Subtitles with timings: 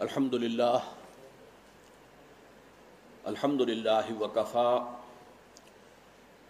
[0.00, 0.76] الحمد للہ
[3.24, 4.78] الحمد للہ وکفا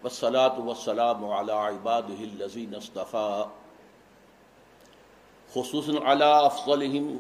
[0.04, 3.49] وسلاۃ وسلام علی عباد الزین اصطفیٰ
[5.55, 7.11] خصوصاً علی افضلہم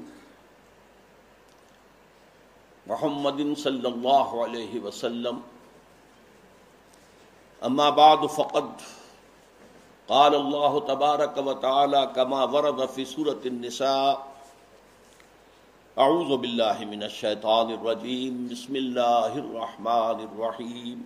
[2.86, 5.40] محمد صلی اللہ علیہ وسلم.
[7.60, 8.88] اما بعد، فقد
[10.06, 14.29] قال اللہ تبارک و تعالی کما ورد فی سورة النساء
[15.96, 21.02] اعوذ باللہ من الشیطان الرجیم، بسم اللہ الرحمن الرحیم.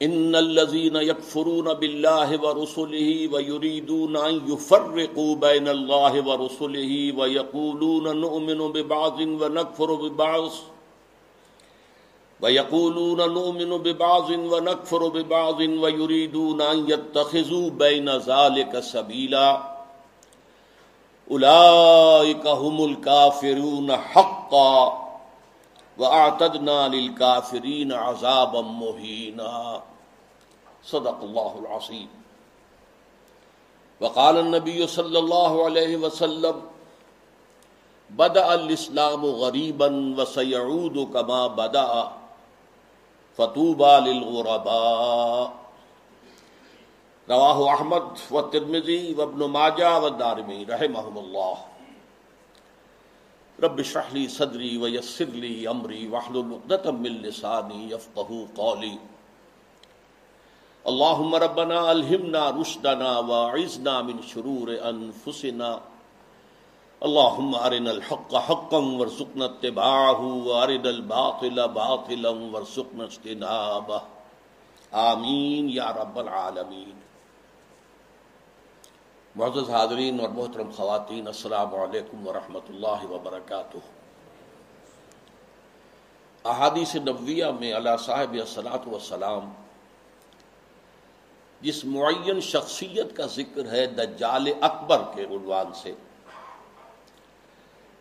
[0.00, 9.94] ان الذين يكفرون بالله ورسله ويريدون ان يفرقوا بين الله ورسله ويقولون نؤمن ببعض ونكفر
[9.94, 10.48] ببعض.
[12.40, 19.75] ويقولون نؤمن ببعض ونكفر ببعض ويريدون ان يتخذوا بين ذلك سبيلا
[22.46, 25.06] هم الكافرون حقا
[25.98, 29.82] وَأَعْتَدْنَا لِلْكَافِرِينَ عَذَابًا مُهِينًا
[30.84, 32.08] صدق الله العظيم
[34.00, 36.62] وقال النبي صلى الله عليه وسلم،
[38.10, 42.12] بدأ الإسلام غريبا وسيعود كما بدأ
[43.36, 45.65] فطوبى للغرباء.
[47.30, 51.56] رواه أحمد والترمذي وابن ماجه والدارمي رحمهم الله.
[53.62, 58.98] رب اشرح لي صدري ويسر لي امري واحلل عقدة من لساني يفقهوا قولي.
[60.86, 65.80] اللهم ربنا الهمنا رشدنا واعذنا من شرور انفسنا
[67.04, 74.00] اللهم ارنا الحق حقا وارزقنا اتباعه وارنا الباطل باطلا وارزقنا اجتنابه.
[74.92, 77.05] آمین یا رب العالمین
[79.36, 83.78] معزز حاضرین اور محترم خواتین، السلام علیکم ورحمۃ اللہ وبرکاتہ۔
[86.44, 89.52] احادیث نبویہ میں اللہ صاحب السلاۃ وسلام
[91.60, 95.92] جس معین شخصیت کا ذکر ہے دجال اکبر کے عنوان سے،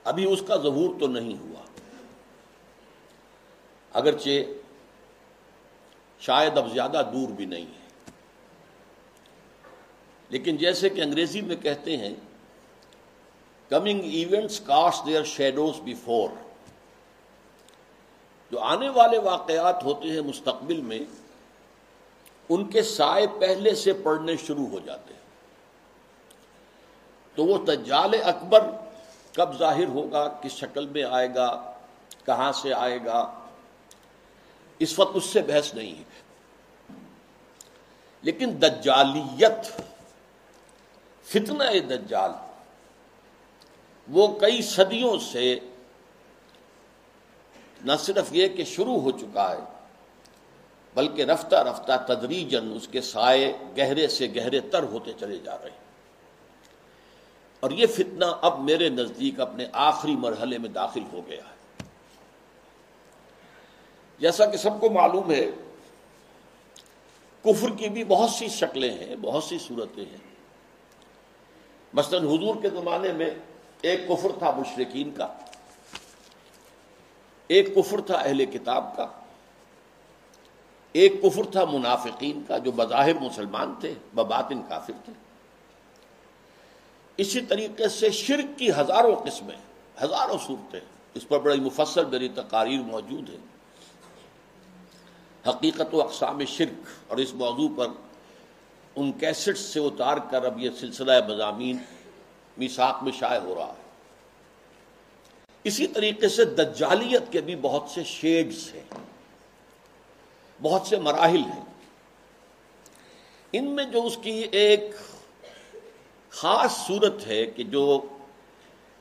[0.03, 1.63] ابھی اس کا ظہور تو نہیں ہوا۔
[3.94, 4.53] اگرچہ
[6.19, 7.84] شاید اب زیادہ دور بھی نہیں ہے۔
[10.30, 12.13] لیکن جیسے کہ انگریزی میں کہتے ہیں
[13.69, 16.30] coming events cast their shadows before
[18.52, 21.00] جو آنے والے واقعات ہوتے ہیں مستقبل میں،
[22.50, 25.22] ان کے سائے پہلے سے پڑھنے شروع ہو جاتے ہیں۔
[27.36, 28.59] تو وہ تجال اکبر
[29.34, 31.74] کب ظاہر ہوگا، کس شکل میں آئے گا،
[32.25, 33.46] کہاں سے آئے گا،
[34.80, 36.03] اس وقت اس سے بحث نہیں ہے۔
[38.22, 39.81] لیکن دجالیت
[41.25, 42.31] فتنہ دجال۔
[44.12, 45.59] وہ کئی صدیوں سے
[47.86, 49.59] نہ صرف یہ کہ شروع ہو چکا ہے،
[50.94, 55.69] بلکہ رفتہ رفتہ تدریجن اس کے سائے گہرے سے گہرے تر ہوتے چلے جا رہے
[55.69, 55.86] ہیں۔
[57.59, 61.84] اور یہ فتنہ اب میرے نزدیک اپنے آخری مرحلے میں داخل ہو گیا ہے۔
[64.19, 65.52] جیسا کہ سب کو معلوم ہے،
[67.44, 70.25] کفر کی بھی بہت سی شکلیں ہیں، بہت سی صورتیں ہیں۔
[71.95, 73.29] مثلا حضور کے زمانے میں
[73.81, 75.28] ایک کفر تھا مشرقین کا،
[77.47, 79.07] ایک کفر تھا اہل کتاب کا،
[80.95, 85.13] ایک کفر تھا منافقین کا جو بظاہر مسلمان تھے، بباطن کافر تھے۔
[87.17, 89.57] اسی طریقے سے شرک کی ہزاروں قسمیں،
[90.03, 90.79] ہزاروں صورتیں،
[91.13, 93.38] اس پر بڑی مفصل میری تقاریر موجود ہے۔
[95.50, 97.88] حقیقت و اقسام شرک اور اس موضوع پر
[98.95, 101.78] ان کیسٹ سے اتار کر اب یہ سلسلہ مضامین
[102.57, 103.81] میساک میں شائع ہو رہا ہے۔
[105.63, 108.97] اسی طریقے سے دجالیت کے بھی بہت سے شیڈز ہیں۔
[110.61, 111.66] بہت سے مراحل ہیں۔
[113.51, 114.81] ان میں جو اس کی ایک
[116.29, 118.01] خاص صورت ہے کہ جو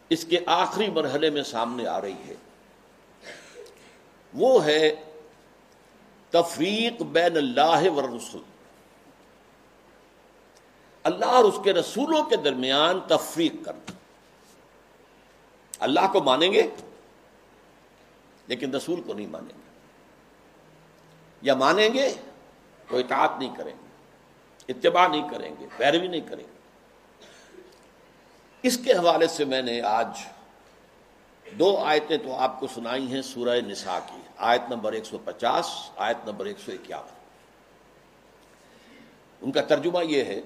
[0.08, 2.34] اس کے آخری مرحلے میں سامنے آ رہی ہے،
[4.34, 4.94] وہ ہے
[6.30, 8.42] تفریق بین اللہ و رسول
[11.04, 13.92] اللہ اور اس کے رسولوں کے درمیان تفریق کرنا
[15.80, 16.62] اللہ کو مانیں گے،
[18.46, 19.62] لیکن رسول کو نہیں مانیں گے۔
[21.42, 22.14] یا مانیں گے
[22.88, 23.88] تو اطاعت نہیں کریں گے،
[24.68, 26.54] اتباع نہیں کریں گے، پیروی نہیں کریں گے۔
[28.62, 30.06] اس کے حوالے سے میں نے آج
[31.58, 35.90] دو آیتیں تو آپ کو سنائی ہیں سورہ نساء کی۔ آیت نمبر ایک سو پچاس،
[35.96, 37.08] آیت نمبر ایک سو اکیاون۔
[39.40, 40.40] ان کا ترجمہ یہ ہے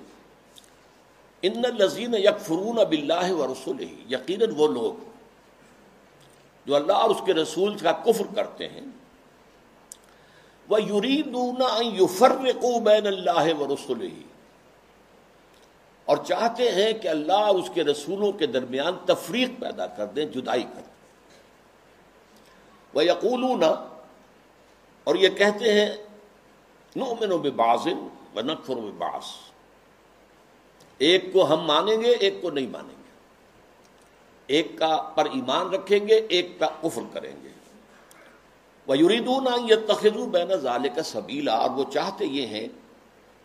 [1.42, 5.04] ان لذین یک فرون اب اللہ و رسول ہی یقیناً وہ لوگ
[6.66, 8.84] جو اللہ اور اس کے رسول کا کفر کرتے ہیں
[10.68, 14.22] وہ یوریدونا یفرقو بین اللہ و رسول ہی
[16.04, 20.26] اور چاہتے ہیں کہ اللہ اور اس کے رسولوں کے درمیان تفریق پیدا کر دیں،
[20.26, 20.96] جدائی کر دیں۔
[22.94, 23.62] وہ یقول
[25.04, 25.96] اور یہ کہتے ہیں
[26.96, 29.24] نومن و بازن و نقفر و باس
[30.98, 33.10] ایک کو ہم مانیں گے، ایک کو نہیں مانیں گے۔
[34.46, 37.48] ایک کا پر ایمان رکھیں گے، ایک کا کفر کریں گے۔
[38.86, 42.68] وہ یریدون یہ تخذو بین ظال کا سبیلا اور وہ چاہتے یہ ہیں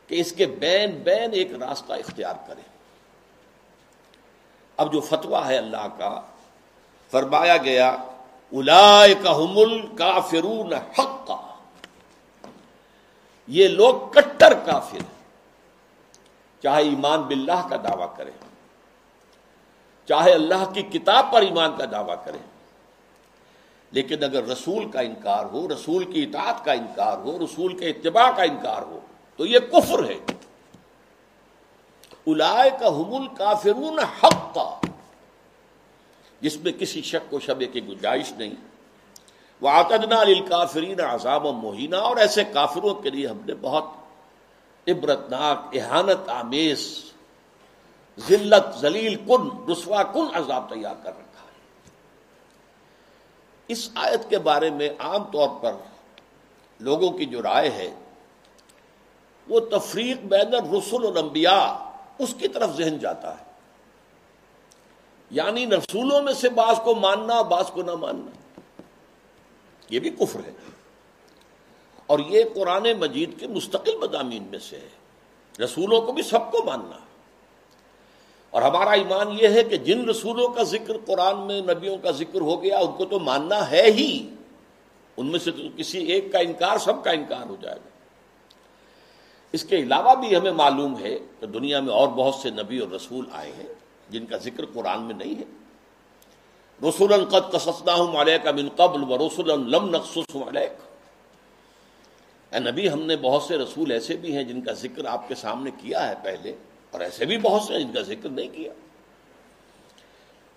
[0.08, 2.64] کہ اس کے بین بین ایک راستہ اختیار کریں۔
[4.78, 6.22] اب جو فتویٰ ہے اللہ کا،
[7.12, 7.98] فرمایا گیا
[9.26, 10.74] حمل کا فرون
[13.48, 15.13] یہ لوگ کٹر کافر ہیں۔
[16.64, 18.32] چاہے ایمان باللہ کا دعویٰ کرے،
[20.08, 22.38] چاہے اللہ کی کتاب پر ایمان کا دعویٰ کرے،
[23.92, 28.30] لیکن اگر رسول کا انکار ہو، رسول کی اطاعت کا انکار ہو، رسول کے اتباع
[28.32, 29.00] کا انکار ہو،
[29.40, 30.18] تو یہ کفر ہے۔
[32.28, 34.70] الائے کا حمل کافرون حق کا
[36.42, 38.54] جس میں کسی شک و شبے کی گنجائش نہیں۔
[39.62, 43.86] وہ آتدنا کافرین عذاب و مہینہ اور ایسے کافروں کے لیے ہم نے بہت
[44.88, 47.04] عبرتناک احانت آمیز،
[48.28, 51.90] ذلت ذلیل کن، رسوا کن عذاب تیار کر رکھا ہے۔
[53.68, 55.74] اس آیت کے بارے میں عام طور پر
[56.80, 57.96] لوگوں کی جو رائے ہے،
[59.48, 61.74] وہ تفریق بین رسول الانبیاء
[62.20, 63.44] اس کی طرف ذہن جاتا ہے۔
[65.30, 68.62] یعنی رسولوں میں سے بعض کو ماننا، بعض کو نہ ماننا۔
[69.90, 70.52] یہ بھی کفر ہے۔
[72.08, 74.90] اور یہ قرآن مجید کے مستقل مضامین میں سے ہے۔
[75.64, 76.98] رسولوں کو بھی سب کو ماننا۔
[78.50, 82.42] اور ہمارا ایمان یہ ہے کہ جن رسولوں کا ذکر قرآن میں نبیوں کا ذکر
[82.42, 84.30] ہو گیا، ان کو تو ماننا ہے ہی۔
[85.18, 87.90] ان میں سے تو کسی ایک کا انکار، سب کا انکار ہو جائے گا۔
[89.52, 92.90] اس کے علاوہ بھی ہمیں معلوم ہے کہ دنیا میں اور بہت سے نبی اور
[92.90, 93.74] رسول آئے ہیں
[94.10, 95.44] جن کا ذکر قرآن میں نہیں ہے۔
[96.90, 98.14] رسول القد قصصنا ہوں
[98.44, 100.93] کا من قبل و رسول لم نقصص علیک۔ اے
[102.60, 105.72] نبی، ہم نے بہت سے رسول ایسے بھی ہیں جن کا ذکر آپ کے سامنے
[105.72, 106.54] کیا ہے پہلے،
[106.92, 108.74] اور ایسے بھی بہت سے ہیں جن کا ذکر نہیں کیا۔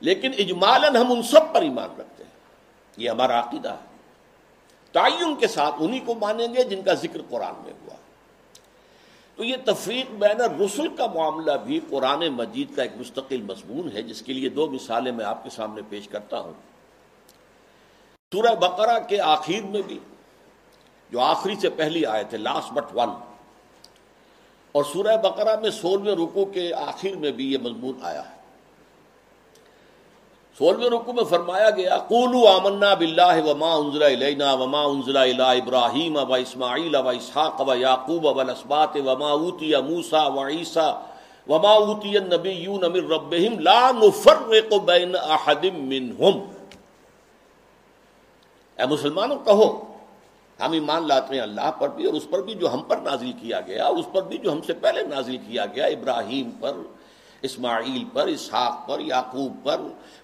[0.00, 2.30] لیکن اجمالاً ہم ان سب پر ایمان رکھتے ہیں۔
[2.96, 3.96] یہ ہمارا عقیدہ ہے۔
[4.92, 7.96] تعین کے ساتھ انہی کو مانیں گے جن کا ذکر قرآن میں ہوا۔
[9.36, 14.02] تو یہ تفریق بین رسول کا معاملہ بھی قرآن مجید کا ایک مستقل مضمون ہے،
[14.02, 16.52] جس کے لیے دو مثالیں میں آپ کے سامنے پیش کرتا ہوں۔
[18.32, 19.98] سورہ بقرہ کے آخر میں بھی
[21.10, 23.10] جو آخری سے پہلی آئے تھے لاسٹ بٹ ون
[24.74, 28.34] اور سورہ بقرہ میں سولہویں رکو کے آخر میں بھی یہ مضمون آیا ہے۔
[30.58, 36.16] سولہویں رکو میں فرمایا گیا قولو آمنا باللہ وما انزل الینا وما انزل الی ابراہیم
[36.16, 40.92] و اسماعیل و اسحاق و یعقوب و الاسبات وما اوتی موسیٰ و عیسیٰ
[41.48, 46.40] وما اوتی النبیون من ربهم لا نفرق بین احد منہم۔
[48.76, 49.68] اے مسلمانوں، کہو
[50.60, 53.32] ہم ایمان لاتے ہیں اللہ پر بھی اور اس پر بھی جو ہم پر نازل
[53.32, 56.72] کیا گیا، اس پر بھی جو ہم سے پہلے نازل کیا گیا، ابراہیم پر،
[57.42, 59.80] اسماعیل پر، اسحاق پر، یعقوب پر،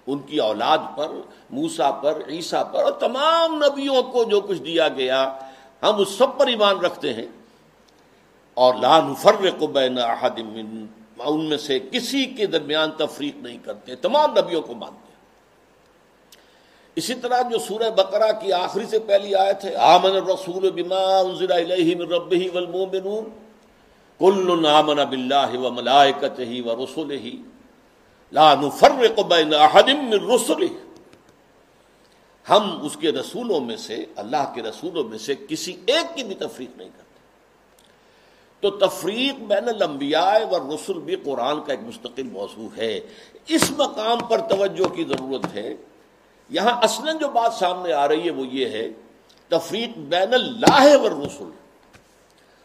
[0.07, 1.07] ان کی اولاد پر
[1.49, 5.37] موسا پر، عیسیٰ پر اور تمام نبیوں کو جو کچھ دیا گیا،
[5.83, 7.27] ہم اس سب پر ایمان رکھتے ہیں۔
[8.53, 10.85] اور لان فرق بین احد من،
[11.19, 15.12] ان میں سے کسی کے درمیان تفریق نہیں کرتے، تمام نبیوں کو مانتے۔ ہیں
[16.95, 21.51] اسی طرح جو سورہ بقرہ کی آخری سے پہلی آیت ہے، آمن الرسول بما انزل
[21.51, 23.23] الیہ من ربہ والمؤمنون،
[24.19, 27.29] کل آمن باللہ و ملائکتہ و رسلہ
[28.31, 30.65] لا نفرق بین احد من رسلہ۔
[32.49, 36.35] ہم اس کے رسولوں میں سے، اللہ کے رسولوں میں سے کسی ایک کی بھی
[36.35, 37.03] تفریق نہیں کرتے۔
[38.59, 42.99] تو تفریق بین الانبیاء و رسول بھی قرآن کا ایک مستقل موضوع ہے۔
[43.47, 45.75] اس مقام پر توجہ کی ضرورت ہے۔
[46.49, 48.89] یہاں اصلا جو بات سامنے آ رہی ہے وہ یہ ہے،
[49.47, 51.51] تفریق بین اللہ و رسول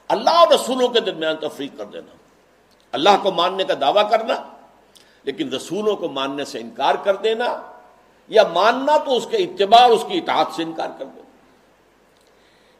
[0.08, 2.16] اللہ اور رسولوں کے درمیان تفریق کر دینا۔
[2.92, 4.34] اللہ کو ماننے کا دعویٰ کرنا،
[5.22, 7.62] لیکن رسولوں کو ماننے سے انکار کر دینا،
[8.28, 11.22] یا ماننا تو اس کے اتباع اس کی اطاعت سے انکار کر دینا۔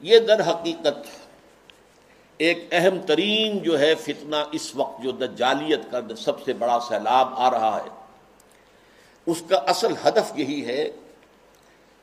[0.00, 1.07] یہ در حقیقت
[2.37, 7.28] ایک اہم ترین جو ہے فتنہ اس وقت جو دجالیت کا سب سے بڑا سیلاب
[7.33, 7.98] آ رہا ہے۔
[9.30, 10.90] اس کا اصل ہدف یہی ہے۔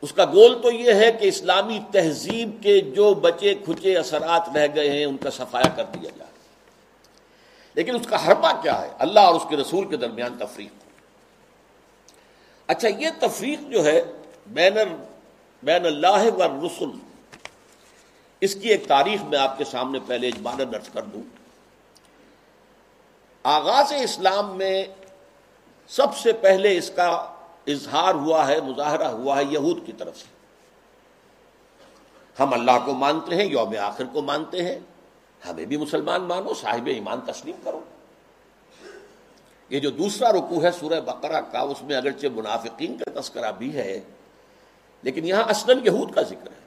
[0.01, 4.67] اس کا گول تو یہ ہے کہ اسلامی تہذیب کے جو بچے کھچے اثرات رہ
[4.75, 6.31] گئے ہیں، ان کا صفایا کر دیا جائے۔
[7.73, 10.69] لیکن اس کا حربہ کیا ہے؟ اللہ اور اس کے رسول کے درمیان تفریق۔
[12.67, 14.01] اچھا یہ تفریق جو ہے،
[14.47, 14.73] بین
[15.63, 16.89] بین اللہ و رسول
[18.41, 21.21] اس کی ایک تاریخ میں آپ کے سامنے پہلے اجمان درج کر دوں۔
[23.43, 24.85] آغاز اسلام میں
[25.87, 27.33] سب سے پہلے اس کا
[27.67, 30.25] اظہار ہوا ہے، مظاہرہ ہوا ہے یہود کی طرف سے۔
[32.39, 34.79] ہم اللہ کو مانتے ہیں، یوم آخر کو مانتے ہیں۔
[35.49, 37.79] ہمیں بھی مسلمان مانو، صاحب ایمان تسلیم کرو۔
[39.69, 43.75] یہ جو دوسرا رکو ہے سورہ بقرہ کا، اس میں اگرچہ منافقین کا تذکرہ بھی
[43.75, 44.01] ہے،
[45.01, 46.65] لیکن یہاں اسلم یہود کا ذکر ہے۔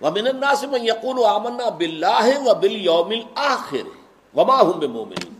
[0.00, 3.88] وہ الناس میں یقون آمنا بلّہ و بل یوم آخر
[4.36, 5.37] وما ہوں مومن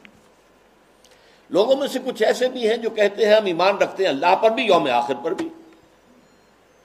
[1.50, 4.36] لوگوں میں سے کچھ ایسے بھی ہیں جو کہتے ہیں ہم ایمان رکھتے ہیں اللہ
[4.42, 5.48] پر بھی، یوم آخر پر بھی۔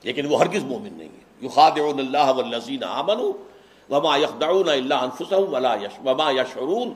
[0.04, 3.32] لیکن وہ ہرگز مومن نہیں ہے یخادعون اللہ والذین آمنوا
[3.90, 6.94] وما یخدعون الا انفسهم ولا یش وما یشعرون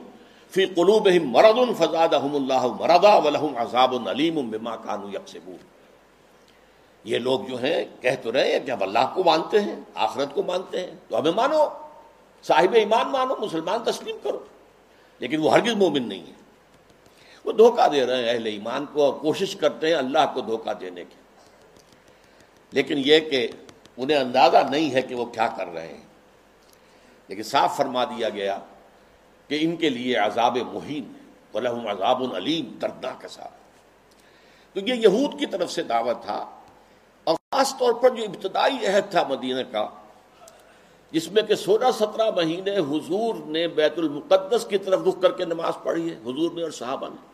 [0.50, 5.56] فی قلوبهم مرض فزادهم اللہ مرضا ولهم عذاب علیم بما كانوا یکسبون۔
[7.04, 10.34] یہ لوگ جو ہیں، کہہ تو رہے ہیں کہ ہم اللہ کو مانتے ہیں، آخرت
[10.34, 11.68] کو مانتے ہیں۔ تو ہمیں مانو،
[12.42, 14.38] صاحب ایمان مانو، مسلمان تسلیم کرو۔
[15.18, 16.47] لیکن وہ ہرگز مومن نہیں ہے
[17.48, 20.72] وہ دھوکہ دے رہے ہیں اہل ایمان کو اور کوشش کرتے ہیں اللہ کو دھوکہ
[20.72, 21.14] دینے کی۔
[22.70, 23.48] لیکن یہ کہ
[23.96, 26.04] انہیں اندازہ نہیں ہے کہ وہ کیا کر رہے ہیں۔
[27.28, 28.58] لیکن صاف فرما دیا گیا
[29.48, 31.12] کہ ان کے لیے عذاب مہین
[31.54, 33.50] ولہم عذاب العلیم دردناک صاحب
[34.74, 36.60] تو یہ یہود کی طرف سے دعوت تھا
[37.24, 39.88] اور خاص طور پر جو ابتدائی عہد تھا مدینہ کا،
[41.10, 45.44] جس میں کہ سولہ سترہ مہینے حضور نے بیت المقدس کی طرف رخ کر کے
[45.44, 47.27] نماز پڑھی ہے، حضور نے اور صحابہ نے۔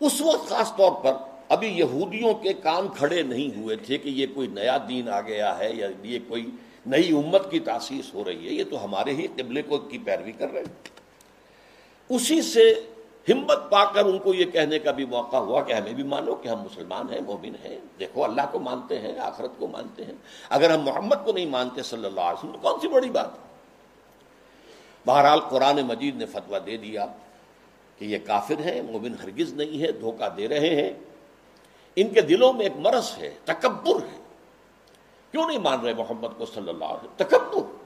[0.00, 1.12] اس وقت خاص طور پر
[1.48, 5.58] ابھی یہودیوں کے کان کھڑے نہیں ہوئے تھے کہ یہ کوئی نیا دین آ گیا
[5.58, 6.46] ہے یا یہ کوئی
[6.86, 10.32] نئی امت کی تاسیس ہو رہی ہے، یہ تو ہمارے ہی قبلے کو کی پیروی
[10.32, 11.00] کر رہے ہیں۔
[12.08, 12.74] اسی سے
[13.28, 16.34] ہمت پا کر ان کو یہ کہنے کا بھی موقع ہوا کہ ہمیں بھی مانو
[16.34, 20.12] کہ ہم مسلمان ہیں، مومن ہیں۔ دیکھو، اللہ کو مانتے ہیں، آخرت کو مانتے ہیں۔
[20.48, 23.28] اگر ہم محمد کو نہیں مانتے صلی اللہ علیہ وسلم تو کون سی بڑی بات؟
[25.06, 27.06] بہرحال قرآن مجید نے فتویٰ دے دیا۔
[28.00, 30.92] کہ یہ کافر ہیں، مومن ہرگز نہیں ہے دھوکہ دے رہے ہیں۔
[31.96, 34.18] ان کے دلوں میں ایک مرض ہے، تکبر ہے۔
[35.30, 37.76] کیوں نہیں مان رہے محمد کو صلی اللہ علیہ وسلم؟ تکبر۔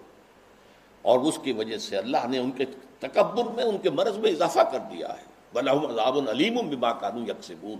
[1.03, 2.65] اور اس کی وجہ سے اللہ نے ان کے
[2.99, 7.23] تکبر میں، ان کے مرض میں اضافہ کر دیا ہے۔ بلحم عذاب العلیم بما کانو
[7.23, 7.79] یکسبون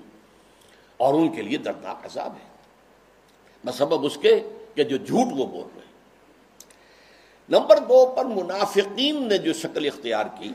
[0.97, 2.49] اور ان کے لیے دردناک عذاب ہے۔
[3.65, 4.41] مسبب اس کے
[4.75, 5.85] کہ جو جھوٹ وہ بول رہے
[7.49, 10.53] نمبر دو پر منافقین نے جو شکل اختیار کی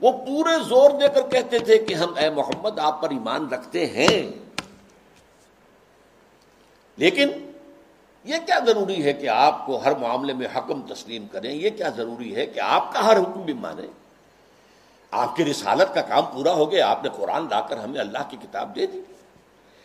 [0.00, 3.86] وہ پورے زور دے کر کہتے تھے کہ ہم اے محمد آپ پر ایمان رکھتے
[3.86, 4.32] ہیں۔
[6.96, 7.28] لیکن
[8.24, 11.88] یہ کیا ضروری ہے کہ آپ کو ہر معاملے میں حکم تسلیم کریں؟ یہ کیا
[11.88, 13.86] ضروری ہے کہ آپ کا ہر حکم بھی مانیں؟
[15.10, 18.18] آپ کی رسالت کا کام پورا ہو گیا، آپ نے قرآن لا کر ہمیں اللہ
[18.28, 19.00] کی کتاب دے دی۔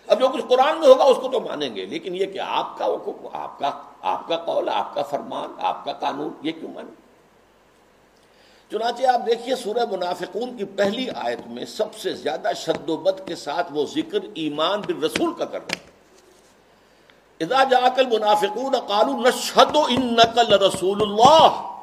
[0.08, 2.78] اب جو کچھ قرآن میں ہوگا اس کو تو مانیں گے، لیکن یہ کہ آپ
[2.78, 6.74] کا حکم، آپ کا آپ کا قول، آپ کا فرمان، آپ کا قانون، یہ کیوں
[6.74, 7.05] مانیں؟
[8.76, 13.28] چنانچہ آپ دیکھیے سورہ منافقون کی پہلی آیت میں سب سے زیادہ شد و بد
[13.28, 15.92] کے ساتھ وہ ذکر ایمان بن رسول کا کر رہے ہیں۔
[17.40, 21.78] اذا جا کل منافقون قالو نشہد انکل رسول اللہ۔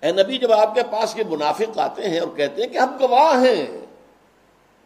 [0.00, 2.96] اے نبی، جب آپ کے پاس یہ منافق آتے ہیں اور کہتے ہیں کہ ہم
[3.00, 3.66] گواہ ہیں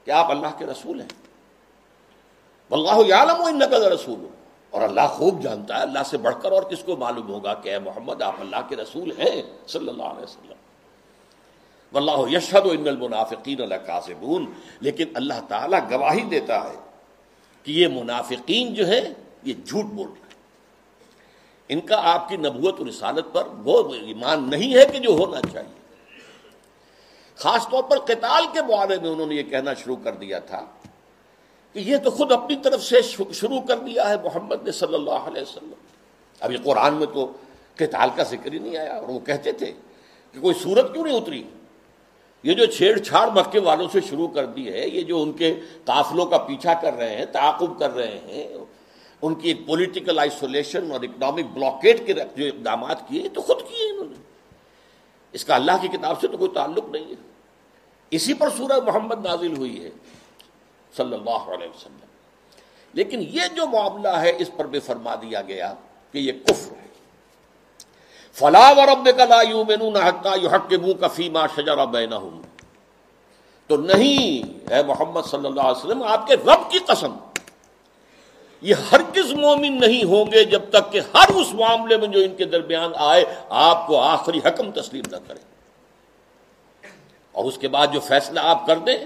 [0.04, 1.09] کہ آپ اللہ کے رسول ہیں۔
[2.71, 4.26] واللہ یعلم انکل رسول
[4.75, 7.69] اور اللہ خوب جانتا ہے، اللہ سے بڑھ کر اور کس کو معلوم ہوگا کہ
[7.69, 10.54] اے محمد، آپ اللہ کے رسول ہیں صلی اللہ علیہ وسلم۔
[11.93, 16.75] واللہ یشہد ان المنافقین لکاذبون۔ لیکن اللہ تعالی گواہی دیتا ہے
[17.62, 19.12] کہ یہ منافقین جو ہے
[19.43, 20.35] یہ جھوٹ بول رہے ہیں۔
[21.69, 25.40] ان کا آپ کی نبوت و رسالت پر وہ ایمان نہیں ہے کہ جو ہونا
[25.52, 25.81] چاہیے۔
[27.37, 30.66] خاص طور پر قتال کے بارے میں انہوں نے یہ کہنا شروع کر دیا تھا
[31.75, 33.02] کہ یہ تو خود اپنی طرف سے
[33.33, 35.73] شروع کر دیا ہے محمد نے صلی اللہ علیہ وسلم۔
[36.40, 37.33] اب یہ قرآن میں تو
[37.75, 39.73] قتال کا ذکر ہی نہیں آیا اور وہ کہتے تھے
[40.33, 41.43] کہ کوئی صورت کیوں نہیں اتری؟
[42.43, 45.61] یہ جو چھیڑ چھاڑ مکے والوں سے شروع کر دی ہے، یہ جو ان کے
[45.85, 48.49] قافلوں کا پیچھا کر رہے ہیں، تعاقب کر رہے ہیں،
[49.23, 53.90] ان کی ایک پولیٹیکل آئسولیشن اور اکنامک بلاکیٹ کے جو اقدامات کیے تو خود کیے
[53.90, 54.23] انہوں نے۔
[55.33, 57.31] اس کا اللہ کی کتاب سے تو کوئی تعلق نہیں ہے۔
[58.11, 59.90] اسی پر سورہ محمد نازل ہوئی ہے۔
[60.96, 62.06] صلی اللہ علیہ وسلم۔
[62.92, 65.74] لیکن یہ جو معاملہ ہے، اس پر بھی فرما دیا گیا
[66.12, 66.84] کہ یہ کفر ہے۔
[68.32, 72.42] فلا و رب کا لا یومنون کا فیما شجر بینہم
[73.66, 77.16] تو نہیں، اے محمد صلی اللہ علیہ وسلم، آپ کے رب کی قسم۔
[78.60, 82.34] یہ ہرگز مومن نہیں ہوں گے جب تک کہ ہر اس معاملے میں جو ان
[82.36, 85.54] کے درمیان آئے، آپ کو آخری حکم تسلیم نہ کریں۔
[87.32, 88.98] اور اس کے بعد جو فیصلہ آپ کر دیں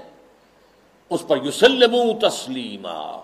[1.11, 3.23] اس پر یوسلم تسلیما۔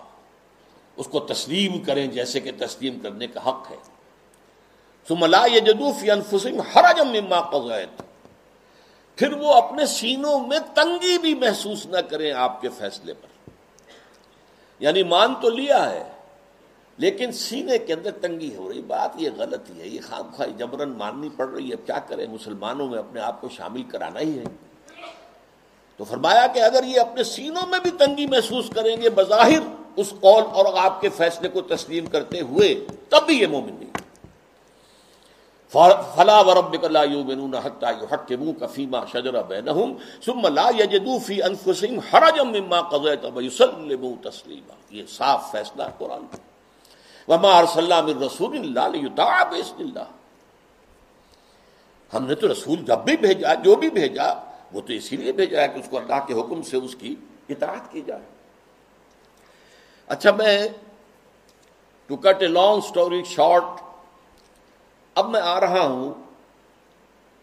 [0.97, 3.75] اس کو تسلیم کریں جیسے کہ تسلیم کرنے کا حق ہے۔
[5.07, 8.01] سملا یہ جدوفی انفسم حرجم مما قضیت۔
[9.15, 13.49] پھر وہ اپنے سینوں میں تنگی بھی محسوس نہ کریں آپ کے فیصلے پر۔
[14.79, 16.11] یعنی مان تو لیا ہے،
[16.97, 20.47] لیکن سینے کے اندر تنگی ہو رہی، بات یہ غلط ہی ہے، یہ خام خواہ
[20.47, 24.39] جبرن ماننی پڑ رہی ہے کیا کریں؟ مسلمانوں میں اپنے آپ کو شامل کرانا ہی
[24.39, 24.43] ہے۔
[25.99, 29.63] تو فرمایا کہ اگر یہ اپنے سینوں میں بھی تنگی محسوس کریں گے بظاہر
[29.95, 32.73] اس قول اور آپ کے فیصلے کو تسلیم کرتے ہوئے،
[33.09, 33.93] تب بھی یہ مومن نہیں۔
[35.73, 42.43] فلا وربک لا یؤمنون حتى يحكموك فيما شجر بينهم ثم لا يجدوا في انفسهم حرجا
[42.43, 46.39] مما قضيت ويسلموا تسليما یہ صاف فیصلہ قرآن کا
[47.27, 50.07] وما ارسلنا من رسول الا ليطاع باذن الله
[52.13, 54.31] ہم نے تو رسول جب بھی بھیجا، جو بھی بھیجا
[54.71, 57.15] وہ تو اسی لیے بھیجا ہے کہ اس کو اللہ کے حکم سے اس کی
[57.49, 58.21] اطاعت کی جائے۔
[60.07, 60.67] اچھا میں
[62.05, 63.63] to cut a long story short
[65.15, 66.13] اب میں آ رہا ہوں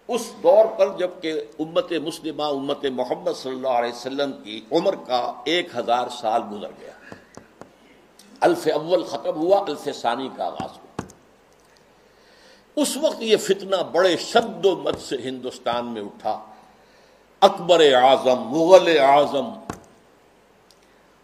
[0.08, 5.32] اس دور پر جبکہ امت مسلمہ، امت محمد صلی اللہ علیہ وسلم کی عمر کا
[5.44, 7.14] ایک ہزار سال گزر گیا۔
[8.40, 11.02] الف اول ختم ہوا، الف ثانی کا آغاز ہوا۔
[12.76, 16.51] اس وقت یہ فتنہ بڑے شد و مت سے ہندوستان میں اٹھا۔
[17.42, 19.48] اکبر اعظم، مغل اعظم۔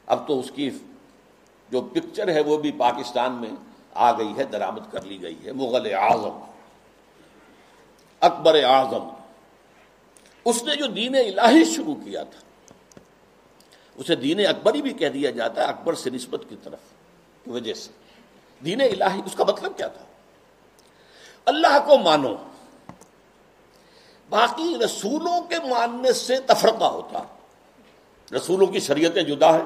[0.06, 0.70] اب تو اس کی
[1.70, 3.50] جو پکچر ہے وہ بھی پاکستان میں
[3.94, 6.40] آ گئی ہے درامد کر لی گئی ہے۔ مغل اعظم۔
[8.20, 9.08] اکبر اعظم۔
[10.44, 12.40] اس نے جو دین الہی شروع کیا تھا،
[13.96, 16.78] اسے دین اکبری بھی کہہ دیا جاتا ہے، اکبر سے نسبت کی طرف
[17.44, 17.90] کی وجہ سے۔
[18.64, 20.04] دین الہی، اس کا مطلب کیا تھا؟
[21.44, 22.34] اللہ کو مانو۔
[24.30, 27.22] باقی رسولوں کے ماننے سے تفرقہ ہوتا
[28.36, 29.62] رسولوں کی شریعتیں جدا ہے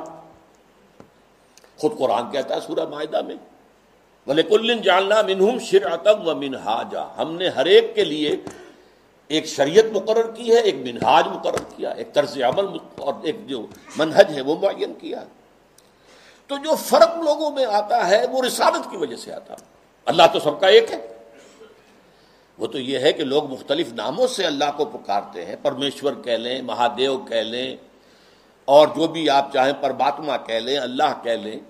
[1.77, 3.35] خود قرآن کہتا ہے سورہ معاہدہ میں
[4.27, 8.37] بولے کلن جاننا منہم شر اتب و منہاجا ہم نے ہر ایک کے لیے
[9.29, 13.67] ایک شریعت مقرر کی ہے، ایک منہاج مقرر کیا ایک طرز عمل اور ایک جو
[13.97, 15.25] منہج ہے وہ معین کیا
[16.47, 19.55] تو جو فرق لوگوں میں آتا ہے وہ رسالت کی وجہ سے آتا
[20.05, 21.22] اللہ تو سب کا ایک ہے۔
[22.59, 26.33] وہ تو یہ ہے کہ لوگ مختلف ناموں سے اللہ کو پکارتے ہیں، پرمیشور کہہ
[26.33, 27.77] لیں، مہادیو کہہ لیں،
[28.65, 31.61] اور جو بھی آپ چاہیں پرماتما کہہ لیں، اللہ کہہ لیں،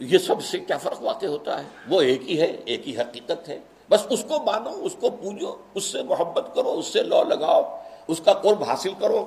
[0.00, 3.48] یہ سب سے کیا فرق واقع ہوتا ہے؟ وہ ایک ہی ہے، ایک ہی حقیقت
[3.48, 3.58] ہے۔
[3.90, 7.82] بس اس کو مانو، اس کو پوجو، اس سے محبت کرو، اس سے لو لگاؤ،
[8.08, 9.26] اس کا قرب حاصل کرو۔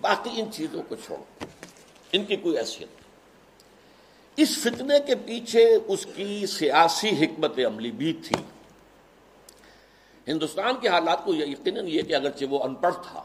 [0.00, 1.44] باقی ان چیزوں کو چھوڑو۔
[2.12, 2.88] ان کی کوئی حیثیت
[4.36, 8.36] اس فتنے کے پیچھے اس کی سیاسی حکمت عملی بھی تھی۔
[10.28, 13.22] ہندوستان کے حالات کو یقیناً یہ کہ اگرچہ وہ ان پڑھ تھا،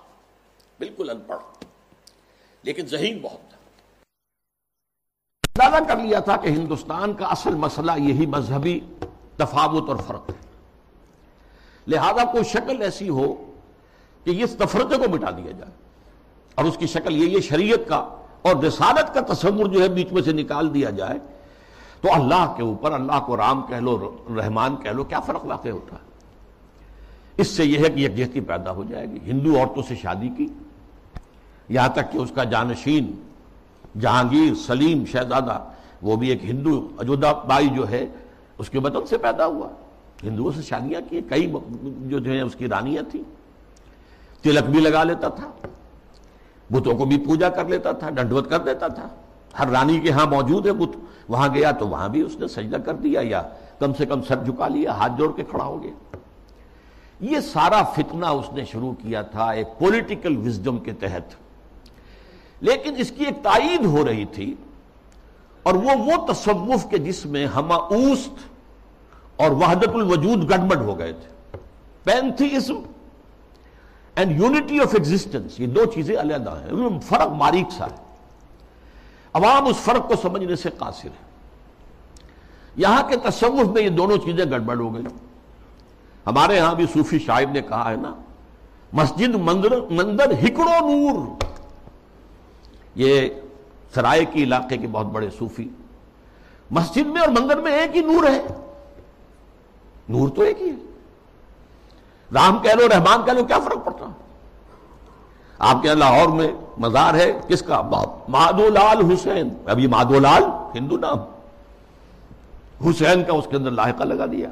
[0.80, 1.64] بالکل ان پڑھ،
[2.64, 3.58] لیکن ذہین بہت تھا۔
[5.66, 8.80] اندازہ کر لیا تھا کہ ہندوستان کا اصل مسئلہ یہی مذہبی
[9.38, 10.52] تفاوت اور فرق ہے۔
[11.88, 13.54] لہذا کوئی شکل ایسی ہو
[14.24, 15.72] کہ اس تفرقے کو مٹا دیا جائے۔
[16.56, 17.98] اور اس کی شکل یہ یہ شریعت کا
[18.42, 21.20] اور رسالت کا تصور جو ہے بیچ میں سے نکال دیا جائے۔
[22.02, 25.70] تو اللہ کے اوپر، اللہ کو رام کہہ لو، رحمان کہہ لو، کیا فرق واقع
[25.70, 26.11] ہوتا ہے؟
[27.42, 30.48] اس سے یہ ہے کہ یکجہتی پیدا ہو جائے گی۔ ہندو عورتوں سے شادی کی۔
[31.70, 33.22] یہاں تک کہ اس کا جانشین،
[34.00, 35.64] جہانگیر، سلیم شہزادہ،
[36.02, 38.06] وہ بھی ایک ہندو اجودا بائی جو ہے،
[38.58, 39.68] اس کے وطن سے پیدا ہوا۔
[40.24, 43.24] ہندوؤں سے شادیاں کی۔ کئی جو جو ہے اس کی رانیاں تھیں۔
[44.42, 45.68] تلک بھی لگا لیتا تھا۔
[46.72, 49.08] بتوں کو بھی پوجا کر لیتا تھا، ڈنڈوت کر دیتا تھا۔
[49.60, 52.76] ہر رانی کے ہاں موجود ہے بت۔ وہاں گیا تو وہاں بھی اس نے سجدہ
[52.76, 53.42] کر دیا یا
[53.80, 56.16] کم سے کم سر جھکا لیا، ہاتھ جوڑ کے کھڑا ہو گیا۔
[57.22, 61.36] یہ سارا فتنہ اس نے شروع کیا تھا ایک پولیٹیکل وزڈم کے تحت۔
[62.62, 64.56] لیکن اس کی ایک تائید ہو رہی تھی
[65.64, 68.36] اور وہ وہ تصوف کے جس میں ہما اوست
[69.36, 71.58] اور وحدت الوجود گڑبڑ ہو گئے تھے۔
[72.04, 72.82] Pantheism
[74.16, 78.16] and unity of existence یہ دو چیزیں علیحدہ ہیں۔ فرق باریک سا ہے۔
[79.34, 81.32] عوام اس فرق کو سمجھنے سے قاصر ہے۔
[82.76, 85.04] یہاں کے تصوف میں یہ دونوں چیزیں گڑبڑ ہو گئی
[86.28, 88.16] ہمارے ہاں بھی صوفی شاہب نے کہا ہے نا،
[88.94, 91.44] مسجد مندر مندر ہکڑو نور۔
[92.96, 93.30] یہ
[93.96, 95.70] سرائے کی علاقے کے بہت بڑے صوفی۔
[96.72, 98.42] مسجد میں اور مندر میں ایک ہی نور ہے۔
[100.10, 100.76] نور تو ایک ہی ہے۔
[102.34, 104.06] رام کہہ لو، رحمان کہہ لو، کیا فرق پڑتا؟
[105.60, 107.82] آپ کے لاہور میں مزار ہے، کس کا؟
[108.30, 110.44] مادو لال حسین۔ ابھی مادو لال
[110.76, 111.18] ہندو نام۔
[112.90, 114.50] حسین کا اس کے اندر لاحقہ لگا دیا۔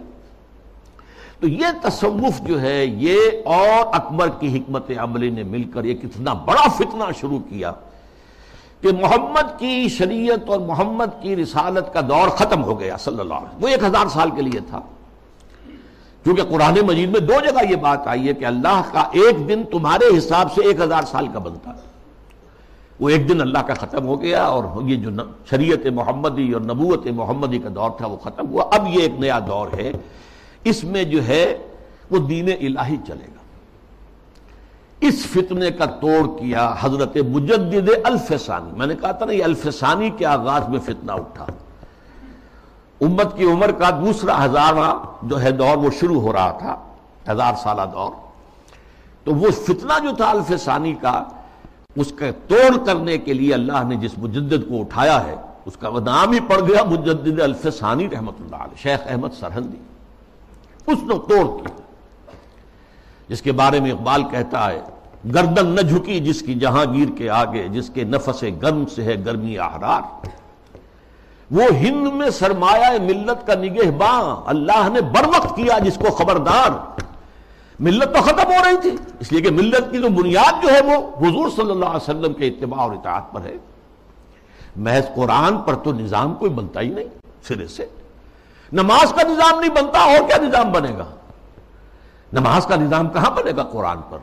[1.40, 5.94] تو یہ تصوف جو ہے، یہ اور اکبر کی حکمت عملی نے مل کر یہ
[5.94, 7.72] کتنا بڑا فتنہ شروع کیا
[8.82, 13.34] کہ محمد کی شریعت اور محمد کی رسالت کا دور ختم ہو گیا صلی اللہ
[13.34, 14.80] علیہ وسلم۔ وہ ایک ہزار سال کے لیے تھا۔
[16.24, 19.64] کیونکہ قرآن مجید میں دو جگہ یہ بات آئی ہے کہ اللہ کا ایک دن
[19.72, 21.90] تمہارے حساب سے ایک ہزار سال کا بنتا۔ ہے
[23.00, 25.10] وہ ایک دن اللہ کا ختم ہو گیا اور یہ جو
[25.50, 29.40] شریعت محمدی اور نبوت محمدی کا دور تھا، وہ ختم ہوا۔ اب یہ ایک نیا
[29.40, 29.92] دور ہے۔
[30.64, 31.58] اس میں جو ہے
[32.12, 33.40] وہ دین الہی چلے گا۔
[35.02, 40.10] اس فتنے کا توڑ کیا حضرت مجدد الفسانی۔ میں نے کہا تھا نا یہ الفسانی
[40.10, 41.46] کے آغاز میں فتنہ اٹھا۔
[43.02, 46.86] امت کی عمر کا دوسرا ہزارہ جو ہے دور وہ شروع ہو رہا تھا،
[47.32, 48.12] ہزار سالہ دور۔
[49.24, 51.24] تو وہ فتنہ جو تھا الفسانی کا،
[51.96, 55.90] اس کا توڑ کرنے کے لیے اللہ نے جس مجدد کو اٹھایا ہے، اس کا
[56.06, 59.78] نام ہی پڑ گیا مجدد الفسانی رحمت اللہ علیہ، شیخ احمد سرہندی۔
[60.92, 61.82] اس نے توڑ کیا
[63.28, 64.82] جس کے بارے میں اقبال کہتا ہے،
[65.34, 69.58] گردن نہ جھکی جس کی جہانگیر کے آگے، جس کے نفس گرم سے ہے گرمی
[69.58, 70.02] احرار۔
[71.52, 76.12] وہ ہند میں سرمایہ ملت کا نگہ باں اللہ نے بر وقت کیا جس کو
[76.12, 77.02] خبردار۔
[77.80, 80.82] ملت تو ختم ہو رہی تھی، اس لیے کہ ملت کی جو بنیاد جو ہے
[80.82, 83.56] وہ حضور صلی اللہ علیہ وسلم کے اتباع اور اطاعت پر ہے۔
[84.76, 87.08] محض قرآن پر تو نظام کوئی بنتا ہی نہیں،
[87.48, 87.86] سرے سے۔
[88.74, 91.06] نماز کا نظام نہیں بنتا، اور کیا نظام بنے گا؟
[92.34, 94.18] نماز کا نظام کہاں بنے گا قرآن پر؟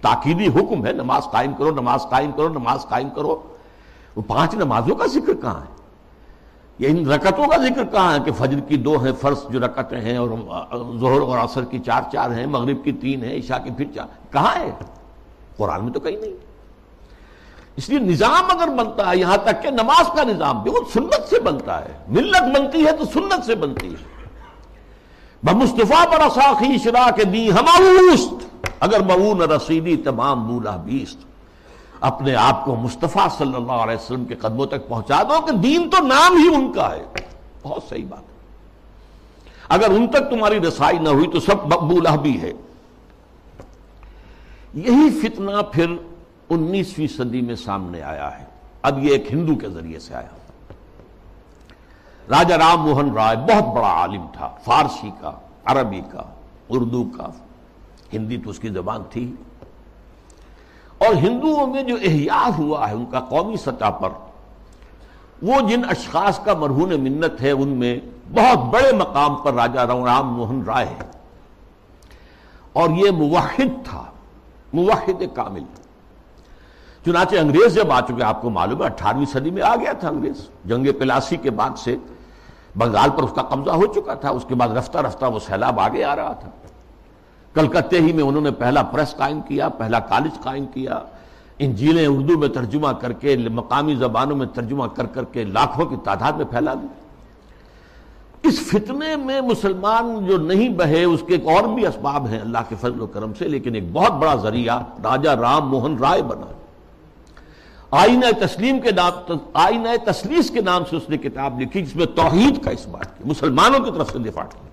[0.00, 3.42] تاکیدی حکم ہے، نماز قائم کرو، نماز قائم کرو، نماز قائم کرو۔
[4.16, 5.76] وہ پانچ نمازوں کا ذکر کہاں ہے؟
[6.78, 10.00] یہ ان رکتوں کا ذکر کہاں ہے کہ فجر کی دو ہیں، فرض جو رکتیں
[10.00, 10.28] ہیں اور
[11.00, 14.32] ظہر اور عصر کی چار چار ہیں، مغرب کی تین ہیں، عشاء کی پھر چار،
[14.32, 14.70] کہاں ہے؟
[15.56, 16.47] قرآن میں تو کہیں نہیں۔
[17.78, 21.28] اس لیے نظام اگر بنتا ہے، یہاں تک کہ نماز کا نظام بھی، وہ سنت
[21.28, 24.26] سے بنتا ہے۔ ملت بنتی ہے تو سنت سے بنتی ہے۔
[25.42, 28.34] بمصطفیٰ پر اصاخی شرا کے دی ہماروست
[28.80, 31.18] اگر مون رسیدی تمام بولا بیست۔
[32.00, 35.90] اپنے آپ کو مصطفیٰ صلی اللہ علیہ وسلم کے قدموں تک پہنچا دو کہ دین
[35.90, 37.04] تو نام ہی ان کا ہے۔
[37.62, 38.38] بہت صحیح بات۔ ہے
[39.68, 42.52] اگر ان تک تمہاری رسائی نہ ہوئی تو سب مقبولہ بھی ہے۔
[44.74, 45.86] یہی فتنہ پھر
[46.50, 48.44] انیسویں صدی میں سامنے آیا ہے۔
[48.82, 50.28] اب یہ ایک ہندو کے ذریعے سے آیا۔
[52.28, 55.32] راجہ رام موہن رائے بہت بڑا عالم تھا، فارسی کا،
[55.64, 56.22] عربی کا،
[56.68, 57.26] اردو کا۔
[58.12, 59.34] ہندی تو اس کی زبان تھی۔
[60.98, 64.08] اور ہندوؤں میں جو احیاء ہوا ہے، ان کا قومی سطح پر،
[65.42, 67.98] وہ جن اشخاص کا مرہون منت ہے، ان میں
[68.34, 71.10] بہت بڑے مقام پر راجہ رام موہن رائے ہے۔
[72.72, 74.04] اور یہ موحد تھا،
[74.72, 75.62] موحد کامل۔
[77.04, 80.08] چنانچہ انگریز جب آ چکے، آپ کو معلوم ہے، اٹھارہویں صدی میں آ گیا تھا
[80.08, 81.96] انگریز۔ جنگ پلاسی کے بعد سے
[82.76, 85.80] بنگال پر اس کا قبضہ ہو چکا تھا۔ اس کے بعد رفتہ رفتہ وہ سیلاب
[85.80, 86.50] آگے آ رہا تھا۔
[87.54, 90.98] کلکتے ہی میں انہوں نے پہلا پریس قائم کیا، پہلا کالج قائم کیا۔
[91.58, 95.96] انجیلیں اردو میں ترجمہ کر کے، مقامی زبانوں میں ترجمہ کر کر کے لاکھوں کی
[96.04, 96.86] تعداد میں پھیلا دی۔
[98.42, 102.58] اس فتنے میں مسلمان جو نہیں بہے، اس کے ایک اور بھی اسباب ہیں اللہ
[102.68, 106.57] کے فضل و کرم سے، لیکن ایک بہت بڑا ذریعہ راجہ رام موہن رائے بنا۔
[107.90, 112.06] آئینہ تسلیم کے نام آئینہ تسلیس کے نام سے اس نے کتاب لکھی جس میں
[112.06, 114.68] توحید کا اس بات کی، مسلمانوں کی طرف سے دفاع کی۔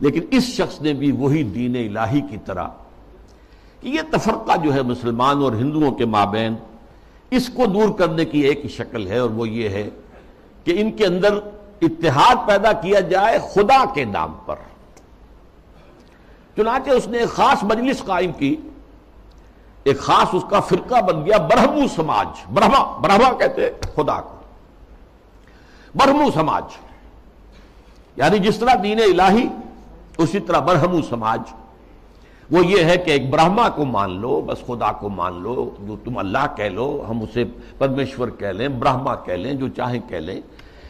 [0.00, 2.68] لیکن اس شخص نے بھی وہی دین الہی کی طرح
[3.80, 6.54] کہ یہ تفرقہ جو ہے مسلمان اور ہندوؤں کے مابین،
[7.30, 9.90] اس کو دور کرنے کی ایک ہی شکل ہے اور وہ یہ ہے
[10.64, 11.34] کہ ان کے اندر
[11.82, 14.56] اتحاد پیدا کیا جائے خدا کے نام پر۔
[16.56, 18.56] چنانچہ اس نے ایک خاص مجلس قائم کی۔
[19.84, 24.36] ایک خاص اس کا فرقہ بن گیا برہمو سماج۔ برہما برہما کہتے خدا کو۔
[25.94, 26.62] برہمو سماج۔
[28.16, 29.48] یعنی جس طرح دین الہی،
[30.18, 31.40] اسی طرح برہمو سماج۔
[32.50, 35.96] وہ یہ ہے کہ ایک برہما کو مان لو، بس خدا کو مان لو، جو
[36.04, 37.44] تم اللہ کہہ لو، ہم اسے
[37.78, 40.40] پرمیشور کہہ لیں، برہما کہہ لیں، جو چاہیں کہہ لیں۔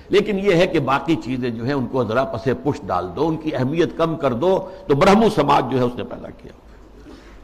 [0.09, 3.29] لیکن یہ ہے کہ باقی چیزیں جو ہیں، ان کو ذرا پسے پش ڈال دو،
[3.29, 6.53] ان کی اہمیت کم کر دو۔ تو برہمو سماج جو ہے، اس نے پیدا کیا۔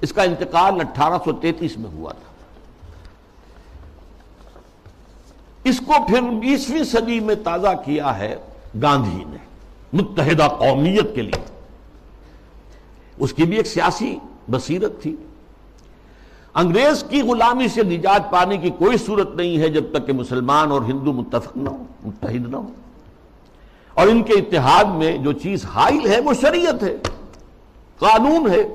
[0.01, 2.31] اس کا انتقال اٹھارہ سو تینتیس میں ہوا تھا۔
[5.65, 8.37] اس کو پھر بیسویں صدی میں تازہ کیا ہے
[8.83, 9.37] گاندھی نے،
[9.93, 11.45] متحدہ قومیت کے لیے۔
[13.19, 14.19] اس کی بھی ایک سیاسی
[14.51, 15.17] بصیرت تھی۔
[16.55, 20.71] انگریز کی غلامی سے نجات پانے کی کوئی صورت نہیں ہے جب تک کہ مسلمان
[20.71, 22.69] اور ہندو متفق نہ ہو متحد نہ ہو
[23.95, 26.97] اور ان کے اتحاد میں جو چیز حائل ہے وہ شریعت ہے،
[27.99, 28.69] قانون ہے۔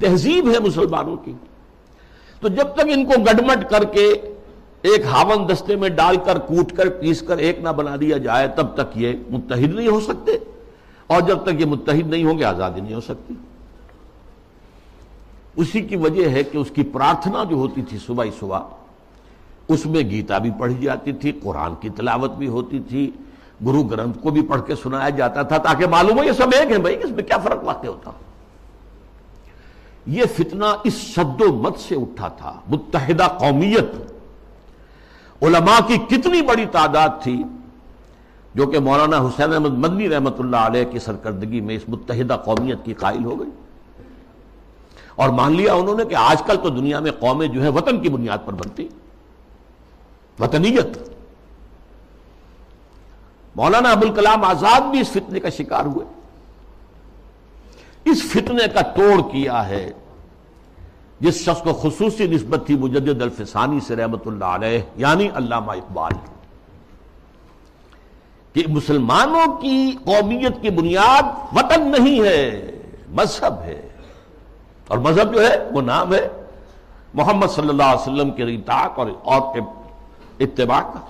[0.00, 1.32] تہذیب ہے مسلمانوں کی۔
[2.40, 4.12] تو جب تک ان کو گڈمٹ کر کے
[4.82, 8.48] ایک ہاون دستے میں ڈال کر، کوٹ کر، پیس کر ایک نہ بنا دیا جائے،
[8.48, 10.32] تب تک یہ متحد نہیں ہو سکتے۔
[11.06, 13.34] اور جب تک یہ متحد نہیں ہوں گے، آزادی نہیں ہو سکتی۔
[15.56, 18.60] اسی کی وجہ ہے کہ اس کی پرارتھنا جو ہوتی تھی صبح ہی صبح،
[19.68, 23.10] اس میں گیتا بھی پڑھی جاتی تھی، قرآن کی تلاوت بھی ہوتی تھی،
[23.66, 26.70] گرو گرنتھ کو بھی پڑھ کے سنایا جاتا تھا، تاکہ معلوم ہو یہ سب ایک
[26.72, 28.10] ہے بھائی، اس میں کیا فرق واقع ہوتا۔
[30.06, 34.12] یہ فتنہ اس شد و مت سے اٹھا تھا۔ متحدہ قومیت۔
[35.42, 37.42] علماء کی کتنی بڑی تعداد تھی،
[38.54, 42.84] جو کہ مولانا حسین احمد مدنی رحمت اللہ علیہ کی سرکردگی میں اس متحدہ قومیت
[42.84, 43.50] کی قائل ہو گئی۔
[45.14, 48.00] اور مان لیا انہوں نے کہ آج کل تو دنیا میں قومیں جو ہے وطن
[48.00, 48.88] کی بنیاد پر بنتی۔
[50.40, 50.98] وطنیت۔
[53.56, 56.19] مولانا ابوالکلام آزاد بھی اس فتنے کا شکار ہوئے۔
[58.04, 59.90] اس فتنے کا توڑ کیا ہے،
[61.20, 66.12] جس شخص کو خصوصی نسبت تھی مجدد الفسانی سے رحمت اللہ علیہ یعنی علامہ اقبال۔
[68.52, 72.70] کہ مسلمانوں کی قومیت کی بنیاد وطن نہیں ہے،
[73.10, 73.88] مذہب ہے۔
[74.88, 76.28] اور مذہب جو ہے، وہ نام ہے
[77.14, 79.10] محمد صلی اللہ علیہ وسلم کے ریتاق اور
[80.38, 81.00] اتباع کا۔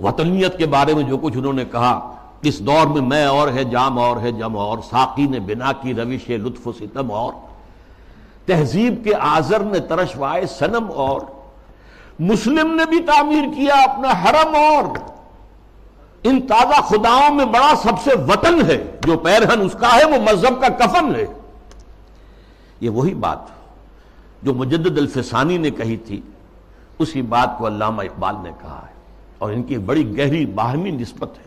[0.00, 2.15] وطنیت کے بارے میں جو کچھ انہوں نے کہا
[2.48, 5.94] اس دور میں میں اور ہے، جام اور ہے، جم اور، ساقی نے بنا کی
[5.94, 7.32] روش لطف و ستم اور۔
[8.46, 11.20] تہذیب کے آزر نے ترشوائے سنم اور۔
[12.18, 14.98] مسلم نے بھی تعمیر کیا اپنا حرم اور۔
[16.22, 20.32] ان تازہ خداؤں میں بڑا سب سے وطن ہے، جو پیرہن اس کا ہے، وہ
[20.32, 21.26] مذہب کا کفن ہے۔
[22.80, 23.38] یہ وہی بات
[24.42, 26.20] جو مجدد الفسانی نے کہی تھی۔
[26.98, 28.92] اسی بات کو علامہ اقبال نے کہا ہے۔
[29.38, 31.45] اور ان کی بڑی گہری باہمی نسبت ہے۔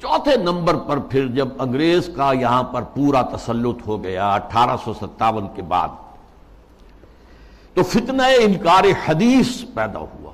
[0.00, 4.94] چوتھے نمبر پر پھر جب انگریز کا یہاں پر پورا تسلط ہو گیا اٹھارہ سو
[4.94, 5.88] ستاون کے بعد،
[7.74, 10.32] تو فتنہ انکار حدیث پیدا ہوا۔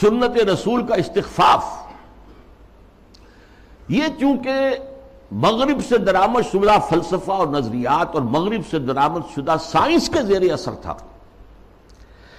[0.00, 1.64] سنت رسول کا استخفاف۔
[3.88, 4.52] یہ چونکہ
[5.32, 10.52] مغرب سے درامد شدہ فلسفہ اور نظریات اور مغرب سے درامد شدہ سائنس کے زیر
[10.52, 10.94] اثر تھا،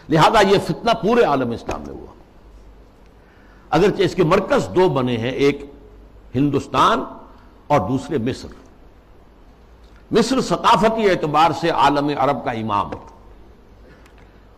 [0.09, 2.13] لہذا یہ فتنہ پورے عالم اسلام میں ہوا۔
[3.69, 5.73] اگرچہ اس کے مرکز دو بنے ہیں، ایک
[6.35, 7.03] ہندوستان
[7.67, 8.47] اور دوسرے مصر۔
[10.11, 12.97] مصر ثقافتی اعتبار سے عالم عرب کا امام ہے۔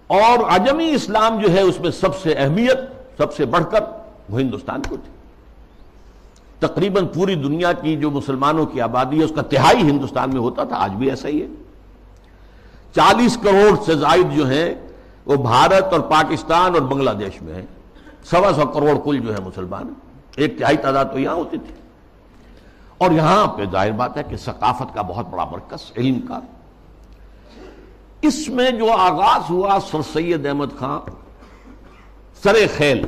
[0.07, 2.77] اور عجمی اسلام جو ہے، اس میں سب سے اہمیت،
[3.17, 3.83] سب سے بڑھ کر
[4.29, 5.11] وہ ہندوستان کو تھی۔
[6.59, 10.63] تقریباً پوری دنیا کی جو مسلمانوں کی آبادی ہے، اس کا تہائی ہندوستان میں ہوتا
[10.63, 11.47] تھا، آج بھی ایسا ہی ہے۔
[12.95, 14.75] چالیس کروڑ سے زائد جو ہیں،
[15.25, 17.65] وہ بھارت اور پاکستان اور بنگلہ دیش میں ہے
[18.23, 19.93] سوا سو کروڑ کل جو ہے مسلمان،
[20.35, 21.75] ایک تہائی تعداد تو یہاں ہوتی تھی۔
[22.97, 26.39] اور یہاں پہ ظاہر بات ہے کہ ثقافت کا بہت بڑا مرکز، علم کا۔
[28.21, 31.11] اس میں جو آغاز ہوا سر سید احمد خان
[32.43, 33.05] سر خیل۔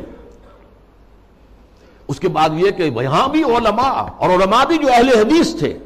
[2.08, 5.78] اس کے بعد یہ کہ یہاں بھی علماء اور علماء بھی جو اہل حدیث تھے،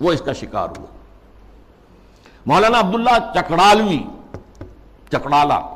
[0.00, 0.86] وہ اس کا شکار ہوئے۔
[2.46, 4.02] مولانا عبداللہ چکڑالوی،
[5.08, 5.75] چکڑالا۔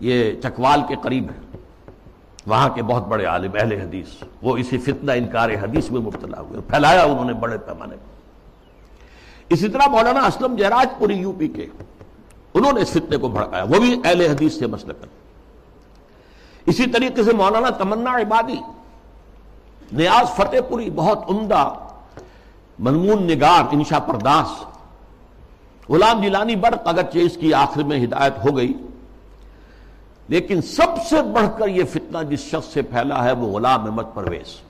[0.00, 1.38] یہ چکوال کے قریب ہے۔
[2.46, 6.60] وہاں کے بہت بڑے عالم، اہل حدیث، وہ اسی فتنہ انکار حدیث میں مبتلا ہوئے
[6.60, 8.08] پھیلایا انہوں نے بڑے پیمانے پر۔
[9.48, 11.66] اسی طرح مولانا اسلم جہراج پوری یو پی کے،
[12.54, 15.06] انہوں نے اس فتنے کو بھڑکایا، وہ بھی اہل حدیث سے مسئلہ کر
[16.66, 18.60] اسی طریقے سے مولانا تمنا عبادی،
[19.92, 21.72] نیاز فتح پوری بہت عمدہ،
[22.78, 24.64] منمون نگار انشا پرداس
[25.90, 28.72] غلام جیلانی برق اگرچہ اس کی آخر میں ہدایت ہو گئی۔
[30.30, 34.02] لیکن سب سے بڑھ کر یہ فتنہ جس شخص سے پھیلا ہے وہ غلام احمد
[34.14, 34.60] پرویز۔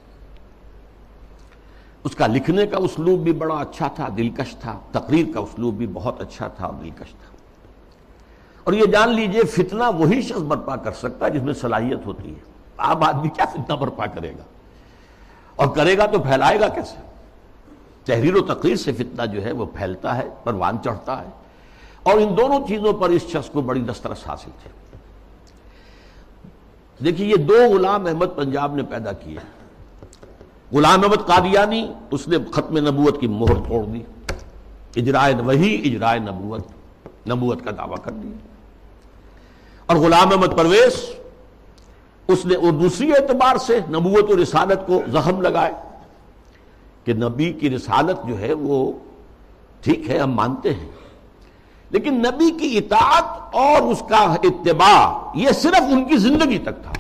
[2.05, 5.87] اس کا لکھنے کا اسلوب بھی بڑا اچھا تھا، دلکش تھا، تقریر کا اسلوب بھی
[5.87, 7.37] بہت اچھا تھا اور دلکش تھا۔
[8.64, 12.31] اور یہ جان لیجیے، فتنہ وہی شخص برپا کر سکتا ہے جس میں صلاحیت ہوتی
[12.31, 12.40] ہے۔
[12.77, 14.42] آپ آدمی کیا فتنہ برپا کرے گا؟
[15.57, 16.96] اور کرے گا تو پھیلائے گا کیسے؟
[18.05, 21.29] تحریر و تقریر سے فتنہ جو ہے وہ پھیلتا ہے پروان چڑھتا ہے۔
[22.03, 24.81] اور ان دونوں چیزوں پر اس شخص کو بڑی دسترس حاصل تھے
[27.05, 29.37] دیکھیے، یہ دو غلام احمد پنجاب نے پیدا کیے
[30.73, 34.01] غلام احمد قادیانی، اس نے ختم نبوت کی مہر توڑ دی۔
[34.97, 36.61] اجرائے وہی، اجرائے نبوت
[37.29, 38.37] نبوت کا دعویٰ کر دیا۔
[39.87, 41.11] اور غلام احمد پرویز،
[42.29, 45.73] اس نے اور دوسری اعتبار سے نبوت و رسالت کو زخم لگائے
[47.05, 48.93] کہ نبی کی رسالت جو ہے وہ
[49.81, 50.91] ٹھیک ہے، ہم مانتے ہیں۔
[51.90, 56.92] لیکن نبی کی اطاعت اور اس کا اتباع یہ صرف ان کی زندگی تک تھا۔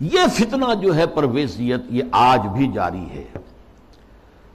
[0.00, 3.24] یہ فتنہ جو ہے پرویزیت یہ آج بھی جاری ہے۔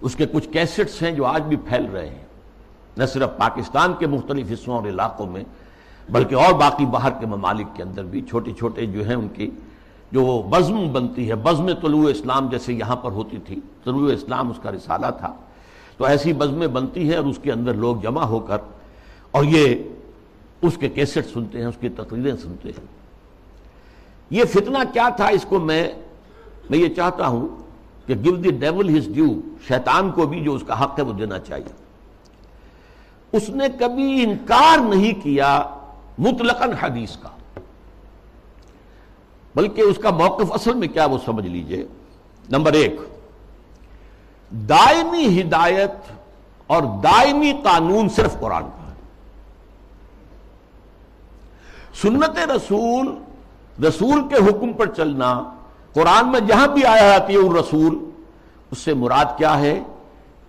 [0.02, 2.26] اس کے کچھ کیسٹس ہیں جو آج بھی پھیل رہے ہیں۔
[2.98, 5.44] نہ صرف پاکستان کے مختلف حصوں اور علاقوں میں،
[6.10, 9.52] بلکہ اور باقی باہر کے ممالک کے اندر بھی چھوٹے چھوٹے جو ہیں ان کی،
[10.12, 14.60] جو بزم بنتی ہے۔ بزم طلوع اسلام جیسے یہاں پر ہوتی تھی۔ طلوع اسلام اس
[14.64, 15.34] کا رسالہ تھا۔
[16.00, 18.58] تو ایسی بزمیں بنتی ہیں اور اس کے اندر لوگ جمع ہو کر
[19.32, 19.76] اور یہ
[20.62, 22.86] اس کے کیسٹ سنتے ہیں، اس کی تقریریں سنتے ہیں۔
[24.30, 25.92] یہ فتنہ کیا تھا؟ اس کو میں
[26.70, 27.48] میں یہ چاہتا ہوں
[28.08, 29.26] کہ give the devil his due
[29.68, 31.74] شیطان کو بھی جو اس کا حق ہے وہ دینا چاہیے۔
[33.32, 35.64] اس نے کبھی انکار نہیں کیا
[36.18, 37.30] مطلقاً حدیث کا۔
[39.56, 41.86] بلکہ اس کا موقف اصل میں کیا وہ سمجھ لیجیے۔
[42.50, 42.96] نمبر ایک
[44.52, 45.92] دائمی ہدایت
[46.68, 48.96] اور دائمی قانون صرف قرآن کا ہے۔
[52.02, 53.18] سنت رسول
[53.88, 55.44] رسول کے حکم پر چلنا،
[55.94, 58.10] قرآن میں جہاں بھی آیا ہے رسول،
[58.72, 59.80] اس سے مراد کیا ہے؟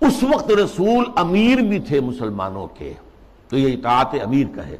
[0.00, 2.92] اس وقت رسول امیر بھی تھے مسلمانوں کے،
[3.48, 4.76] تو یہ اطاعت امیر کا ہے۔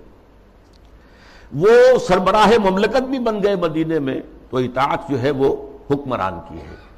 [1.53, 5.57] وہ سربراہ مملکت بھی بن گئے مدینے میں، تو اطاعت جو ہے وہ
[5.91, 6.90] حکمران کی ہے۔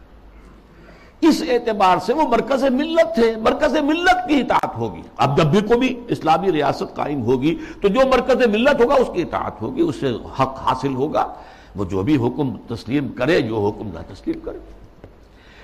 [1.23, 5.61] اس اعتبار سے وہ مرکز ملت تھے، مرکز ملت کی اطاعت ہوگی۔ اب جب بھی
[5.61, 9.97] کوئی اسلامی ریاست قائم ہوگی، تو جو مرکز ملت ہوگا، اس کی اطاعت ہوگی، اس
[9.97, 11.33] سے حق حاصل ہوگا۔
[11.77, 14.59] وہ جو بھی حکم تسلیم کرے، جو حکم نہ تسلیم کرے۔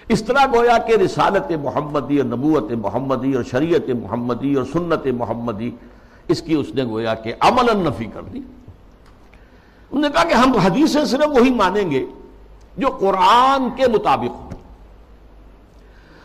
[0.08, 5.70] اس طرح گویا کہ رسالت محمدی اور نبوت محمدی اور شریعت محمدی اور سنت محمدی،
[6.28, 10.52] اس کی اس نے گویا کہ عمل نفی کر دی۔ انہوں نے کہا کہ ہم
[10.52, 12.06] حدیثیں صرف وہی مانیں گے
[12.76, 14.47] جو قرآن کے مطابق ہو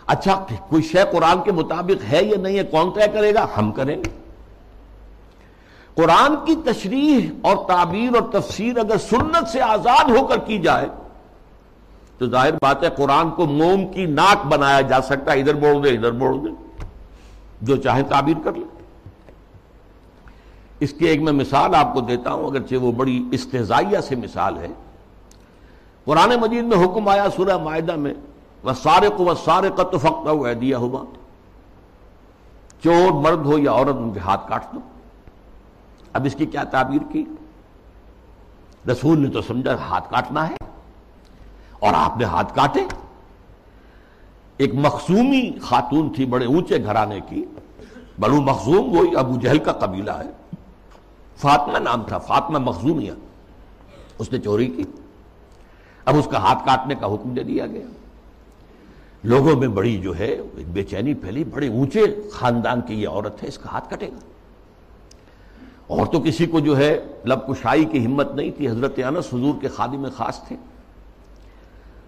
[0.08, 3.72] اچھا کوئی شے قرآن کے مطابق ہے یا نہیں ہے، کون طے کرے گا؟ ہم
[3.72, 4.10] کریں گے۔
[5.96, 10.86] قرآن کی تشریح اور تعبیر اور تفسیر اگر سنت سے آزاد ہو کر کی جائے،
[12.18, 15.84] تو ظاہر بات ہے قرآن کو موم کی ناک بنایا جا سکتا ہے۔ ادھر بوڑھ
[15.84, 16.86] دے، ادھر بوڑھ دے۔
[17.62, 18.66] جو چاہے تعبیر کر لے
[20.80, 24.58] اس کی ایک میں مثال آپ کو دیتا ہوں، اگرچہ وہ بڑی استحزائیہ سے مثال
[24.58, 24.68] ہے۔
[26.06, 28.14] قرآن مجید میں حکم آیا سورہ معاہدہ میں
[28.64, 31.04] وہ سارے کو وہ سارے قط فخت ہوا دیا ہوا
[32.84, 34.80] چور مرد ہو یا عورت، ان کے ہاتھ کاٹ دو۔
[36.14, 37.26] اب اس کی کیا تعبیر کی؟
[38.92, 40.56] رسول نے تو سمجھا ہاتھ کاٹنا ہے
[41.80, 42.84] اور آپ نے ہاتھ کاٹے۔
[44.58, 47.46] ایک مخصومی خاتون تھی بڑے اونچے گھرانے کی۔
[48.20, 50.56] بلو مخزوم، وہی ابو جہل کا قبیلہ ہے۔
[51.38, 53.12] فاطمہ نام تھا، فاطمہ مخزومیہ۔
[54.20, 54.84] اس نے چوری کی۔
[56.06, 57.86] اب اس کا ہاتھ کاٹنے کا حکم دے دیا گیا۔
[59.24, 60.38] لوگوں میں بڑی جو ہے
[60.74, 64.20] بے چینی پھیلی، بڑے اونچے خاندان کی یہ عورت ہے، اس کا ہاتھ کٹے گا۔
[65.88, 69.62] اور تو کسی کو جو ہے، لب کشائی کی ہمت نہیں تھی، حضرت انس حضور
[69.62, 70.56] کے خادم خاص تھے۔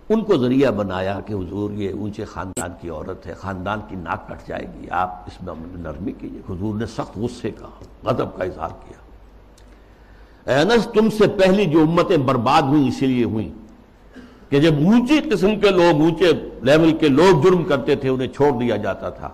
[0.10, 4.28] ان کو ذریعہ بنایا کہ حضور، یہ اونچے خاندان کی عورت ہے، خاندان کی ناک
[4.28, 7.68] کٹ جائے گی۔ آپ اس میں نرمی کیجیے حضور نے سخت غصے کا،
[8.04, 8.98] غضب کا اظہار کیا۔
[10.56, 13.65] اینس تم سے پہلی جو امتیں برباد ہوئیں، اسی لیے ہوئیں۔
[14.56, 18.52] کہ جب اونچی قسم کے لوگ، اونچے لیول کے لوگ جرم کرتے تھے، انہیں چھوڑ
[18.52, 19.30] دیا جاتا تھا۔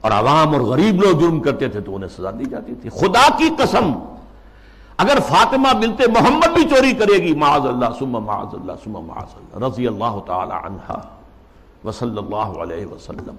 [0.00, 3.36] اور عوام اور غریب لوگ جرم کرتے تھے، تو انہیں سزا دی جاتی تھی۔ خدا
[3.38, 3.92] کی قسم،
[4.96, 9.34] اگر فاطمہ بنتے محمد بھی چوری کرے گی، معاذ اللہ سم معاذ اللہ سم معاذ
[9.34, 10.92] اللہ، رضی اللہ تعالی عنہ
[11.84, 13.34] وصلی اللہ علیہ وسلم،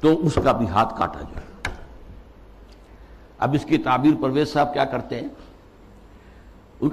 [0.00, 1.76] تو اس کا بھی ہاتھ کاٹا جائے۔
[3.38, 5.28] اب اس کی تعبیر پرویز صاحب کیا کرتے ہیں؟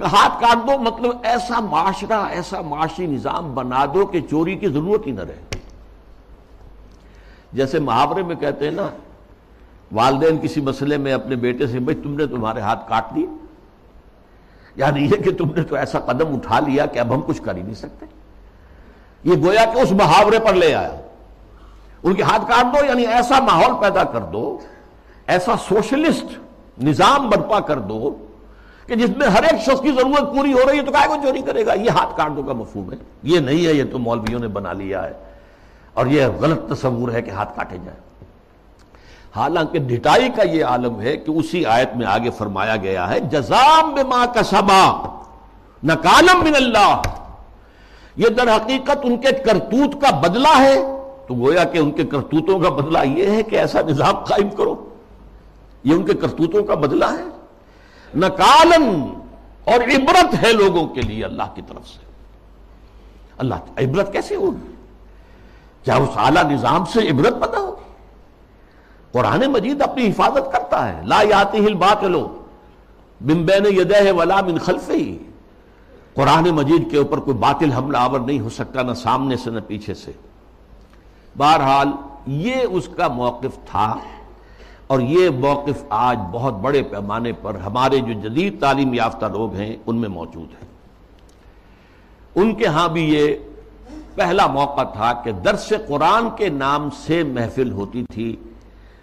[0.00, 5.06] ہاتھ کاٹ دو مطلب ایسا معاشرہ، ایسا معاشی نظام بنا دو کہ چوری کی ضرورت
[5.06, 5.42] ہی نہ رہے۔
[7.52, 8.88] جیسے محاورے میں کہتے ہیں نا،
[9.92, 13.26] والدین کسی مسئلے میں اپنے بیٹے سے، بھائی، تم نے تمہارے ہاتھ کاٹ دیے
[14.76, 17.56] یعنی یہ کہ تم نے تو ایسا قدم اٹھا لیا کہ اب ہم کچھ کر
[17.56, 18.06] ہی نہیں سکتے۔
[19.24, 21.00] یہ گویا کہ اس محاورے پر لے آیا۔
[22.02, 24.58] ان کے ہاتھ کاٹ دو یعنی ایسا ماحول پیدا کر دو،
[25.26, 26.24] ایسا سوشلسٹ
[26.82, 28.26] نظام برپا کر دو
[28.86, 31.16] کہ جس میں ہر ایک شخص کی ضرورت پوری ہو رہی ہے تو کہا کو
[31.22, 33.98] چوری کرے گا؟ یہ ہاتھ کاٹ دو کا مفہوم ہے۔ یہ نہیں ہے، یہ تو
[33.98, 35.12] مولویوں نے بنا لیا ہے۔
[35.94, 37.96] اور یہ غلط تصور ہے کہ ہاتھ کاٹے جائے
[39.36, 43.94] حالانکہ ڈٹائی کا یہ عالم ہے کہ اسی آیت میں آگے فرمایا گیا ہے، جزام
[43.94, 45.06] بما کا سبا
[45.84, 47.02] نکالم من اللہ۔
[48.16, 50.82] یہ در حقیقت ان کے کرتوت کا بدلہ ہے۔
[51.28, 54.88] تو گویا کہ ان کے کرتوتوں کا بدلہ یہ ہے کہ ایسا نظام قائم کرو۔
[55.84, 57.41] یہ ان کے کرتوتوں کا بدلہ ہے۔
[58.16, 59.14] نکالن
[59.64, 62.04] اور عبرت ہے لوگوں کے لیے اللہ کی طرف سے۔
[63.38, 64.74] اللہ عبرت کیسے ہوگی؟
[65.84, 67.82] کیا اس اعلی نظام سے عبرت پتا ہوگی؟
[69.12, 72.38] قرآن مجید اپنی حفاظت کرتا ہے۔ لا یاتی ہل بات لو
[73.20, 75.18] بمبین یدہ ولا من خلف ہی
[76.14, 79.60] قرآن مجید کے اوپر کوئی باطل حملہ آور نہیں ہو سکتا نہ سامنے سے نہ
[79.66, 80.12] پیچھے سے۔
[81.38, 81.88] بہرحال
[82.26, 83.98] یہ اس کا موقف تھا
[84.92, 89.76] اور یہ موقف آج بہت بڑے پیمانے پر ہمارے جو جدید تعلیم یافتہ لوگ ہیں،
[89.86, 90.68] ان میں موجود ہیں۔
[92.34, 93.34] ان کے ہاں بھی یہ
[94.14, 98.36] پہلا موقع تھا کہ درس قرآن کے نام سے محفل ہوتی تھی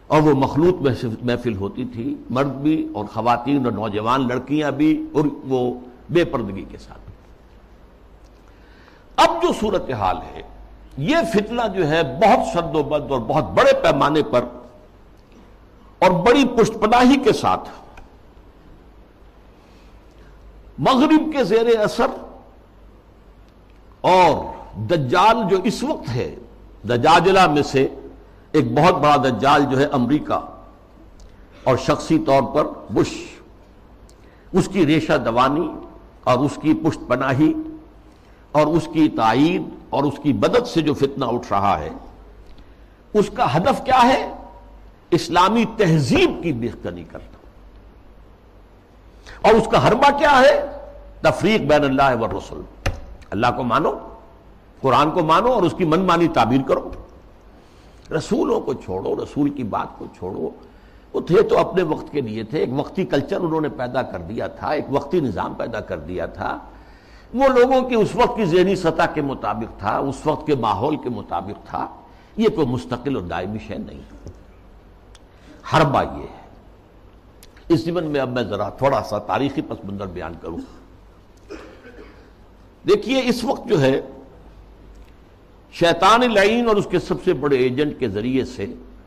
[0.08, 0.76] اور وہ مخلوط
[1.22, 5.74] محفل ہوتی تھی۔ مرد بھی اور خواتین اور نوجوان لڑکیاں بھی اور وہ
[6.10, 7.12] بے پردگی کے ساتھ۔
[9.16, 10.42] اب جو صورتحال ہے،
[10.98, 14.46] یہ فتنہ جو ہے بہت شد و بد اور بہت بڑے پیمانے پر
[16.00, 17.70] اور بڑی پشت پناہی کے ساتھ۔
[20.78, 22.08] مغرب کے زیر اثر
[24.02, 24.46] اور
[24.78, 26.36] دجال جو اس وقت ہے،
[26.84, 27.88] دجاجلہ میں سے
[28.52, 30.40] ایک بہت بڑا دجال جو ہے امریکہ
[31.64, 33.08] اور شخصی طور پر بش۔
[34.52, 35.72] اس کی ریشہ دوانی
[36.24, 37.54] اور اس کی پشت پناہی
[38.52, 41.90] اور اس کی تائید اور اس کی بدت سے جو فتنہ اٹھ رہا ہے۔
[43.14, 44.34] اس کا ہدف کیا ہے؟
[45.12, 47.38] اسلامی تہذیب کی بہتری کرنا
[49.42, 50.66] اور اس کا حربہ کیا ہے؟
[51.22, 52.62] تفریق بین اللہ و رسول۔
[53.30, 53.92] اللہ کو مانو،
[54.82, 56.90] قرآن کو مانو اور اس کی من مانی تعبیر کرو۔
[58.18, 60.50] رسولوں کو چھوڑو، رسول کی بات کو چھوڑو۔
[61.14, 64.20] وہ تھے تو اپنے وقت کے لیے تھے۔ ایک وقتی کلچر انہوں نے پیدا کر
[64.20, 66.58] دیا تھا، ایک وقتی نظام پیدا کر دیا تھا۔
[67.34, 70.96] وہ لوگوں کی اس وقت کی ذہنی سطح کے مطابق تھا، اس وقت کے ماحول
[70.96, 71.88] کے مطابق تھا۔
[72.38, 74.02] یہ کوئی مستقل اور دائمی شے نہیں۔
[75.74, 76.40] حربہ یہ ہے۔
[77.68, 80.58] اس زمن میں اب میں ذرا تھوڑا سا تاریخی پس منظر بیان کروں۔
[82.88, 84.02] دیکھیے، اس وقت جو ہے،
[85.72, 88.66] شیطان لعین اور اس کے سب سے بڑے ایجنٹ کے ذریعے سے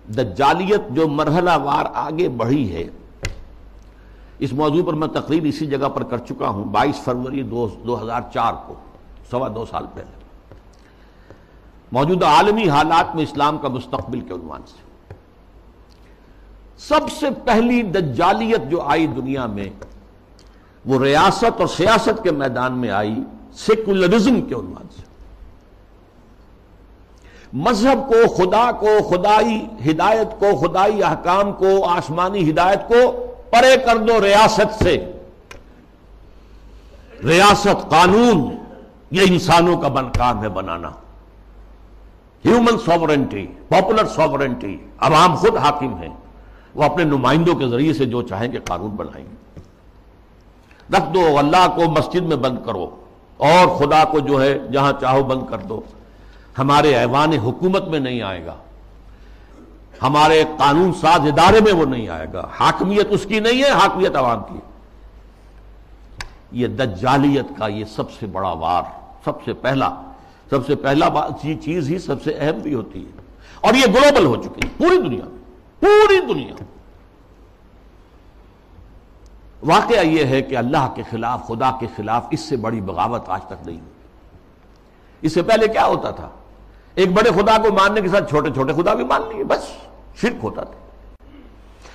[0.08, 2.88] دجالیت جو مرحلہ وار آگے بڑھی ہے،
[4.38, 8.20] اس موضوع پر میں تقریر اسی جگہ پر کر چکا ہوں، بائیس فروری دو ہزار
[8.34, 8.74] چار کو،
[9.30, 10.24] سوا دو سال پہلے۔
[11.92, 14.91] موجودہ عالمی حالات میں اسلام کا مستقبل کے عنوان سے۔
[16.88, 19.68] سب سے پہلی دجالیت جو آئی دنیا میں،
[20.86, 23.22] وہ ریاست اور سیاست کے میدان میں آئی
[23.52, 25.02] سیکولرزم کے عنوان سے۔
[27.52, 33.96] مذہب کو، خدا کو، خدائی ہدایت کو، خدائی احکام کو، آسمانی ہدایت کو پرے کر
[33.96, 35.12] دو ریاست سے۔
[37.24, 38.56] ریاست قانون
[39.10, 40.90] یہ انسانوں کا بن کام ہے بنانا۔
[42.44, 46.21] ہیومن سوورنٹی پاپولر سوورنٹی عوام خود حاکم ہیں۔
[46.74, 49.60] وہ اپنے نمائندوں کے ذریعے سے جو چاہیں گے قانون بنائیں گے۔
[50.96, 52.96] رکھ دو، اللہ کو مسجد میں بند کرو،
[53.36, 55.80] اور خدا کو جو ہے جہاں چاہو بند کر دو۔
[56.58, 58.54] ہمارے ایوان حکومت میں نہیں آئے گا۔
[60.02, 64.16] ہمارے قانون ساز ادارے میں وہ نہیں آئے گا۔ حاکمیت اس کی نہیں ہے، حاکمیت
[64.16, 64.58] عوام کی۔
[66.52, 68.82] یہ دجالیت کا یہ سب سے بڑا وار،
[69.24, 70.02] سب سے پہلا،
[70.50, 71.08] سب سے پہلا
[71.64, 73.20] چیز ہی سب سے اہم بھی ہوتی ہے۔
[73.60, 75.41] اور یہ گلوبل ہو چکی ہے، پوری دنیا میں۔
[75.82, 76.54] پوری دنیا۔
[79.62, 83.44] واقعہ یہ ہے کہ اللہ کے خلاف، خدا کے خلاف اس سے بڑی بغاوت آج
[83.46, 83.92] تک نہیں ہوئی۔
[85.22, 86.28] اس سے پہلے کیا ہوتا تھا؟
[86.94, 89.62] ایک بڑے خدا کو ماننے کے ساتھ چھوٹے چھوٹے خدا بھی مان لیے، بس
[90.16, 90.78] شرک ہوتا تھا۔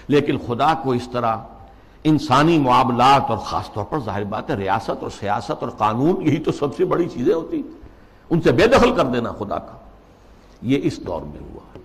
[0.07, 1.37] لیکن خدا کو اس طرح
[2.03, 6.37] انسانی معاملات اور خاص طور پر ظاہر بات ہے، ریاست اور سیاست اور قانون، یہی
[6.37, 7.61] تو سب سے بڑی چیزیں ہوتی۔
[8.29, 9.77] ان سے بے دخل کر دینا خدا کا۔
[10.61, 11.79] یہ اس دور میں ہوا۔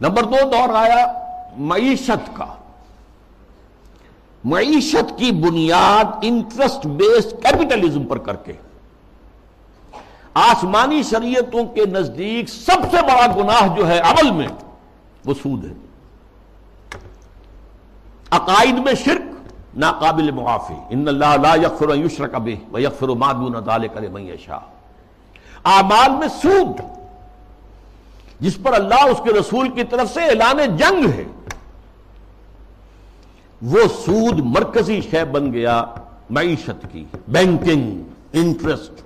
[0.00, 1.12] نمبر دو دور آیا
[1.56, 2.46] معیشت کا۔
[4.44, 8.52] معیشت کی بنیاد انٹرسٹ بیسڈ کیپٹلزم پر کر کے۔
[10.34, 14.48] آسمانی شریعتوں کے نزدیک سب سے بڑا گناہ جو ہے عمل میں،
[15.24, 15.72] وہ سود ہے۔
[18.30, 23.52] عقائد میں شرک، ناقابل معافی۔ ان اللہ لا یغفر یشرک به و یغفر ما دون
[23.64, 24.58] ذلك لمن یشاء۔
[25.64, 26.97] اعمال میں سود
[28.40, 31.24] جس پر اللہ اس کے رسول کی طرف سے اعلان جنگ ہے۔
[33.62, 35.82] وہ سود مرکزی شے بن گیا
[36.30, 39.00] معیشت کی، بینکنگ، انٹرسٹ،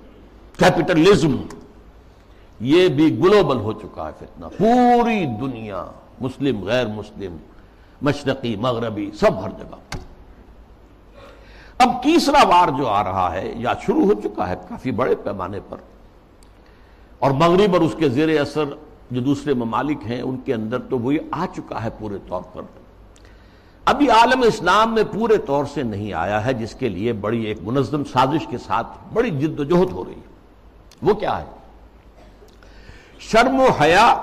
[0.59, 1.35] کیپٹلزم۔
[2.59, 5.83] یہ بھی گلوبل ہو چکا ہے فتنہ۔ پوری دنیا،
[6.21, 7.37] مسلم، غیر مسلم،
[8.01, 9.97] مشرقی، مغربی، سب ہر جگہ۔
[11.77, 15.59] اب تیسرا وار جو آ رہا ہے، یا شروع ہو چکا ہے کافی بڑے پیمانے
[15.69, 15.77] پر،
[17.19, 18.73] اور مغرب اور اس کے زیر اثر
[19.13, 22.61] جو دوسرے ممالک ہیں، ان کے اندر تو وہی آ چکا ہے پورے طور پر۔
[23.85, 27.57] ابھی عالم اسلام میں پورے طور سے نہیں آیا ہے، جس کے لیے بڑی ایک
[27.63, 30.31] منظم سازش کے ساتھ بڑی جد و جہد ہو رہی ہے۔
[31.01, 31.45] وہ کیا ہے؟
[33.19, 34.13] شرم و حیا،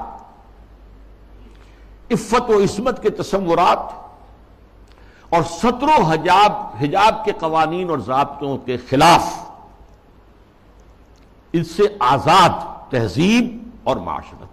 [2.11, 4.01] عفت و عصمت کے تصورات،
[5.28, 9.51] اور ستر و حجاب حجاب کے قوانین اور ضابطوں کے خلاف۔
[11.53, 12.51] اس سے آزاد
[12.91, 14.50] تہذیب اور معاشرت۔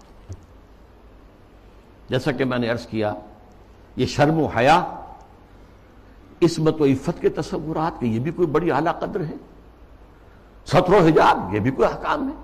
[2.09, 3.13] جیسا کہ میں نے عرض کیا،
[3.95, 4.83] یہ شرم و حیا،
[6.41, 9.35] عصمت و عفت کے تصورات کے، یہ بھی کوئی بڑی اعلیٰ قدر ہے؟
[10.65, 12.35] ستر و حجاب، یہ بھی کوئی حکام ہے؟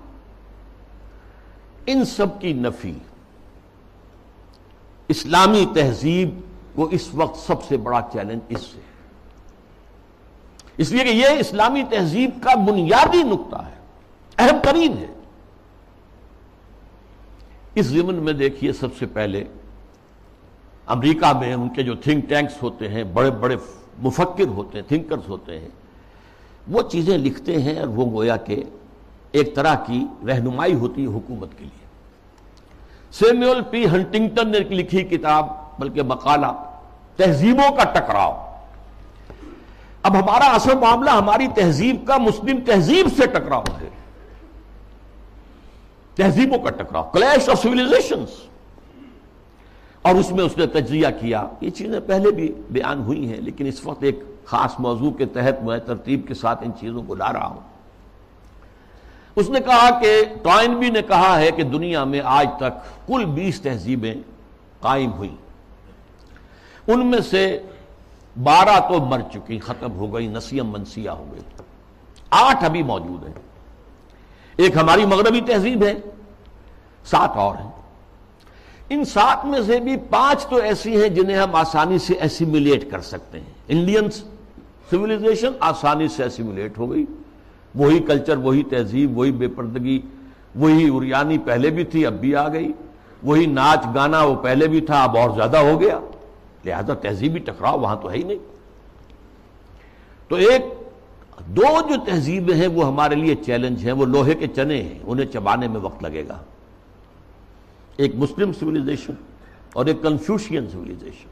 [1.86, 2.98] ان سب کی نفی،
[5.08, 6.40] اسلامی تہذیب
[6.74, 8.80] کو اس وقت سب سے بڑا چیلنج اس سے
[10.76, 13.74] اس لیے کہ یہ اسلامی تہذیب کا بنیادی نقطہ ہے،
[14.38, 15.13] اہم ترین ہے۔
[17.74, 19.44] اس ضمن میں دیکھیے سب سے پہلے
[20.86, 23.56] امریکہ میں ان کے جو تھنک ٹینکس ہوتے ہیں، بڑے بڑے
[24.02, 25.68] مفکر ہوتے ہیں تھنکرز ہوتے ہیں،
[26.68, 28.62] وہ چیزیں لکھتے ہیں اور وہ گویا کہ
[29.32, 31.86] ایک طرح کی رہنمائی ہوتی ہے حکومت کے لیے۔
[33.12, 35.46] سیمیول پی ہنٹنگٹن نے لکھی کتاب،
[35.78, 36.46] بلکہ مقالہ،
[37.16, 38.32] تہذیبوں کا ٹکراؤ۔
[40.02, 43.88] اب ہمارا اصل معاملہ ہماری تہذیب کا مسلم تہذیب سے ٹکراؤ ہے۔
[46.14, 48.24] تہذیبوں کا ٹکراؤ، کلیش آف سولیزیشن
[50.02, 53.66] اور اس میں اس نے تجزیہ کیا۔ یہ چیزیں پہلے بھی بیان ہوئی ہیں، لیکن
[53.66, 57.32] اس وقت ایک خاص موضوع کے تحت میں ترتیب کے ساتھ ان چیزوں کو لا
[57.32, 57.60] رہا ہوں۔
[59.36, 63.60] اس نے کہا کہ ٹوائنبی نے کہا ہے کہ دنیا میں آج تک کل بیس
[63.60, 64.14] تہذیبیں
[64.80, 65.34] قائم ہوئی
[66.86, 67.46] ان میں سے
[68.42, 71.42] بارہ تو مر چکی ختم ہو گئی نسیم منسیہ ہو گئی
[72.30, 73.43] آٹھ ابھی موجود ہیں۔
[74.56, 75.94] ایک ہماری مغربی تہذیب ہے،
[77.04, 77.70] سات اور ہیں۔
[78.90, 83.00] ان سات میں سے بھی پانچ تو ایسی ہیں جنہیں ہم آسانی سے ایسیمولیٹ کر
[83.00, 84.24] سکتے ہیں۔ انڈینس
[84.90, 87.06] سولیزیشن آسانی سے ایسیمولیٹ ہو گئی۔
[87.74, 90.00] وہی کلچر وہی تہذیب، وہی بے پردگی،
[90.54, 92.72] وہی اریانی پہلے بھی تھی، اب بھی آ گئی۔
[93.22, 96.00] وہی ناچ گانا وہ پہلے بھی تھا، اب اور زیادہ ہو گیا۔
[96.64, 98.38] لہذا تہذیبی ٹکراؤ وہاں تو ہے ہی نہیں۔
[100.28, 100.62] تو ایک
[101.46, 105.26] دو جو تہذیبیں ہیں وہ ہمارے لیے چیلنج ہیں، وہ لوہے کے چنے ہیں، انہیں
[105.26, 106.38] چبانے میں وقت لگے گا۔
[107.96, 109.12] ایک مسلم سولیزیشن
[109.72, 111.28] اور ایک کنفیوشین سولیزیشن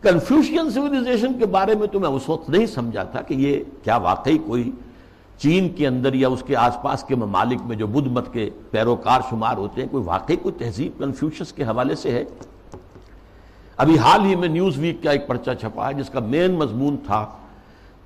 [0.00, 3.96] کنفیوشین سولیزیشن کے بارے میں تو میں اس وقت نہیں سمجھا تھا کہ یہ کیا
[3.96, 4.70] واقعی کوئی
[5.38, 8.50] چین کے اندر یا اس کے آس پاس کے ممالک میں جو بدھ مت کے
[8.70, 12.24] پیروکار شمار ہوتے ہیں، کوئی واقعی کوئی تہذیب کنفیوشس کے حوالے سے ہے؟
[13.76, 16.96] ابھی حال ہی میں نیوز ویک کا ایک پرچہ چھپا ہے جس کا مین مضمون
[17.06, 17.26] تھا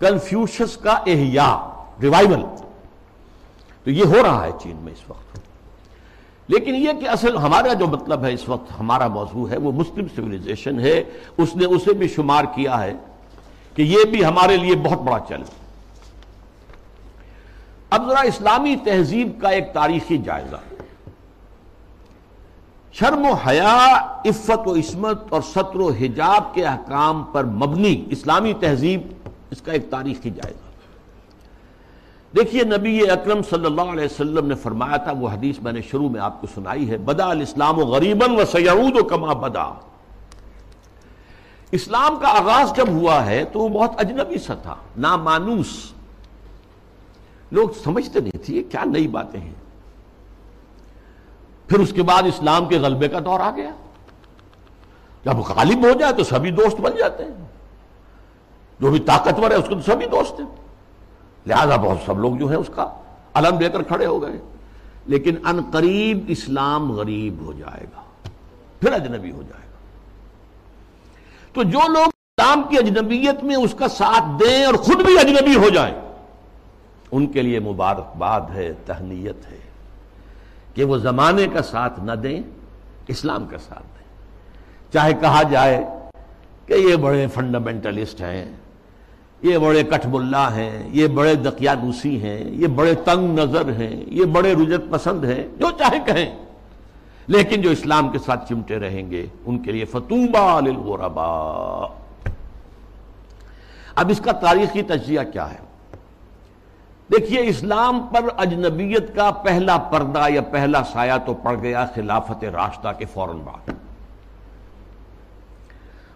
[0.05, 1.55] کنفیوشس کا احیاء
[2.03, 2.43] ریوائول
[3.85, 5.39] تو یہ ہو رہا ہے چین میں اس وقت.
[6.49, 10.07] لیکن یہ کہ اصل ہمارا جو مطلب ہے اس وقت ہمارا موضوع ہے وہ مسلم
[10.17, 11.03] سولیزیشن ہے.
[11.39, 12.93] اس نے اسے بھی شمار کیا ہے
[13.77, 15.51] کہ یہ بھی ہمارے لیے بہت بڑا چیلنج
[17.91, 20.57] اب ذرا اسلامی تہذیب کا ایک تاریخی جائزہ.
[22.95, 23.77] شرم و حیا،
[24.27, 29.13] عفت و عصمت اور سطر و حجاب کے احکام پر مبنی اسلامی تہذیب
[29.55, 30.75] اس کا ایک تاریخی جائزہ
[32.37, 36.09] دیکھیے، نبی اکرم صلی اللہ علیہ وسلم نے فرمایا تھا، وہ حدیث میں نے شروع
[36.09, 39.81] میں آپ کو سنائی ہے، بدا الاسلام و غریباً و سیعود و کما بدا۔
[41.71, 45.93] اسلام کا آغاز جب ہوا ہے تو وہ بہت اجنبی سا تھا، نامانوس۔
[47.51, 49.55] لوگ سمجھتے نہیں تھے، یہ کیا نئی باتیں ہیں۔
[51.69, 53.71] پھر اس کے بعد اسلام کے غلبے کا دور آ گیا۔
[55.25, 57.45] جب غالب ہو جائے تو سبھی دوست بن جاتے ہیں۔
[58.81, 60.47] جو بھی طاقتور ہے اس کے تو سبھی دوست ہیں۔
[61.47, 62.91] لہذا بہت سب لوگ جو ہیں اس کا
[63.35, 64.41] علم لے کر کھڑے ہو گئے۔
[65.07, 68.03] لیکن ان قریب اسلام غریب ہو جائے گا،
[68.81, 69.79] پھر اجنبی ہو جائے گا۔
[71.53, 75.57] تو جو لوگ اسلام کی اجنبیت میں اس کا ساتھ دیں اور خود بھی اجنبی
[75.57, 75.95] ہو جائیں،
[77.13, 79.59] ان کے لیے مبارکباد ہے، تہنیت ہے
[80.75, 82.43] کہ وہ زمانے کا ساتھ نہ دیں،
[83.09, 84.05] اسلام کا ساتھ دیں۔
[84.93, 85.85] چاہے کہا جائے
[86.67, 88.57] کہ یہ بڑے فنڈامنٹلسٹ ہیں
[89.45, 94.25] یہ بڑے کٹھ ملا ہیں، یہ بڑے دقیانوسی ہیں، یہ بڑے تنگ نظر ہیں، یہ
[94.25, 96.37] بڑے رجت پسند ہیں، جو چاہے کہیں۔
[97.27, 101.27] لیکن جو اسلام کے ساتھ چمٹے رہیں گے، ان کے لیے فتوبہ للغربا
[103.95, 105.59] اب اس کا تاریخی تجزیہ کیا ہے؟
[107.13, 112.89] دیکھیے، اسلام پر اجنبیت کا پہلا پردہ یا پہلا سایہ تو پڑ گیا خلافت راستہ
[112.99, 113.71] کے فوراً بعد۔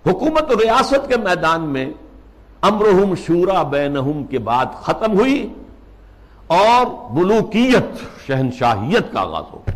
[0.07, 1.87] حکومت و ریاست کے میدان میں
[2.63, 5.53] امرہم شورا بینہم کے بعد ختم ہوئی
[6.47, 9.75] اور بلوکیت شہنشاہیت کا آغاز ہو گیا۔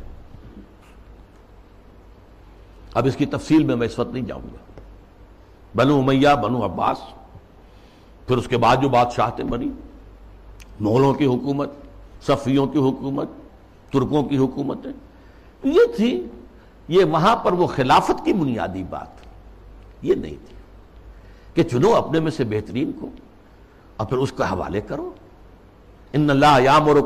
[2.95, 4.81] اب اس کی تفصیل میں میں اس وقت نہیں جاؤں گا۔
[5.75, 6.99] بنو امیہ، بنو عباس،
[8.27, 9.69] پھر اس کے بعد جو بادشاہتیں بنی
[10.81, 11.71] مغلوں کی حکومت،
[12.27, 13.29] صفیوں کی حکومت،
[13.93, 14.93] ترکوں کی حکومتیں،
[15.65, 16.27] یہ تھی،
[16.89, 19.09] یہ وہاں پر وہ خلافت کی بنیادی بات،
[20.03, 20.52] یہ نہیں تھی۔
[21.55, 23.09] کہ چنو اپنے میں سے بہترین کو۔
[23.97, 25.11] اور پھر اس کا حوالے کرو۔
[26.13, 26.97] ان اللہ یام اور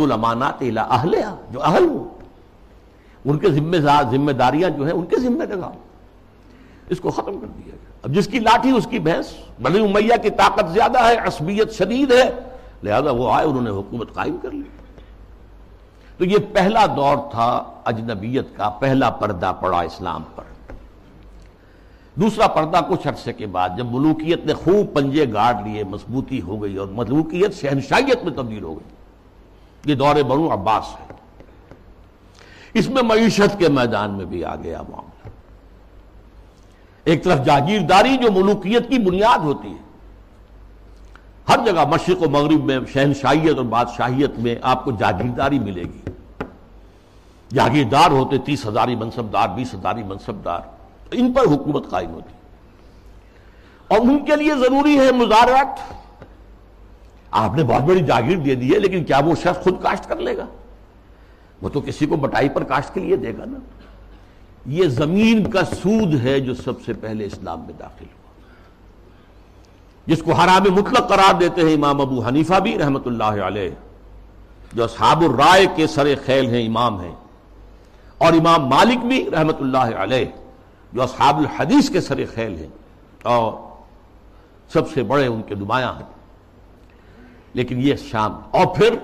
[0.00, 2.08] الامانات اہلیہ جو اہل ہو
[3.24, 3.76] ان کے ذمہ
[4.10, 5.72] ذمہ داریاں جو ہیں، ان کے ذمہ لگاؤ
[6.88, 10.22] اس کو ختم کر دیا گیا۔ اب جس کی لاٹھی، اس کی بھینس۔ بنی امیہ
[10.22, 12.30] کی طاقت زیادہ ہے، عصبیت شدید ہے۔
[12.82, 14.62] لہذا وہ آئے، انہوں نے حکومت قائم کر لی۔
[16.18, 20.42] تو یہ پہلا دور تھا اجنبیت کا، پہلا پردہ پڑا اسلام پر۔
[22.14, 26.62] دوسرا پردہ کچھ عرصے کے بعد جب ملوکیت نے خوب پنجے گاڑ لیے، مضبوطی ہو
[26.62, 28.94] گئی اور ملوکیت شہنشائیت میں تبدیل ہو گئی۔
[29.90, 31.12] یہ دور بنو عباس ہے۔
[32.74, 35.28] اس میں معیشت کے میدان میں بھی آ گیا معاملہ۔
[37.04, 39.92] ایک طرف جاگیرداری جو ملوکیت کی بنیاد ہوتی ہے۔
[41.48, 46.10] ہر جگہ مشرق و مغرب میں شہنشائیت اور بادشاہیت میں آپ کو جاگیرداری ملے گی۔
[47.54, 50.60] جاگیردار ہوتے تیس ہزاری منصب دار، بیس ہزاری منصب دار۔
[51.12, 52.32] ان پر حکومت قائم ہوتی
[53.88, 56.02] اور ان کے لیے ضروری ہے مزارات۔
[57.30, 60.16] آپ نے بہت بڑی جاگیر دے دی ہے، لیکن کیا وہ شخص خود کاشت کر
[60.16, 60.46] لے گا؟
[61.62, 63.58] وہ تو کسی کو بٹائی پر کاشت کے لیے دے گا نا۔
[64.66, 68.40] یہ زمین کا سود ہے جو سب سے پہلے اسلام میں داخل ہوا۔
[70.06, 73.70] جس کو حرام مطلق قرار دیتے ہیں امام ابو حنیفہ بھی رحمت اللہ علیہ۔
[74.72, 77.14] جو اصحاب الرائے کے سر خیل ہیں، امام ہیں۔
[78.18, 80.24] اور امام مالک بھی رحمت اللہ علیہ۔
[80.92, 82.68] جو اصحاب الحدیث کے سر خیل ہیں
[83.22, 83.52] اور
[84.68, 86.06] سب سے بڑے ان کے نمایاں ہیں۔
[87.54, 88.96] لیکن یہ شام۔ اور پھر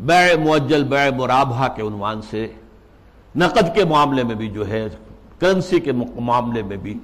[0.00, 2.52] بے معجل بے مرابہ کے عنوان سے
[3.36, 4.88] نقد کے معاملے میں بھی جو ہے،
[5.38, 6.98] کرنسی کے معاملے میں بھی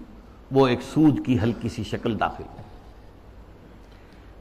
[0.53, 2.62] وہ ایک سود کی ہلکی سی شکل داخل ہے۔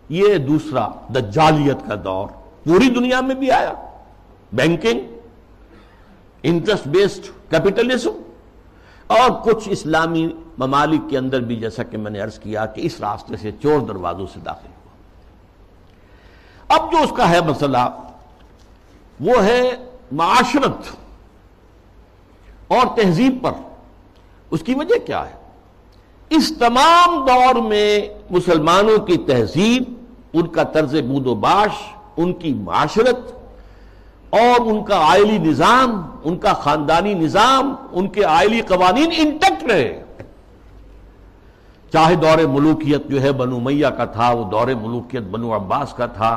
[0.10, 2.28] یہ دوسرا دجالیت کا دور۔
[2.64, 3.74] پوری دنیا میں بھی آیا۔
[4.54, 5.00] Banking,
[6.44, 8.25] interest based capitalism.
[9.08, 10.28] اور کچھ اسلامی
[10.58, 13.80] ممالک کے اندر بھی جیسا کہ میں نے عرض کیا کہ اس راستے سے چور
[13.80, 14.86] دروازوں سے داخل ہوا۔
[16.76, 18.00] اب جو اس کا ہے مسئلہ،
[19.20, 19.72] وہ ہے
[20.12, 20.96] معاشرت
[22.68, 23.52] اور تہذیب پر۔
[24.52, 25.34] اس کی وجہ کیا ہے؟
[26.30, 28.00] اس تمام دور میں
[28.30, 29.84] مسلمانوں کی تہذیب،
[30.34, 33.32] ان کا طرز بود و باش، ان کی معاشرت
[34.36, 40.04] اور ان کا آئلی نظام، ان کا خاندانی نظام، ان کے آئلی قوانین انٹیکٹ رہے۔
[41.94, 46.06] چاہے دور ملوکیت جو ہے بنو میاں کا تھا، وہ دور ملوکیت بنو عباس کا
[46.06, 46.34] تھا،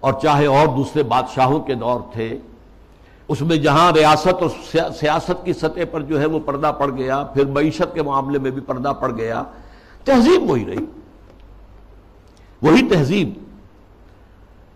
[0.00, 2.38] اور چاہے اور دوسرے بادشاہوں کے دور تھے،
[3.28, 4.50] اس میں جہاں ریاست اور
[5.00, 8.50] سیاست کی سطح پر جو ہے وہ پردہ پڑ گیا، پھر معیشت کے معاملے میں
[8.50, 9.42] بھی پردہ پڑ گیا،
[10.04, 10.84] تہذیب وہی رہی۔
[12.62, 13.32] وہی تہذیب۔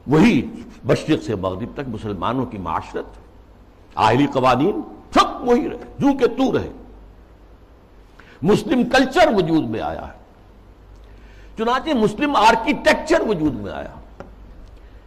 [0.09, 0.51] وہی
[0.85, 3.05] مشرق سے مغرب تک مسلمانوں کی معاشرت
[3.95, 4.81] آئلی قوانین
[5.15, 6.73] سب وہی رہے، جو کہ تو رہے۔
[8.43, 10.19] مسلم کلچر وجود میں آیا ہے۔
[11.59, 14.23] چنانچہ مسلم آرکیٹیکچر وجود میں آیا۔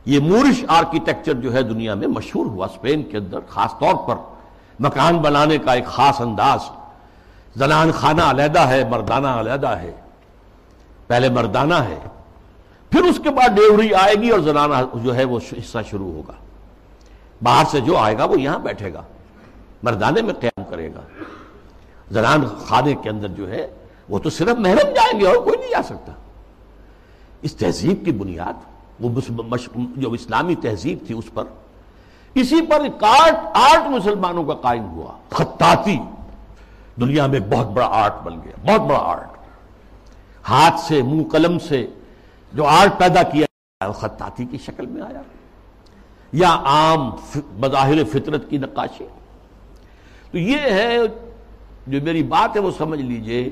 [0.06, 4.16] یہ مورش آرکیٹیکچر جو ہے دنیا میں مشہور ہوا۔ اسپین کے اندر خاص طور پر
[4.80, 6.60] مکان بنانے کا ایک خاص انداز۔
[7.56, 9.91] زنان خانہ علیحدہ ہے، مردانہ علیحدہ ہے۔
[11.08, 11.99] پہلے مردانہ ہے۔
[12.92, 14.74] پھر اس کے بعد ڈیوری آئے گی اور زنانہ
[15.04, 16.34] جو ہے وہ حصہ شروع ہوگا۔
[17.44, 19.02] باہر سے جو آئے گا وہ یہاں بیٹھے گا۔
[19.84, 21.02] مردانے میں قیام کرے گا۔
[22.12, 23.68] زنان خانے کے اندر جو ہے
[24.10, 26.12] وہ تو صرف محرم جائیں گے اور کوئی نہیں جا سکتا۔
[27.42, 28.54] اس تہذیب کی بنیاد،
[29.00, 29.20] وہ
[29.96, 31.44] جو اسلامی تہذیب تھی اس پر،
[32.34, 36.00] اسی پر آرٹ آرٹ مسلمانوں کا قائم ہوا۔ خطاطی
[37.02, 39.30] دنیا میں بہت بڑا آرٹ بن گیا، بہت بڑا آرٹ
[40.50, 41.88] ہاتھ سے، منہ قلم سے
[42.54, 45.22] جو آرٹ پیدا کیا وہ خطاطی کی شکل میں آیا۔
[46.32, 47.10] یا عام
[47.60, 49.08] بظاہر فطرت کی نقاشی۔
[50.32, 50.97] تو یہ ہے
[51.88, 53.49] جو میری بات ہے، وہ سمجھ لیجیے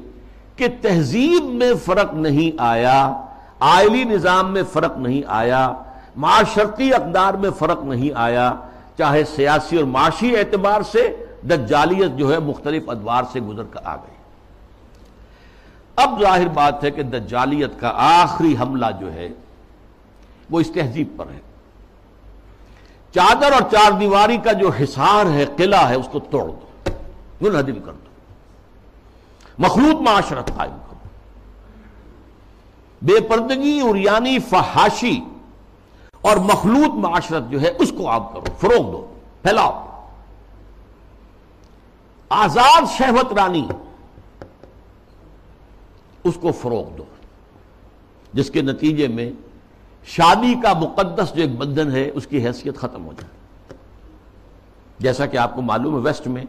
[0.56, 3.22] کہ تہذیب میں فرق نہیں آیا
[3.60, 5.74] آئلی نظام میں فرق نہیں آیا،
[6.16, 8.54] معاشرتی اقدار میں فرق نہیں آیا،
[8.98, 13.96] چاہے سیاسی اور معاشی اعتبار سے دجالیت جو ہے مختلف ادوار سے گزر کر آ
[13.96, 14.19] گئی۔
[16.00, 19.30] اب ظاہر بات ہے کہ دجالیت کا آخری حملہ جو ہے
[20.50, 21.40] وہ اس تہذیب پر ہے۔
[23.14, 26.90] چادر اور چار دیواری کا جو حصار ہے، قلعہ ہے، اس کو توڑ دو،
[27.42, 28.10] منہدم کر دو۔
[29.58, 31.10] مخلوط معاشرت قائم کرو۔
[33.02, 35.22] بے پردگی اور یعنی فحاشی
[36.22, 39.86] اور مخلوط معاشرت جو ہے، اس کو آپ کرو، فروغ دو، پھیلاؤ۔
[42.30, 43.68] آزاد شہوت رانی
[46.30, 47.04] اس کو فروغ دو۔
[48.34, 49.32] جس کے نتیجے میں
[50.06, 53.40] شادی کا مقدس جو ایک بندھن ہے، اس کی حیثیت ختم ہو جائے۔
[55.00, 56.46] جیسا کہ آپ کو معلوم ہے، ویسٹ میں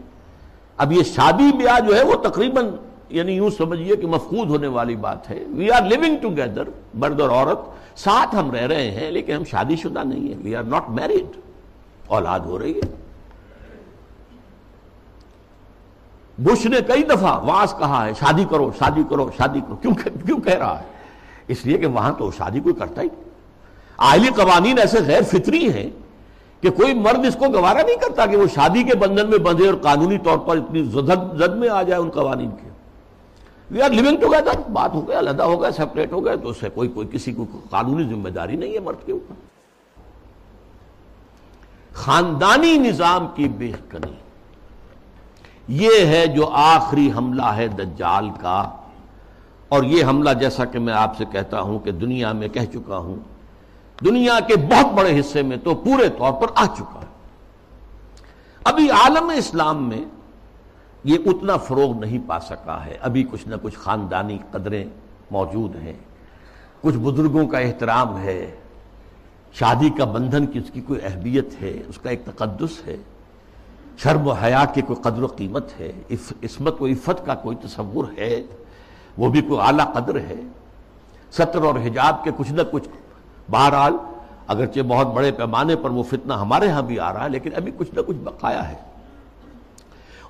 [0.76, 2.66] اب یہ شادی بیاہ جو ہے، وہ تقریباً
[3.08, 6.62] یعنی یوں سمجھیے کہ مفقود ہونے والی بات ہے۔ وی آر لیونگ ٹوگیدر
[6.94, 7.58] مرد اور عورت،
[7.98, 11.40] ساتھ ہم رہ رہے ہیں، لیکن ہم شادی شدہ نہیں ہیں۔ وی آر ناٹ میریڈ
[12.06, 12.99] اولاد ہو رہی ہے۔
[16.38, 19.76] بش نے کئی دفعہ واس کہا ہے، شادی کرو شادی کرو شادی کرو.
[19.76, 19.94] کیوں
[20.26, 20.84] کیوں کہہ رہا ہے؟
[21.48, 23.08] اس لیے کہ وہاں تو شادی کوئی کرتا ہی
[23.98, 25.88] آئلی قوانین ایسے غیر فطری ہیں
[26.62, 29.66] کہ کوئی مرد اس کو گوارا نہیں کرتا کہ وہ شادی کے بندھن میں بندھے
[29.68, 32.68] اور قانونی طور پر اتنی زد میں آ جائے ان قوانین کے.
[33.70, 36.68] وی آر لیونگ ٹوگیدر بات ہو گیا، علیحدہ ہو گیا سیپریٹ ہو گیا، تو اسے
[36.74, 39.34] کوئی کوئی کسی کو قانونی ذمہ داری نہیں ہے مرد کے اوپر.
[41.94, 44.12] خاندانی نظام کی بے کنی.
[45.70, 48.76] یہ ہے جو آخری حملہ ہے دجال کا۔
[49.68, 52.96] اور یہ حملہ جیسا کہ میں آپ سے کہتا ہوں کہ دنیا میں کہہ چکا
[52.96, 53.16] ہوں،
[54.04, 57.06] دنیا کے بہت بڑے حصے میں تو پورے طور پر آ چکا ہے۔
[58.64, 60.04] ابھی عالم اسلام میں
[61.04, 64.84] یہ اتنا فروغ نہیں پا سکا ہے۔ ابھی کچھ نہ کچھ خاندانی قدریں
[65.30, 65.98] موجود ہیں۔
[66.80, 68.56] کچھ بزرگوں کا احترام ہے۔
[69.52, 72.96] شادی کا بندھن کی اس کی کوئی اہمیت ہے؟ اس کا ایک تقدس ہے۔
[73.97, 75.93] شرم و حیا کی کوئی قدر و قیمت ہے
[76.43, 78.43] عصمت و عفت کا کوئی تصور ہے،
[79.18, 80.41] وہ بھی کوئی اعلیٰ قدر ہے۔
[81.32, 82.88] سطر اور حجاب کے کچھ نہ کچھ
[83.51, 83.97] بہرحال
[84.47, 87.72] اگرچہ بہت بڑے پیمانے پر وہ فتنہ ہمارے ہاں بھی آ رہا ہے، لیکن ابھی
[87.76, 88.74] کچھ نہ کچھ بقایا ہے۔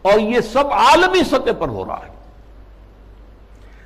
[0.02, 2.12] اور یہ سب عالمی سطح پر ہو رہا ہے۔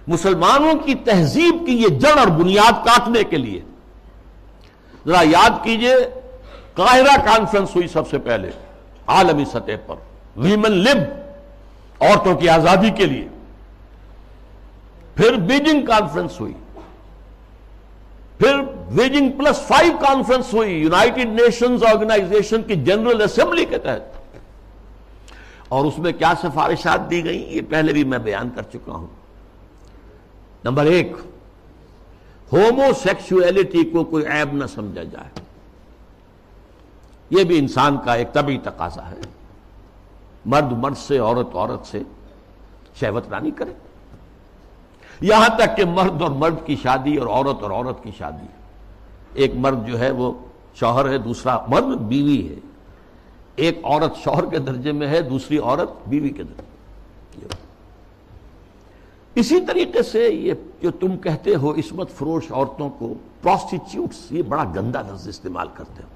[0.06, 3.60] مسلمانوں کی تہذیب کی یہ جڑ اور بنیاد کاٹنے کے لیے۔
[5.06, 5.94] ذرا یاد کیجیے،
[6.74, 8.50] قاہرہ کانفرنس ہوئی سب سے پہلے۔
[9.06, 9.94] عالمی سطح پر،
[10.36, 10.98] ویمن لب،
[12.00, 13.28] عورتوں کی آزادی کے لیے۔
[15.14, 16.52] پھر بیجنگ کانفرنس ہوئی۔
[18.38, 18.58] پھر
[18.90, 24.14] بیجنگ پلس فائیو کانفرنس ہوئی، یونائٹڈ نیشنز آرگنائزیشن کی جنرل اسمبلی کے تحت۔
[25.68, 29.06] اور اس میں کیا سفارشات دی گئی یہ پہلے بھی میں بیان کر چکا ہوں۔
[30.64, 31.12] نمبر ایک
[32.52, 35.53] ہومو سیکسولیٹی کو کوئی عیب نہ سمجھا جائے۔
[37.38, 39.20] یہ بھی انسان کا ایک طبی تقاضا ہے۔
[40.46, 42.02] مرد مرد سے، عورت عورت سے
[43.00, 43.72] شہوت رانی کرے۔
[45.20, 48.46] یہاں تک کہ مرد اور مرد کی شادی اور عورت اور عورت کی شادی۔
[49.34, 50.32] ایک مرد جو ہے وہ
[50.74, 52.54] شوہر ہے، دوسرا مرد بیوی ہے۔
[53.56, 56.74] ایک عورت شوہر کے درجے میں ہے، دوسری عورت بیوی کے درجے
[59.34, 64.64] اسی طریقے سے یہ جو تم کہتے ہو، عصمت فروش عورتوں کو پروسٹیچیوٹس یہ بڑا
[64.64, 66.13] گندا لفظ استعمال کرتے ہو۔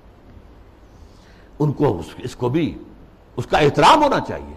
[1.59, 2.79] ان کو اس کو بھی
[3.37, 4.55] اس کا احترام ہونا چاہیے۔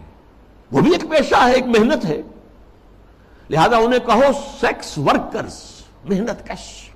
[0.71, 2.21] وہ بھی ایک پیشہ ہے، ایک محنت ہے۔
[3.49, 4.21] لہذا انہیں کہو
[4.61, 5.61] سیکس ورکرز
[6.03, 6.89] محنت کش۔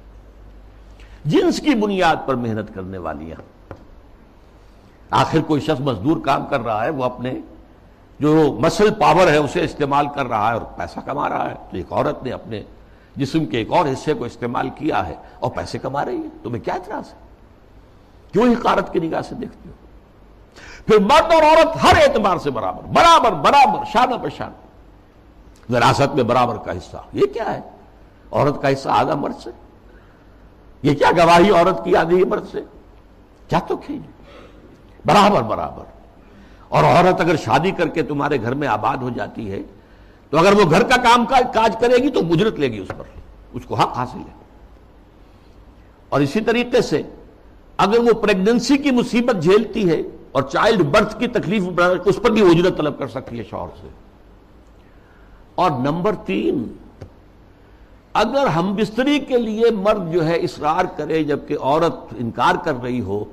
[1.26, 3.42] جنس کی بنیاد پر محنت کرنے والیاں۔
[5.10, 7.34] آخر کوئی شخص مزدور کام کر رہا ہے، وہ اپنے
[8.20, 11.78] جو مسل پاور ہے، اسے استعمال کر رہا ہے اور پیسہ کما رہا ہے۔ تو
[11.78, 12.64] ایک عورت نے اپنے
[13.16, 16.64] جسم کے ایک اور حصے کو استعمال کیا ہے اور پیسے کما رہی ہے۔ تمہیں
[16.64, 17.20] کیا اعتراض ہے؟
[18.32, 19.85] کیوں حقارت کی نگاہ سے دیکھتے ہو؟
[20.86, 24.52] پھر مرد اور عورت ہر اعتبار سے برابر برابر برابر، شانہ پر شان
[25.74, 27.62] وراثت میں برابر کا حصہ، یہ کیا ہے؟
[28.32, 29.50] عورت کا حصہ آدھا مرد سے۔
[30.84, 32.62] یہ کیا گواہی عورت کی آدھی مرد سے؟
[33.48, 34.02] کیا تو کھیل
[35.06, 35.84] برابر برابر۔
[36.68, 39.60] اور عورت اگر شادی کر کے تمہارے گھر میں آباد ہو جاتی ہے،
[40.30, 43.04] تو اگر وہ گھر کا کام کاج کرے گی تو مجرت لے گی اس پر۔
[43.54, 44.46] اس کو حق حاصل ہے۔
[46.10, 47.02] اور اسی طریقے سے
[47.78, 50.02] اگر وہ پریگننسی کی مصیبت جھیلتی ہے
[50.36, 51.64] اور چائلڈ برتھ کی تکلیف
[52.06, 53.88] اس پر بھی اجرت طلب کر سکتی ہے شوہر سے۔
[55.56, 56.76] اور نمبر تین،
[58.14, 63.02] اگر ہم بستری کے لیے مرد جو ہے اسرار کرے جبکہ عورت انکار کر رہی
[63.02, 63.24] ہو،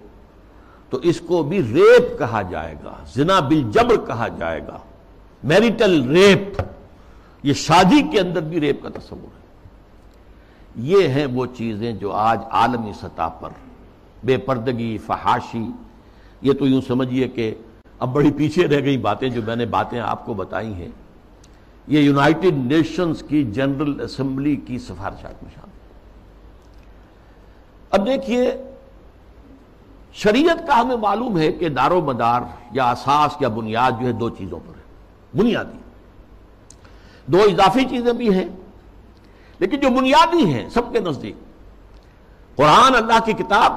[0.90, 4.78] تو اس کو بھی ریپ کہا جائے گا، زنا بل جبر کہا جائے گا۔
[5.44, 6.62] میریٹل ریپ
[7.42, 9.42] یہ شادی کے اندر بھی ریپ کا تصور ہے۔
[10.76, 13.50] یہ ہیں وہ چیزیں جو آج عالمی سطح پر
[14.24, 15.66] بے پردگی، فحاشی
[16.42, 17.54] یہ تو یوں سمجھیے کہ
[17.98, 20.88] اب بڑی پیچھے رہ گئی باتیں جو میں نے باتیں آپ کو بتائی ہیں۔
[21.86, 25.70] یہ یونائٹڈ نیشنز کی جنرل اسمبلی کی سفارشات میں شامل
[27.90, 28.50] اب دیکھیے،
[30.12, 34.12] شریعت کا ہمیں معلوم ہے کہ دار و مدار یا اساس یا بنیاد جو ہے
[34.12, 35.78] دو چیزوں پر ہے، بنیادی۔
[37.26, 38.48] دو اضافی چیزیں بھی ہیں،
[39.58, 41.36] لیکن جو بنیادی ہیں سب کے نزدیک،
[42.56, 43.72] قرآن اللہ کی کتاب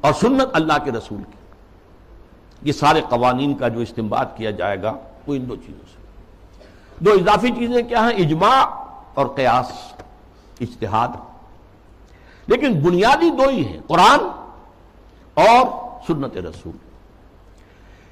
[0.00, 1.37] اور سنت اللہ کے رسول کی۔
[2.62, 4.92] یہ سارے قوانین کا جو استعمال کیا جائے گا،
[5.26, 5.98] وہ ان دو چیزوں سے۔
[7.04, 8.64] دو اضافی چیزیں کیا ہیں؟ اجماع
[9.14, 9.92] اور قیاس،
[10.60, 11.08] اجتہاد۔
[12.46, 14.20] لیکن بنیادی دو ہی ہیں، قرآن
[15.34, 15.66] اور
[16.06, 16.76] سنت رسول۔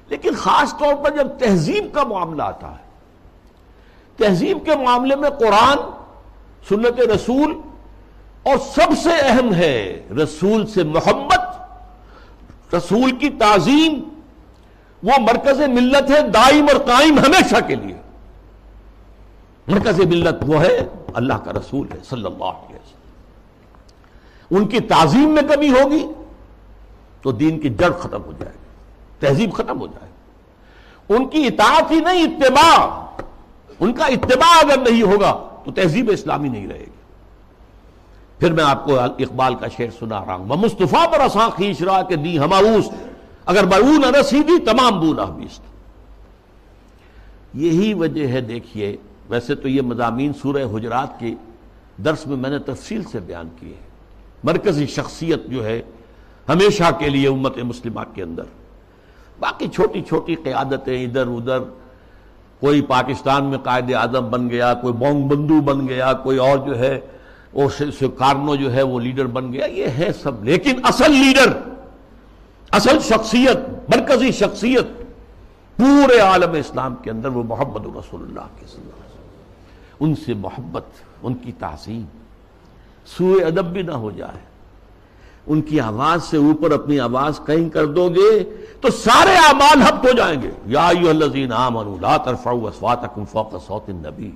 [0.09, 2.87] لیکن خاص طور پر جب تہذیب کا معاملہ آتا ہے،
[4.17, 5.77] تہذیب کے معاملے میں قرآن،
[6.69, 7.61] سنت رسول
[8.43, 11.61] اور سب سے اہم ہے رسول سے محبت،
[12.75, 14.16] رسول کی تعظیم
[15.07, 17.95] وہ مرکز ملت ہے دائم اور قائم ہمیشہ کے لیے۔
[19.67, 22.97] مرکز ملت وہ ہے اللہ کا رسول ہے صلی اللہ علیہ وسلم۔
[24.57, 26.07] ان کی تعظیم میں کمی ہوگی
[27.21, 28.65] تو دین کی جڑ ختم ہو جائے گی،
[29.19, 33.05] تہذیب ختم ہو جائے گی۔ ان کی اطاعت ہی نہیں، اتباع۔
[33.79, 36.97] ان کا اتباع اگر نہیں ہوگا تو تہذیب اسلامی نہیں رہے گی۔
[38.39, 42.01] پھر میں آپ کو اقبال کا شعر سنا رہا ہوں۔ مصطفیٰ پر اساں کھینچ رہا
[42.01, 43.06] کہ دی ہماؤس۔
[43.47, 45.61] اگر برون رسیدی، تمام بونا بیست۔
[47.53, 48.97] یہی وجہ ہے، دیکھیے،
[49.29, 51.35] ویسے تو یہ مضامین سورہ حجرات کے
[52.05, 53.73] درس میں میں نے تفصیل سے بیان کیے
[54.43, 55.81] مرکزی شخصیت جو ہے،
[56.49, 58.43] ہمیشہ کے لیے امت مسلمہ کے اندر۔
[59.39, 61.59] باقی چھوٹی چھوٹی قیادتیں ادھر ادھر۔
[62.59, 66.79] کوئی پاکستان میں قائد اعظم بن گیا، کوئی بونگ بندو بن گیا، کوئی اور جو
[66.79, 66.99] ہے،
[67.53, 67.69] وہ
[68.17, 71.76] کارنو جو ہے، وہ لیڈر بن گیا۔ یہ ہے سب۔ لیکن اصل لیڈر
[72.71, 73.57] اصل شخصیت،
[73.95, 74.87] مرکزی شخصیت
[75.77, 79.27] پورے عالم اسلام کے اندر وہ محمد رسول اللہ کے صلی اللہ علیہ وسلم
[79.99, 80.83] ان سے محبت،
[81.23, 82.05] ان کی تعظیم
[83.05, 84.39] سوئے ادب بھی نہ ہو جائے۔
[85.47, 90.05] ان کی آواز سے اوپر اپنی آواز کہیں کر دو گے تو سارے اعمال حبت
[90.05, 94.31] ہو جائیں گے۔ یا الذین آمنوا، لا ترفعوا اصواتکم فوق صوت النبی۔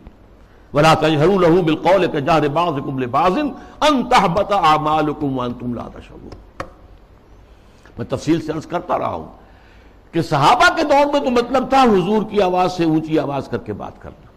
[0.73, 3.32] ولا تجهروا له بالقول كجهر بعضكم لبعض
[3.82, 6.51] ان تحبط اعمالكم وانتم لا تشعرون۔
[7.97, 9.27] میں تفصیل سے عرض کرتا رہا ہوں
[10.11, 13.57] کہ صحابہ کے دور میں تو مطلب تھا حضور کی آواز سے اونچی آواز کر
[13.57, 14.27] کے بات کرنا۔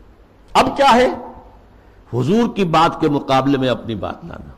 [0.61, 1.09] اب کیا ہے؟
[2.15, 4.51] حضور کی بات کے مقابلے میں اپنی بات لانا۔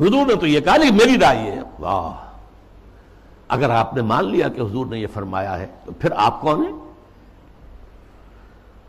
[0.00, 2.12] حضور نے تو یہ کہا، نہیں، میری رائے ہے۔ واہ۔
[3.48, 6.66] اگر آپ نے مان لیا کہ حضور نے یہ فرمایا ہے، تو پھر آپ کون
[6.66, 6.89] ہیں؟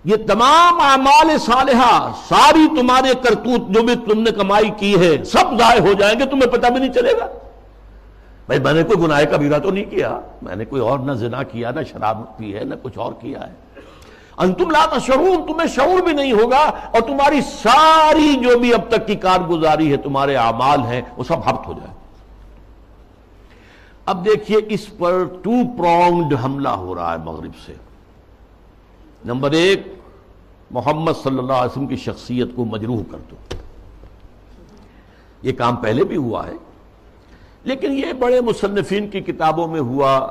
[0.04, 5.60] یہ تمام اعمال صالحہ، ساری تمہارے کرتوت جو بھی تم نے کمائی کی ہے، سب
[5.60, 7.28] ضائع ہو جائیں گے، تمہیں پتہ بھی نہیں چلے گا۔
[8.46, 11.44] بھائی، میں نے کوئی گناہ کا تو نہیں کیا۔ میں نے کوئی اور نہ زنا
[11.44, 13.54] کیا، نہ شراب پی ہے، نہ کچھ اور کیا ہے۔
[14.38, 19.08] انتم لا تشعرون، تمہیں شعور بھی نہیں ہوگا اور تمہاری ساری جو بھی اب تک
[19.08, 21.94] کی کارگزاری ہے، تمہارے اعمال ہیں، وہ سب ہفت ہو جائے۔
[24.06, 27.74] اب دیکھیے، اس پر ٹو پرونگڈ حملہ ہو رہا ہے مغرب سے۔
[29.26, 29.88] نمبر ایک،
[30.72, 33.36] محمد صلی اللہ علیہ وسلم کی شخصیت کو مجروح کر دو۔
[35.42, 36.54] یہ کام پہلے بھی ہوا ہے،
[37.64, 40.28] لیکن یہ بڑے مصنفین کی کتابوں میں ہوا،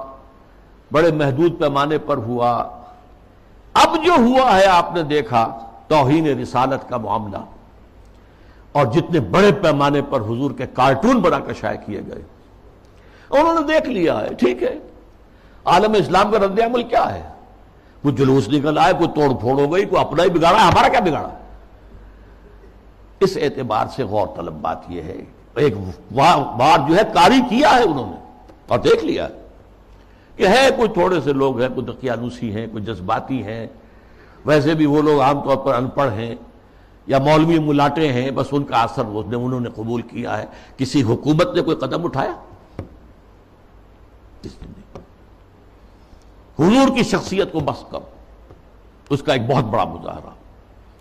[0.92, 2.80] بڑے محدود پیمانے پر ہوا۔
[3.72, 7.38] اب جو ہوا ہے، آپ نے دیکھا، توہین رسالت کا معاملہ۔
[8.72, 12.22] اور جتنے بڑے پیمانے پر حضور کے کارٹون بنا کر شائع کیے گئے۔
[13.30, 14.78] انہوں نے دیکھ لیا ہے، ٹھیک ہے۔
[15.64, 17.39] عالم اسلام کا رد عمل کیا ہے؟
[18.02, 21.00] کوئی جلوس نکل آئے، کوئی توڑ پھوڑ ہو گئی، کوئی اپنا ہی بگاڑا، ہمارا کیا
[21.00, 21.28] بگاڑا؟
[23.20, 25.16] اس اعتبار سے غور طلب بات یہ ہے،
[25.56, 25.74] ایک
[26.12, 28.16] بار جو ہے، کاری کیا ہے انہوں نے،
[28.66, 29.28] اور دیکھ لیا
[30.36, 33.66] کہ ہے، کوئی تھوڑے سے لوگ ہیں، کوئی دقیانوسی ہیں، کوئی جذباتی ہیں،
[34.44, 36.34] ویسے بھی وہ لوگ عام طور پر ان پڑھ ہیں
[37.06, 40.46] یا مولوی ملاٹے ہیں، بس ان کا اثر انہوں نے قبول کیا ہے۔
[40.76, 42.32] کسی حکومت نے کوئی قدم اٹھایا؟
[46.60, 48.00] حضور کی شخصیت کو بس کب
[49.10, 50.30] اس کا ایک بہت بڑا مظاہرہ۔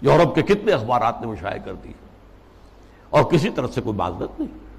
[0.01, 1.91] یورپ کے کتنے اخبارات نے وہ شائع کر دی
[3.09, 4.69] اور کسی طرح سے کوئی معذرت نہیں۔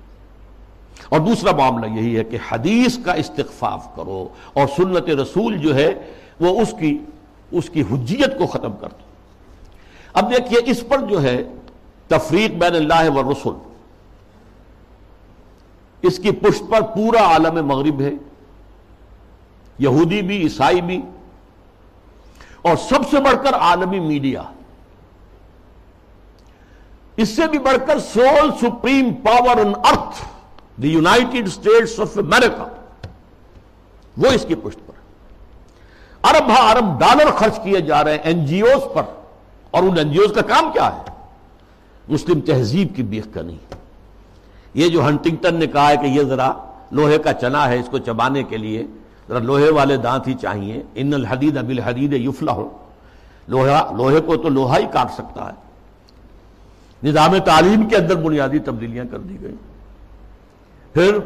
[1.08, 6.12] اور دوسرا معاملہ یہی ہے کہ حدیث کا استغفاف کرو اور سنت رسول جو ہے
[6.40, 6.98] وہ اس کی
[7.50, 9.04] اس کی حجیت کو ختم کر دو۔
[10.12, 11.44] اب دیکھیے اس پر جو ہے
[12.08, 13.54] تفریق بین اللہ و رسول۔
[16.02, 18.10] اس کی پشت پر پورا عالم مغرب ہے۔
[19.80, 21.00] یہودی بھی، عیسائی بھی،
[22.62, 24.42] اور سب سے بڑھ کر عالمی میڈیا۔
[27.16, 30.22] اس سے بھی بڑھ کر sole supreme power on earth,
[30.82, 32.64] the United States of America
[34.16, 34.98] وہ اس کی پشت پر۔
[36.24, 39.02] ارب ہاں ارب ڈالر خرچ کیے جا رہے ہیں این جی اوز پر۔
[39.70, 41.10] اور ان این جی اوز کا کام کیا ہے؟
[42.08, 43.58] مسلم تہذیب کی بیخ کا نہیں
[44.74, 46.52] یہ جو ہنٹنگٹن نے کہا ہے کہ یہ ذرا
[46.92, 48.86] لوہے کا چنا ہے اس کو چبانے کے لیے
[49.30, 52.68] ذرا لوہے والے دانت ہی چاہیے۔ ان الحدید ابل حدید یفلا ہو
[53.48, 59.18] لوہے کو تو لوہا ہی کاٹ سکتا ہے۔ نظام تعلیم کے اندر بنیادی تبدیلیاں کر
[59.18, 59.54] دی گئی
[60.92, 61.18] پھر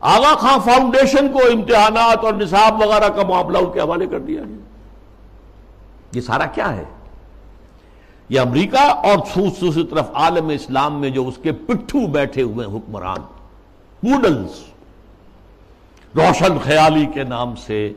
[0.00, 4.42] آغا خان فاؤنڈیشن کو امتحانات اور نصاب وغیرہ کا معاملہ ان کے حوالے کر دیا
[4.42, 4.64] گیا۔
[6.12, 6.84] یہ سارا کیا ہے؟
[8.28, 9.18] یہ امریکہ اور
[9.60, 13.20] دوسری طرف عالم اسلام میں جو اس کے پٹھو بیٹھے ہوئے حکمران
[14.00, 14.62] پوڈلز
[16.16, 17.92] روشن خیالی کے نام سے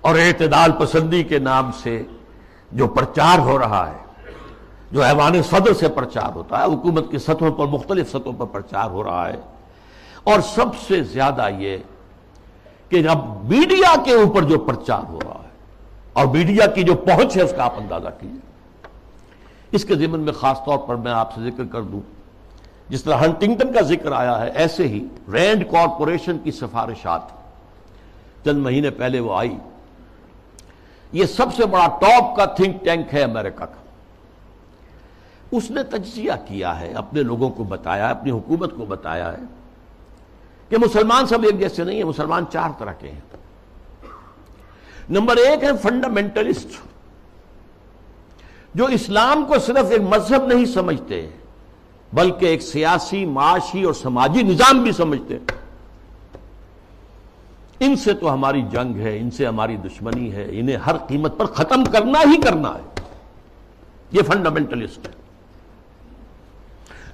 [0.00, 2.02] اور اعتدال پسندی کے نام سے
[2.72, 4.30] جو پرچار ہو رہا ہے،
[4.92, 8.90] جو ایوان صدر سے پرچار ہوتا ہے، حکومت کی سطحوں پر، مختلف سطحوں پر پرچار
[8.90, 9.40] ہو رہا ہے۔
[10.22, 11.76] اور سب سے زیادہ یہ
[12.88, 15.50] کہ اب میڈیا کے اوپر جو پرچار ہو رہا ہے
[16.12, 18.40] اور میڈیا کی جو پہنچ ہے، اس کا آپ اندازہ کیجیے
[19.72, 22.00] اس کے ذمن میں خاص طور پر میں آپ سے ذکر کر دوں
[22.88, 27.20] جس طرح ہنٹنگٹن کا ذکر آیا ہے، ایسے ہی رینڈ کارپوریشن کی سفارشات
[28.44, 29.56] چند مہینے پہلے وہ آئی۔
[31.12, 33.80] یہ سب سے بڑا ٹاپ کا تھنک ٹینک ہے امریکہ کا۔
[35.50, 39.42] اس نے تجزیہ کیا ہے، اپنے لوگوں کو بتایا، اپنی حکومت کو بتایا ہے
[40.68, 43.20] کہ مسلمان سب ایک جیسے نہیں ہیں، مسلمان چار طرح کے ہیں۔
[45.10, 46.68] نمبر ایک ہے فنڈامنٹلسٹ،
[48.74, 51.41] جو اسلام کو صرف ایک مذہب نہیں سمجھتے۔ ہیں
[52.12, 55.38] بلکہ ایک سیاسی، معاشی اور سماجی نظام بھی سمجھتے
[57.80, 61.44] ان سے تو ہماری جنگ ہے، ان سے ہماری دشمنی ہے، انہیں ہر قیمت پر
[61.44, 63.00] ختم کرنا ہی کرنا ہے۔
[64.12, 65.12] یہ فنڈامنٹلسٹ ہے۔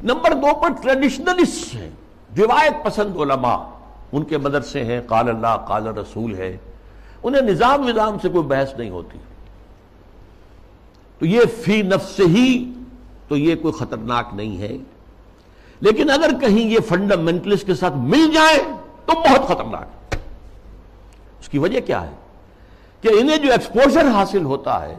[0.02, 1.90] نمبر دو پر ٹریڈیشنلسٹ ہیں۔
[2.38, 3.64] روایت پسند علماء۔
[4.12, 6.56] ان کے مدرسے ہیں، قال اللہ، قال رسول ہے۔
[7.22, 9.18] انہیں نظام نظام سے کوئی بحث نہیں ہوتی۔
[11.18, 12.72] تو یہ فی نفس ہی
[13.28, 14.76] تو یہ کوئی خطرناک نہیں ہے۔
[15.80, 18.58] لیکن اگر کہیں یہ فنڈامنٹلسٹ کے ساتھ مل جائے
[19.06, 20.14] تو بہت خطرناک۔
[21.40, 22.14] اس کی وجہ کیا ہے؟
[23.00, 24.96] کہ انہیں جو ایکسپوجر حاصل ہوتا ہے،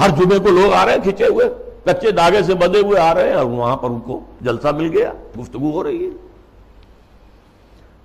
[0.00, 1.54] ہر جمعے کو لوگ آ رہے ہیں کھچے ہوئے،
[1.84, 4.98] کچے داغے سے بدے ہوئے آ رہے ہیں اور وہاں پر ان کو جلسہ مل
[4.98, 6.10] گیا، گفتگو ہو رہی ہے۔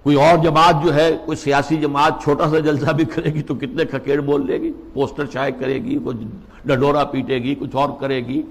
[0.04, 3.56] کوئی اور جماعت جو ہے، کوئی سیاسی جماعت چھوٹا سا جلسہ بھی کرے گی تو
[3.56, 6.18] کتنے کھکیڑ بول لے گی، پوسٹر چائے کرے گی کوئی
[6.66, 8.42] ڈڈورا پیٹے گی، کچھ اور کرے گی۔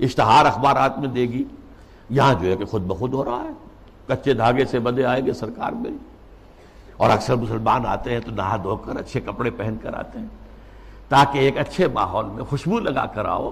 [0.00, 1.44] اشتہار اخبارات میں دے گی۔
[2.10, 3.52] یہاں جو ہے کہ خود بخود ہو رہا ہے۔
[4.06, 5.90] کچے دھاگے سے بندے آئے گے سرکار میں۔
[6.96, 10.26] اور اکثر مسلمان آتے ہیں تو نہا دھو کر اچھے کپڑے پہن کر آتے ہیں۔
[11.08, 13.50] تاکہ ایک اچھے ماحول میں خوشبو لگا کر آؤ۔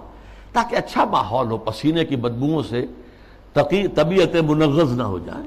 [0.52, 2.86] تاکہ اچھا ماحول ہو، پسینے کی بدبوؤں سے
[3.94, 5.46] طبیعت منغز نہ ہو جائیں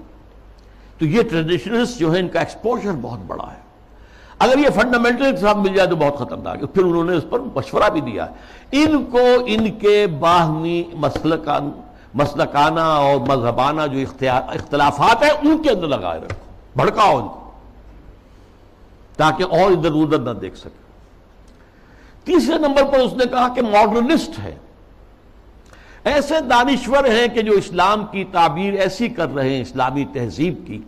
[0.97, 3.66] تو یہ ٹریڈیشنلسٹ جو ہے ان کا ایکسپوجر بہت بڑا ہے۔
[4.39, 7.25] اگر یہ فنڈامنٹل کے ساتھ مل جائے تو بہت خطرناک ہے۔ پھر انہوں نے اس
[7.29, 8.27] پر مشورہ بھی دیا۔
[8.71, 11.71] ان کو ان کے باہمی مسلکان
[12.13, 17.51] مسلکانہ اور مذہبانہ جو اختلافات ہیں، ان کے اندر لگائے رکھو۔ بھڑکاؤ ان کو۔
[19.17, 20.87] تاکہ اور ادھر ادھر نہ دیکھ سکے۔
[22.23, 24.55] تیسرے نمبر پر اس نے کہا کہ ماڈرنسٹ ہے۔
[26.03, 30.81] ایسے دانشور ہیں کہ جو اسلام کی تعبیر ایسی کر رہے ہیں، اسلامی تہذیب کی۔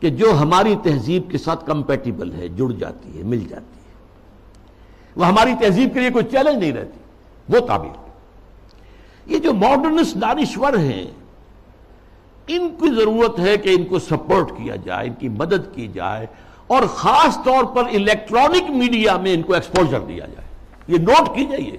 [0.00, 3.94] کہ جو ہماری تہذیب کے ساتھ کمپیٹیبل ہے، جڑ جاتی ہے، مل جاتی ہے۔
[5.16, 6.98] وہ ہماری تہذیب کے لیے کوئی چیلنج نہیں رہتی۔
[7.48, 8.10] وہ تعبیر۔
[9.26, 11.06] یہ جو ماڈرنسٹ دانشور ہیں،
[12.46, 16.26] ان کی ضرورت ہے کہ ان کو سپورٹ کیا جائے، ان کی مدد کی جائے،
[16.66, 20.48] اور خاص طور پر الیکٹرانک میڈیا میں ان کو ایکسپوجر دیا جائے۔
[20.88, 21.76] یہ نوٹ کی جائیے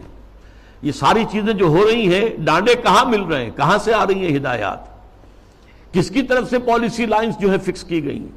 [0.81, 4.07] یہ ساری چیزیں جو ہو رہی ہیں، ڈانڈے کہاں مل رہے ہیں؟ کہاں سے آ
[4.07, 4.90] رہی ہیں ہدایات؟
[5.91, 8.27] کس کی طرف سے پالیسی لائنز جو ہے فکس کی گئی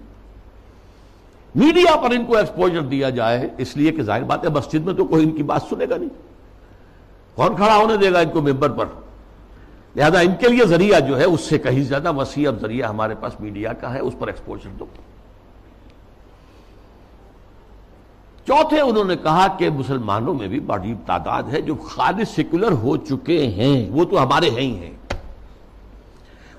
[1.54, 4.94] میڈیا پر ان کو ایکسپوجر دیا جائے، اس لیے کہ ظاہر بات ہے مسجد میں
[4.94, 6.08] تو کوئی ان کی بات سنے گا نہیں۔
[7.34, 8.84] کون کھڑا ہونے دے گا ان کو ممبر پر؟
[9.96, 13.14] لہذا ان کے لیے ذریعہ جو ہے، اس سے کہیں زیادہ وسیع اب ذریعہ ہمارے
[13.20, 14.84] پاس میڈیا کا ہے، اس پر ایکسپوجر دو۔
[18.46, 22.96] چوتھے انہوں نے کہا کہ مسلمانوں میں بھی بڑی تعداد ہے جو خالص سیکولر ہو
[22.96, 24.94] چکے ہیں، وہ تو ہمارے ہیں ہی ہیں۔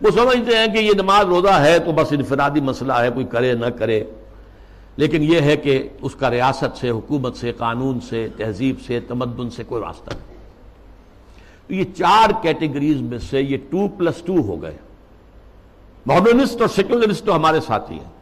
[0.02, 3.54] وہ سمجھتے ہیں کہ یہ نماز روزہ ہے تو بس انفرادی مسئلہ ہے، کوئی کرے
[3.54, 4.04] نہ کرے۔
[4.98, 9.50] لیکن یہ ہے کہ اس کا ریاست سے، حکومت سے، قانون سے، تہذیب سے، تمدن
[9.50, 10.38] سے کوئی راستہ نہیں۔
[11.68, 14.78] تو یہ چار کیٹیگریز میں سے یہ ٹو پلس ٹو ہو گئے۔
[16.06, 18.16] ماڈرنسٹ اور سیکولرسٹ تو ہمارے ساتھی ہیں۔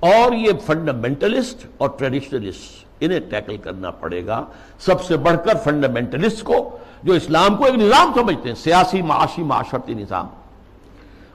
[0.00, 4.44] اور یہ فنڈامنٹلسٹ اور ٹریڈیشنلسٹ، انہیں ٹیکل کرنا پڑے گا۔
[4.78, 9.42] سب سے بڑھ کر فنڈامنٹلسٹ کو جو اسلام کو ایک نظام سمجھتے ہیں، سیاسی معاشی
[9.42, 10.26] معاشرتی نظام۔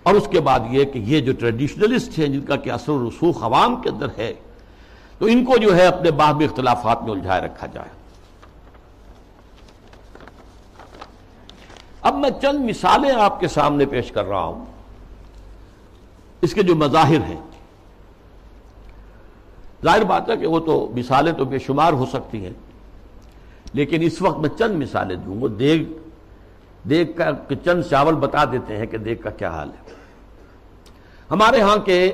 [0.04, 3.10] اور اس کے بعد یہ کہ یہ جو ٹریڈیشنلسٹ ہیں، جن کا کہ اثر و
[3.10, 4.34] رسوخ عوام کے اندر ہے،
[5.18, 7.90] تو ان کو جو ہے اپنے باہمی اختلافات میں الجھائے رکھا جائے۔
[12.02, 14.66] اب میں چند مثالیں آپ کے سامنے پیش کر رہا ہوں۔
[16.42, 17.42] اس کے جو مظاہر ہیں۔
[19.84, 22.54] ظاہر بات ہے کہ وہ تو مثالیں تو بے شمار ہو سکتی ہیں۔
[23.76, 25.84] لیکن اس وقت میں چند مثالیں دوں گا۔ دیگ
[26.88, 29.94] دیگ کا چند چاول بتا دیتے ہیں کہ دیگ کا کیا حال ہے۔
[31.32, 32.12] ہمارے ہاں کے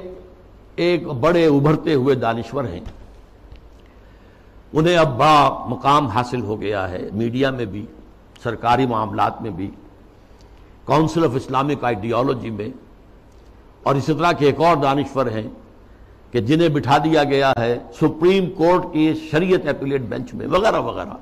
[0.76, 2.80] ایک بڑے ابھرتے ہوئے دانشور ہیں۔
[4.74, 7.86] انہیں اب با مقام حاصل ہو گیا ہے۔ میڈیا میں بھی،
[8.43, 9.72] سرکاری معاملات میں بھی،
[10.86, 12.70] کونسل آف اسلامک آئیڈیالوجی میں۔
[13.84, 15.49] اور اسی طرح کے ایک اور دانشور ہیں
[16.32, 21.14] کہ جنہیں بٹھا دیا گیا ہے سپریم کورٹ کی شریعت ایپیلیٹ بینچ میں، وغیرہ وغیرہ۔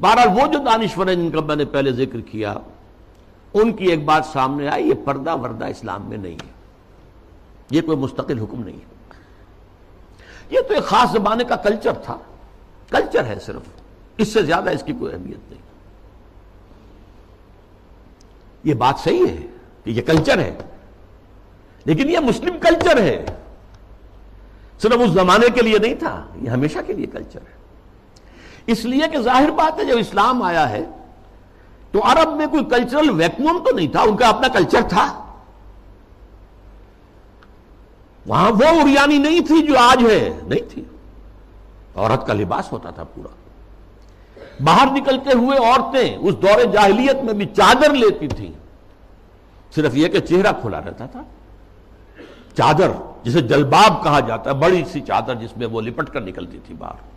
[0.00, 2.54] بہرحال وہ جو دانشور ہیں جن کا میں نے پہلے ذکر کیا،
[3.54, 6.52] ان کی ایک بات سامنے آئی، یہ پردہ وردہ اسلام میں نہیں ہے۔
[7.70, 8.94] یہ کوئی مستقل حکم نہیں ہے۔
[10.50, 12.18] یہ تو ایک خاص زمانے کا کلچر تھا۔
[12.90, 13.62] کلچر ہے صرف۔
[14.16, 15.60] اس سے زیادہ اس کی کوئی اہمیت نہیں۔
[18.64, 19.46] یہ بات صحیح ہے
[19.84, 20.58] کہ یہ کلچر ہے،
[21.84, 23.24] لیکن یہ مسلم کلچر ہے۔
[24.82, 27.63] صرف اس زمانے کے لیے نہیں تھا، یہ ہمیشہ کے لیے کلچر ہے۔
[28.66, 30.84] اس لیے کہ ظاہر بات ہے، جب اسلام آیا ہے،
[31.92, 35.24] تو عرب میں کوئی کلچرل ویکوم تو نہیں تھا، ان کا اپنا کلچر تھا۔
[38.26, 40.84] وہاں وہ اریانی نہیں تھی جو آج ہے، نہیں تھی۔
[41.96, 43.28] عورت کا لباس ہوتا تھا پورا۔
[44.64, 48.52] باہر نکلتے ہوئے عورتیں اس دور جاہلیت میں بھی چادر لیتی تھیں۔
[49.74, 51.22] صرف یہ کہ چہرہ کھلا رہتا تھا۔
[52.56, 52.90] چادر،
[53.22, 56.74] جسے جلباب کہا جاتا ہے، بڑی سی چادر جس میں وہ لپٹ کر نکلتی تھی
[56.74, 57.13] باہر۔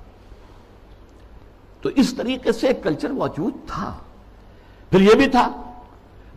[1.87, 3.97] تو اس طریقے سے ایک کلچر موجود تھا۔
[4.89, 5.51] پھر یہ بھی تھا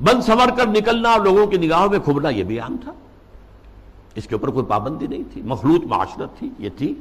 [0.03, 2.93] بند سنور کر نکلنا اور لوگوں کی نگاہوں میں کھبنا یہ بھی عام تھا۔
[4.15, 6.95] اس کے اوپر کوئی پابندی نہیں تھی، مخلوط معاشرت تھی، یہ تھی۔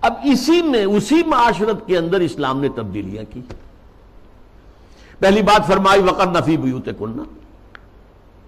[0.00, 3.40] اب اسی میں، اسی معاشرت کے اندر اسلام نے تبدیلیاں کی۔
[5.18, 7.22] پہلی بات فرمائی وقت نفی بیوت کننا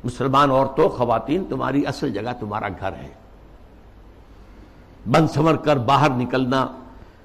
[0.05, 3.09] مسلمان عورتوں، خواتین، تمہاری اصل جگہ تمہارا گھر ہے۔
[5.11, 6.67] بند سمر کر باہر نکلنا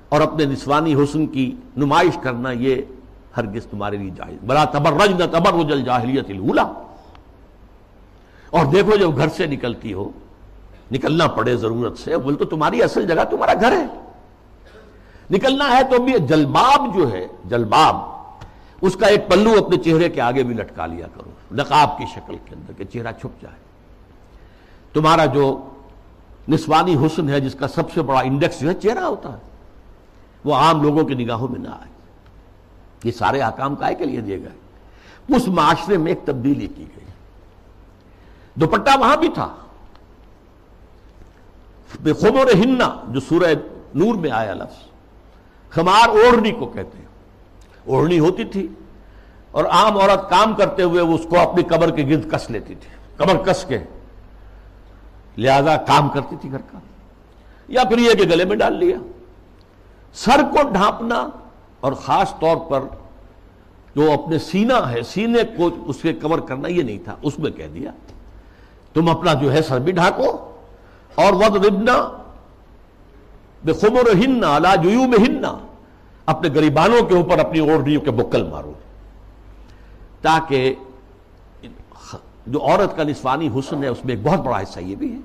[0.10, 2.82] اور اپنے نسوانی حسن کی نمائش کرنا یہ
[3.38, 6.64] ہرگز تمہارے لیے جائز۔ بلا تبرج نہ تبر جل جاہلیت الولا
[8.50, 10.10] اور دیکھو جب گھر سے نکلتی ہو،
[10.92, 13.86] نکلنا پڑے ضرورت سے، بول تو تمہاری اصل جگہ تمہارا گھر ہے۔
[15.32, 17.96] نکلنا ہے تو بھی جلباب جو ہے، جلباب،
[18.82, 22.36] اس کا ایک پلو اپنے چہرے کے آگے بھی لٹکا لیا کرو نقاب کی شکل
[22.46, 23.60] کے اندر کہ چہرہ چھپ جائے۔
[24.94, 25.70] تمہارا جو
[26.50, 29.57] نسوانی حسن ہے، جس کا سب سے بڑا انڈیکس جو ہے، چہرہ ہوتا ہے۔
[30.48, 31.92] وہ عام لوگوں کی نگاہوں میں نہ آئے۔
[33.04, 37.06] یہ سارے حکام کائے کے لیے دیے گئے۔ اس معاشرے میں ایک تبدیلی کی گئی۔
[38.56, 39.56] دوپٹہ وہاں بھی تھا۔
[42.04, 43.54] خمر ہننا جو سورہ
[43.96, 44.90] نور میں آیا لفظ۔
[45.70, 47.06] خمار اوڑھنی کو کہتے ہیں۔
[47.86, 48.68] اوڑھنی ہوتی تھی
[49.52, 52.90] اور عام عورت کام کرتے ہوئے اس کو اپنی قبر کے گرد کس لیتی تھی۔
[53.18, 53.78] کمر کس کے؟
[55.38, 56.80] لہذا کام کرتی تھی گھر کا۔
[57.68, 58.98] یا پھر یہ کہ گلے میں ڈال لیا۔
[60.14, 61.30] سر کو ڈھانپنا
[61.80, 62.80] اور خاص طور پر
[63.96, 67.52] جو اپنے سینہ ہے، سینے کو اس کے کور کرنا، یہ نہیں تھا۔ اس میں
[67.52, 67.92] کہہ دیا،
[68.94, 70.54] تم اپنا جو ہے سر بھی ڈھانکو
[71.16, 72.12] اور ود ربنا
[73.66, 75.58] بے خمر ہننا اللہ جو میں ہننا
[76.26, 78.74] اپنے گریبانوں کے اوپر اپنی اوڑھنیوں کے بکل مارو۔
[80.22, 80.74] تاکہ
[82.48, 85.20] جو عورت کا نسوانی حسن ہے، اس میں ایک بہت بڑا حصہ یہ بھی ہے۔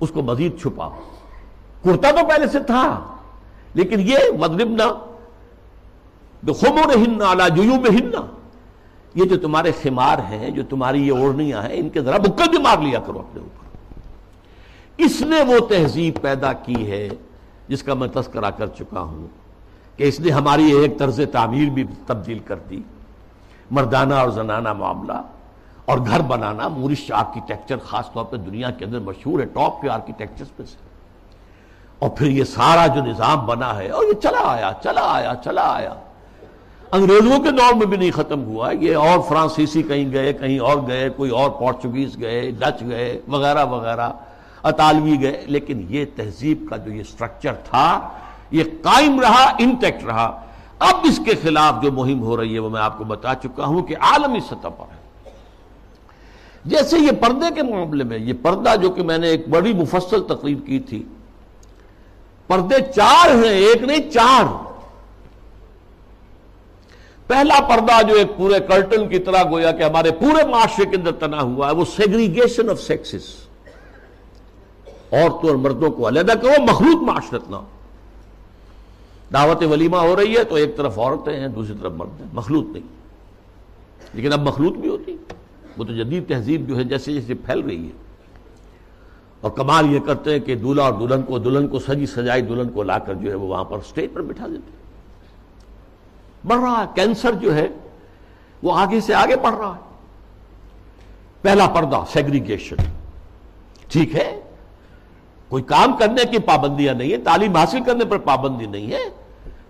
[0.00, 0.88] اس کو مزید چھپا
[1.82, 3.13] کرتا تو پہلے سے تھا۔
[3.74, 4.84] لیکن یہ مدربنا
[6.42, 8.20] بے خمر ہننا اللہ میں ہننا
[9.14, 12.58] یہ جو تمہارے خمار ہیں، جو تمہاری یہ اوڑھنیاں ہیں، ان کے ذرا بکل بھی
[12.58, 13.64] مار لیا کرو اپنے اوپر۔
[14.96, 17.08] اس نے وہ تہذیب پیدا کی ہے
[17.68, 19.26] جس کا میں تذکرہ کر چکا ہوں
[19.96, 22.80] کہ اس نے ہماری ایک طرز تعمیر بھی تبدیل کر دی۔
[23.70, 25.22] مردانہ اور زنانہ معاملہ
[25.84, 29.88] اور گھر بنانا، مورش آرکیٹیکچر خاص طور پہ دنیا کے اندر مشہور ہے ٹاپ کے
[29.88, 30.93] آرکیٹیکچر پہ سے۔
[32.04, 35.62] اور پھر یہ سارا جو نظام بنا ہے، اور یہ چلا آیا چلا آیا چلا
[35.74, 35.94] آیا۔
[36.92, 40.76] انگریزوں کے دور میں بھی نہیں ختم ہوا۔ یہ اور فرانسیسی کہیں گئے، کہیں اور
[40.86, 44.10] گئے، کوئی اور پورچوگیز گئے، ڈچ گئے، وغیرہ وغیرہ۔
[44.62, 47.88] اطالوی گئے، لیکن یہ تہذیب کا جو یہ سٹرکچر تھا،
[48.50, 50.26] یہ قائم رہا انٹیکٹ رہا۔
[50.78, 53.66] اب اس کے خلاف جو مہم ہو رہی ہے، وہ میں آپ کو بتا چکا
[53.66, 55.32] ہوں کہ عالمی سطح پر ہے۔
[56.64, 60.22] جیسے یہ پردے کے معاملے میں، یہ پردہ جو کہ میں نے ایک بڑی مفصل
[60.28, 61.02] تقریر کی تھی
[62.46, 64.44] پردے چار ہیں، ایک نہیں، چار۔
[67.26, 71.12] پہلا پردہ جو ایک پورے کرٹن کی طرح گویا کہ ہمارے پورے معاشرے کے اندر
[71.12, 73.24] تنا ہوا ہے، وہ سیگریگیشن آف سیکسز
[75.12, 77.56] عورتوں اور مردوں کو علیحدہ کرو مخلوط معاشرت نہ
[79.32, 82.66] دعوت ولیمہ ہو رہی ہے تو ایک طرف عورتیں ہیں، دوسری طرف مرد ہیں، مخلوط
[82.66, 82.82] نہیں۔
[84.14, 85.16] لیکن اب مخلوط بھی ہوتی
[85.78, 88.03] وہ تو جدید تہذیب جو ہے، جیسے جیسے پھیل رہی ہے۔
[89.44, 92.68] اور کمال یہ کرتے ہیں کہ دولہا اور دلہن کو دلہن کو سجی سجائی، دلہن
[92.74, 94.70] کو لا کر جو ہے وہ وہاں پر اسٹیج پر بٹھا دیتے
[96.48, 97.66] بڑھ رہا ہے، کینسر جو ہے
[98.62, 99.82] وہ آگے سے آگے بڑھ رہا ہے۔
[101.42, 102.76] پہلا پردہ سیگریگیشن
[103.88, 104.40] ٹھیک ہے؟
[105.48, 109.02] کوئی کام کرنے کی پابندیاں نہیں ہے تعلیم حاصل کرنے پر پابندی نہیں ہے،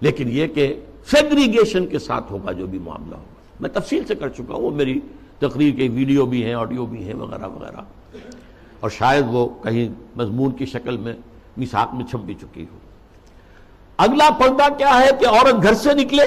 [0.00, 0.72] لیکن یہ کہ
[1.10, 4.70] سیگریگیشن کے ساتھ ہوگا جو بھی معاملہ ہوگا۔ میں تفصیل سے کر چکا ہوں، وہ
[4.70, 4.98] میری
[5.38, 7.82] تقریر کے ویڈیو بھی ہیں، آڈیو بھی ہیں، وغیرہ وغیرہ۔
[8.84, 11.12] اور شاید وہ کہیں مضمون کی شکل میں
[11.56, 12.78] مساق میں چھپ بھی چکی ہو۔
[13.96, 16.24] اگلا پردہ کیا ہے کہ عورت گھر سے نکلے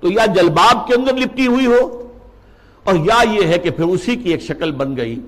[0.00, 2.08] تو یا جلباب کے اندر لپٹی ہوئی ہو
[2.84, 5.20] اور یا یہ ہے کہ پھر اسی کی ایک شکل بن گئی۔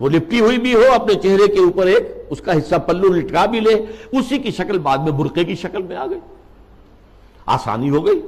[0.00, 3.46] وہ لپٹی ہوئی بھی ہو، اپنے چہرے کے اوپر ایک اس کا حصہ پلو لٹکا
[3.46, 3.74] بھی لے،
[4.12, 6.20] اسی کی شکل بعد میں برقے کی شکل میں آ گئی۔
[7.46, 8.22] آسانی ہو گئی۔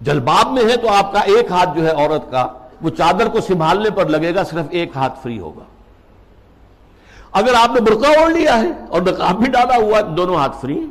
[0.00, 2.46] جلباب میں ہے تو آپ کا ایک ہاتھ جو ہے عورت کا،
[2.82, 5.64] وہ چادر کو سنبھالنے پر لگے گا، صرف ایک ہاتھ فری ہوگا۔
[7.32, 10.86] اگر آپ نے برقع اوڑھ لیا ہے اور نقاب بھی ڈالا ہوا دونوں ہاتھ فری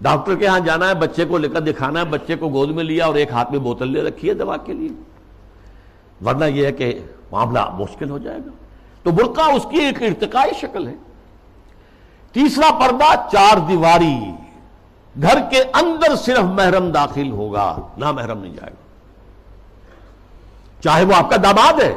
[0.00, 2.84] ڈاکٹر کے ہاں جانا ہے، بچے کو لے کر دکھانا ہے، بچے کو گود میں
[2.84, 4.88] لیا اور ایک ہاتھ میں بوتل لے رکھی ہے دوا کے لیے۔
[6.24, 6.98] ورنہ یہ ہے کہ
[7.32, 8.50] معاملہ مشکل ہو جائے گا۔
[9.02, 10.94] تو برقع اس کی ایک ارتقائی شکل ہے۔
[12.32, 14.18] تیسرا پردہ، چار دیواری۔
[15.22, 18.84] گھر کے اندر صرف محرم داخل ہوگا نہ محرم نہیں جائے گا۔
[20.82, 21.94] چاہے وہ آپ کا داماد ہے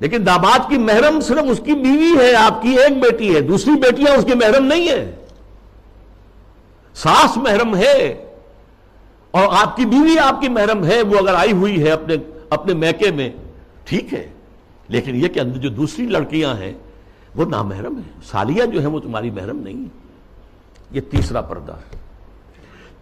[0.00, 3.72] لیکن داماد کی محرم صرف اس کی بیوی ہے، آپ کی ایک بیٹی ہے، دوسری
[3.72, 5.14] بیٹیاں اس کی محرم نہیں ہے
[6.94, 8.26] ساس محرم ہے
[9.30, 12.14] اور آپ کی بیوی آپ کی محرم ہے، وہ اگر آئی ہوئی ہے اپنے
[12.50, 13.30] اپنے میکے میں،
[13.84, 14.28] ٹھیک ہے۔
[14.88, 16.72] لیکن یہ کہ اندر جو دوسری لڑکیاں ہیں،
[17.34, 20.08] وہ نامحرم ہیں۔ سالیہ جو ہیں، وہ تمہاری محرم نہیں۔ ہے
[20.90, 21.96] یہ تیسرا پردہ ہے۔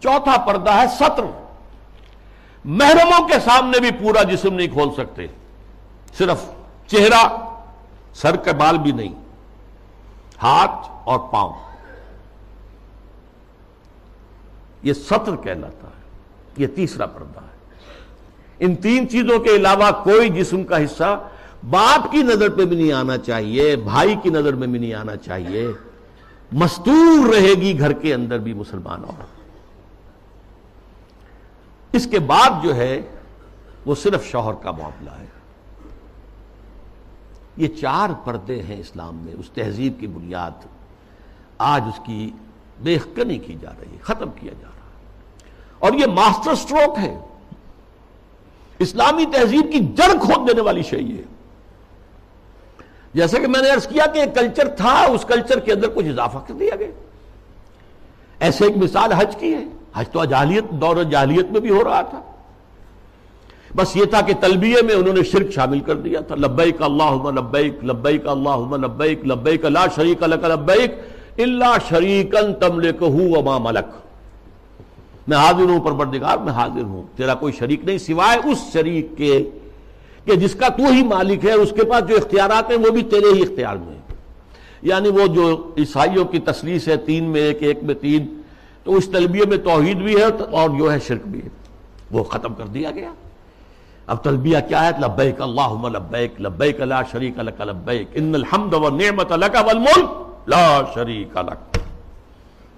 [0.01, 1.25] چوتھا پردہ ہے سطر۔
[2.65, 5.27] محرموں کے سامنے بھی پورا جسم نہیں کھول سکتے۔
[6.19, 6.39] صرف
[6.87, 7.29] چہرہ،
[8.15, 9.15] سر کے بال بھی نہیں،
[10.43, 11.53] ہاتھ اور پاؤں۔
[14.83, 16.03] یہ سطر کہلاتا ہے،
[16.57, 17.57] یہ تیسرا پردہ ہے۔
[18.59, 21.29] ان تین چیزوں کے علاوہ کوئی جسم کا حصہ
[21.71, 25.17] باپ کی نظر پہ بھی نہیں آنا چاہیے، بھائی کی نظر میں بھی نہیں آنا
[25.17, 25.69] چاہیے۔
[26.53, 29.25] مستور رہے گی گھر کے اندر بھی مسلمان اور
[31.93, 33.03] اس کے بعد جو ہے،
[33.87, 35.36] وہ صرف شوہر کا معاملہ ہے۔
[37.57, 40.51] یہ چار پردے ہیں اسلام میں، اس تہذیب کی بنیاد۔
[41.59, 42.31] آج اس کی
[42.83, 44.77] بےخنی کی جا رہی ہے ختم کیا جا رہا۔
[45.79, 47.19] اور یہ ماسٹر سٹروک ہے۔
[48.79, 51.23] اسلامی تہذیب کی جڑ کھود دینے والی شہی ہے
[53.15, 56.07] جیسے کہ میں نے عرض کیا کہ ایک کلچر تھا، اس کلچر کے اندر کچھ
[56.07, 56.87] اضافہ کر دیا گیا۔
[58.41, 59.65] ایسے ایک مثال حج کی ہے۔
[59.95, 62.36] حج تو جاہلیت دور جاہلیت میں بھی ہو رہا تھا۔
[63.75, 67.31] بس یہ تھا کہ تلبیے میں انہوں نے شرک شامل کر دیا تھا۔ لبیک اللہ
[67.31, 70.95] لبیک لبیک اللہ لبیک لبیک لا شریک لک لبیک
[71.39, 73.95] اللہ شریکن تملک وما ملک۔
[75.29, 79.51] میں حاضر ہوں، پروردگار، میں حاضر ہوں۔ تیرا کوئی شریک نہیں، سوائے اس شریک کے
[80.25, 83.03] کہ جس کا تو ہی مالک ہے، اس کے پاس جو اختیارات ہیں، وہ بھی
[83.03, 83.97] تیرے ہی اختیار میں
[84.83, 88.27] یعنی وہ جو عیسائیوں کی تصلیس ہے، تین میں ایک ایک میں تین،
[88.85, 91.49] تو اس تلبیہ میں توحید بھی ہے اور جو ہے شرک بھی ہے۔
[92.11, 93.13] وہ ختم کر دیا گیا۔
[94.07, 99.33] اب تلبیہ کیا ہے لبیک اللہم لبیک لبیک لا شریک لک، لبیک ان الحمد والنعمت
[99.33, 101.79] لک والملک لا شریک لک۔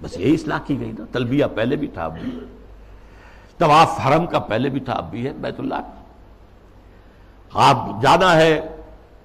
[0.01, 2.39] بس یہی اصلاح کی گئی نا، تلبیہ پہلے بھی تھا، اب بھی۔
[3.57, 5.99] طواف حرم کا پہلے بھی تھا، اب بھی ہے، بیت اللہ۔ کا
[7.53, 8.61] آپ جانا ہے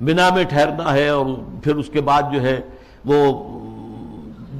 [0.00, 1.26] بنا میں ٹھہرنا ہے اور
[1.62, 2.60] پھر اس کے بعد جو ہے
[3.04, 3.48] وہ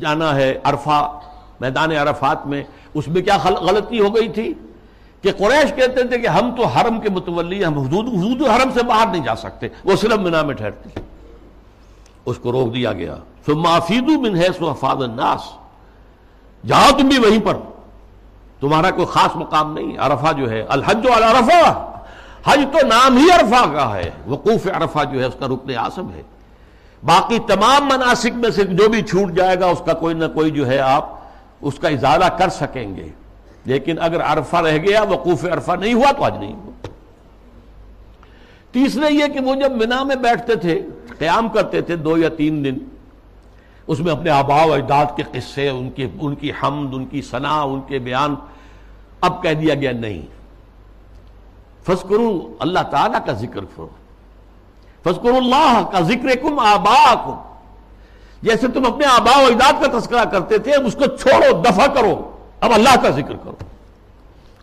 [0.00, 1.20] جانا ہے عرفہ،
[1.60, 2.62] میدان عرفات میں۔
[2.94, 4.54] اس میں کیا غلطی ہو گئی تھی؟
[5.24, 8.82] کہ قریش کہتے تھے کہ ہم تو حرم کے متولی ہم حدود حدود حرم سے
[8.82, 11.00] باہر نہیں جا سکتے۔ وہ صرف بنا میں ٹھہرتے
[12.26, 15.40] اس کو روک دیا گیا۔ پھر معافیدو من ہے سو افاد الناس۔
[16.66, 17.56] جاؤ تم بھی وہیں پر،
[18.60, 21.96] تمہارا کوئی خاص مقام نہیں۔ عرفہ جو ہے، الحج الرفا
[22.46, 26.10] حج تو نام ہی عرفہ کا ہے۔ وقوف عرفہ جو ہے، اس کا رکن آسم
[26.14, 26.22] ہے۔
[27.04, 30.50] باقی تمام مناسک میں سے جو بھی چھوٹ جائے گا، اس کا کوئی نہ کوئی
[30.50, 31.08] جو ہے، آپ
[31.60, 33.08] اس کا اضالہ کر سکیں گے۔
[33.64, 36.86] لیکن اگر عرفہ رہ گیا، وقوف عرفہ نہیں ہوا تو آج نہیں ہوا۔
[38.72, 40.82] تیسرے یہ کہ وہ جب منا میں بیٹھتے تھے،
[41.18, 42.74] قیام کرتے تھے دو یا تین دن،
[43.86, 47.22] اس میں اپنے آبا و اجداد کے قصے، ان کی ان کی حمد، ان کی
[47.22, 48.34] ثنا، ان کے بیان،
[49.20, 50.22] اب کہہ دیا گیا نہیں۔
[51.82, 53.88] فسکرو اللہ تعالیٰ کا ذکر کرو۔
[55.02, 57.14] فسکر اللہ کا ذکر کم آبا
[58.42, 62.33] جیسے تم اپنے آبا و اجداد کا تذکرہ کرتے تھے اس کو چھوڑو، دفع کرو۔
[62.64, 63.54] اب اللہ کا ذکر کرو۔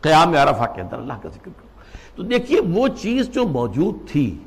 [0.02, 1.68] قیام عرفہ کے اندر اللہ کا ذکر کرو۔
[2.15, 4.38] تو دیکھیے وہ چیز جو موجود تھی،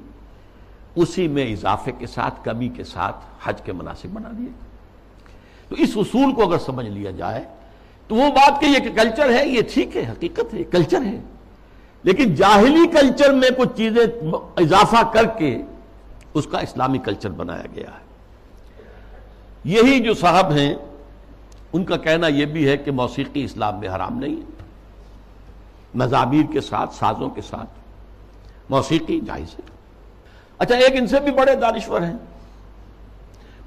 [0.97, 4.53] اسی میں اضافے کے ساتھ، کمی کے ساتھ حج کے مناسب بنا دیے۔
[5.69, 7.45] تو اس اصول کو اگر سمجھ لیا جائے،
[8.09, 11.21] تو وہ بات کہ یہ کلچر ہے، یہ ٹھیک ہے، حقیقت ہے، کلچر ہے۔
[12.03, 14.05] لیکن جاہلی کلچر میں کچھ چیزیں
[14.57, 15.63] اضافہ کر کے
[16.35, 18.05] اس کا اسلامی کلچر بنایا گیا ہے۔
[19.65, 20.75] یہی جو صاحب ہیں
[21.75, 24.65] ان کا کہنا یہ بھی ہے کہ موسیقی اسلام میں حرام نہیں ہے۔
[25.95, 27.71] مضامیر کے ساتھ، سازوں کے ساتھ
[28.71, 29.63] موسیقی جائز ہے۔
[30.59, 32.17] اچھا ایک ان سے بھی بڑے دانشور ہیں۔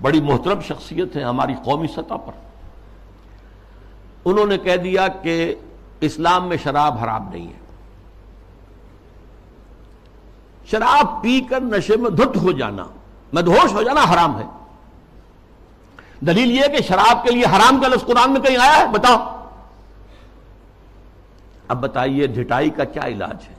[0.01, 2.31] بڑی محترم شخصیت ہے ہماری قومی سطح پر۔
[4.25, 5.55] انہوں نے کہہ دیا کہ
[6.01, 7.59] اسلام میں شراب حرام نہیں ہے۔
[10.65, 12.83] شراب پی کر نشے میں دھت ہو جانا
[13.33, 14.56] مدہوش ہو جانا حرام ہے۔
[16.21, 19.47] دلیل یہ کہ شراب کے لیے حرام کا لفظ قرآن میں کہیں آیا ہے؟ بتاؤ۔
[21.67, 23.57] اب بتائیے ڈھٹائی کا کیا علاج ہے؟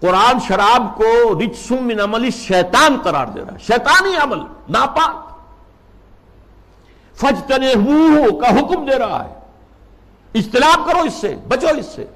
[0.00, 5.38] قرآن شراب کو رچسم من عمل شیطان قرار دے رہا ہے۔ شیطانی عمل ناپاک۔
[7.14, 7.72] فجتنے
[8.40, 9.34] کا حکم دے رہا ہے۔
[10.34, 12.06] اجتناب کرو اس سے بچو اس سے۔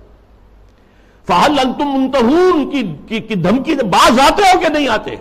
[1.27, 5.17] فہل انتم منتہون کی, کی دھمکی باز آتے ہو کہ نہیں آتے؟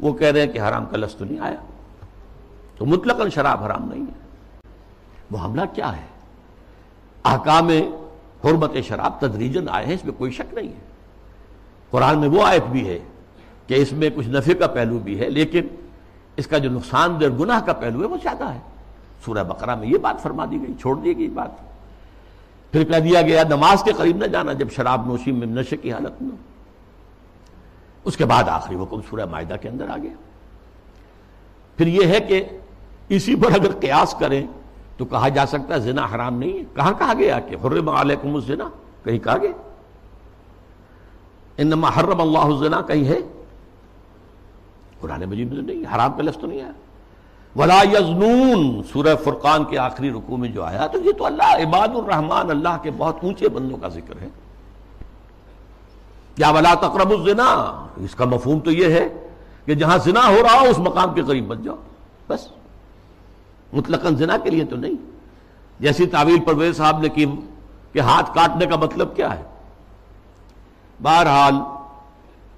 [0.00, 1.75] وہ کہہ رہے ہیں کہ حرام کا لفظ تو نہیں آیا۔
[2.78, 4.26] تو مطلق شراب حرام نہیں ہے۔
[5.30, 6.06] وہ حملہ کیا ہے؟
[7.24, 7.68] احکام
[8.44, 10.80] حرمت شراب تدریجن آئے ہیں، اس میں کوئی شک نہیں ہے۔
[11.90, 12.98] قرآن میں وہ آیت بھی ہے
[13.66, 15.66] کہ اس میں کچھ نفع کا پہلو بھی ہے، لیکن
[16.36, 18.60] اس کا جو نقصان دہ گناہ کا پہلو ہے، وہ زیادہ ہے۔
[19.24, 21.50] سورہ بقرہ میں یہ بات فرما دی گئی، چھوڑ دی گئی بات۔
[22.72, 25.92] پھر کہہ دیا گیا، نماز کے قریب نہ جانا، جب شراب نوشی میں نشے کی
[25.92, 26.36] حالت میں۔
[28.04, 30.12] اس کے بعد آخری حکم سورہ معاہدہ کے اندر آ گیا۔
[31.76, 32.44] پھر یہ ہے کہ
[33.08, 34.46] اسی پر اگر قیاس کریں
[34.96, 38.34] تو کہا جا سکتا ہے زنا حرام نہیں ہے۔ کہاں کہا گیا کہ حرم علیکم
[38.34, 38.68] الزنا؟
[39.04, 39.50] کہیں کہا گیا۔
[41.58, 43.18] انما حرم اللہ الزنا، کہیں ہے۔
[45.00, 46.72] قرآن مجید میں نہیں، حرام کا لفظ تو نہیں آیا۔
[47.56, 51.88] ولا یزنون، سورہ فرقان کے آخری رکوع میں جو آیا، تو یہ تو اللہ، عباد
[51.88, 54.28] الرحمان اللہ کے بہت اونچے بندوں کا ذکر ہے۔
[56.36, 59.28] یا ولا تقرب الزنا، اس کا مفہوم تو یہ ہے
[59.64, 61.76] کہ جہاں زنا ہو رہا ہو، اس مقام کے قریب بچ جاؤ۔
[62.28, 62.48] بس۔
[63.72, 64.94] مطلق زنا کے لیے تو نہیں۔
[65.80, 67.26] جیسی تعویل پرویز صاحب نے کی
[67.92, 69.42] کہ ہاتھ کاٹنے کا مطلب کیا ہے۔
[71.02, 71.54] بہرحال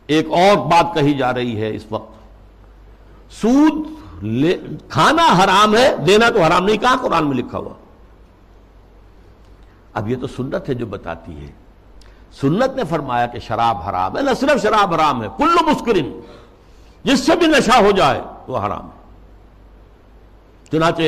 [0.07, 2.13] ایک اور بات کہی جا رہی ہے اس وقت۔
[3.33, 3.73] سود
[4.89, 7.75] کھانا حرام ہے، دینا تو حرام نہیں کہا قرآن میں لکھا ہوا؟
[9.95, 11.53] اب یہ تو سنت ہے جو بتاتی ہے۔
[12.41, 16.21] سنت نے فرمایا کہ شراب حرام ہے، نہ صرف شراب حرام ہے، کل مسکرین
[17.05, 18.98] جس سے بھی نشہ ہو جائے وہ حرام ہے۔
[20.73, 21.03] چنانچہ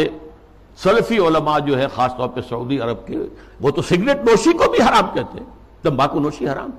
[0.77, 3.19] سلفی علماء جو ہے، خاص طور پہ سعودی عرب کے،
[3.61, 5.47] وہ تو سگریٹ نوشی کو بھی حرام کہتے ہیں۔
[5.82, 6.70] تمباکو نوشی حرام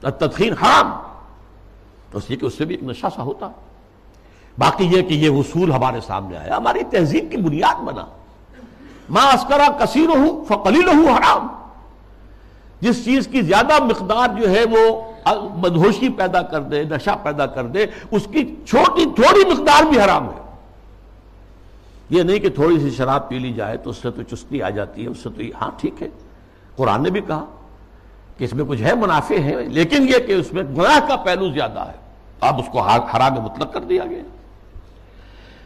[0.00, 0.90] تدخین حرام۔
[2.12, 3.48] اس لیے کہ اس سے بھی ایک نشہ سا ہوتا۔
[4.58, 8.04] باقی یہ کہ یہ اصول ہمارے سامنے آیا، ہماری تہذیب کی بنیاد بنا۔
[9.10, 11.46] ماں اسکرا کثیر ہوں فقلیل ہوں حرام۔
[12.80, 15.12] جس چیز کی زیادہ مقدار جو ہے، وہ
[15.56, 20.28] بدہوشی پیدا کر دے، نشہ پیدا کر دے، اس کی چھوٹی تھوڑی مقدار بھی حرام
[20.28, 20.45] ہے۔
[22.10, 24.70] یہ نہیں کہ تھوڑی سی شراب پی لی جائے تو اس سے تو چستی آ
[24.70, 26.08] جاتی ہے، اس سے تو ہاں ٹھیک ہے۔
[26.76, 27.44] قرآن نے بھی کہا
[28.38, 31.50] کہ اس میں کچھ ہے، منافع ہے، لیکن یہ کہ اس میں گناہ کا پہلو
[31.50, 32.06] زیادہ ہے۔
[32.40, 34.22] اب اس کو حرام مطلق کر دیا گیا۔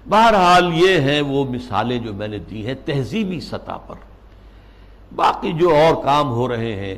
[0.08, 3.94] بہرحال یہ ہیں وہ مثالیں جو میں نے دی ہیں تہذیبی سطح پر۔
[5.16, 6.94] باقی جو اور کام ہو رہے ہیں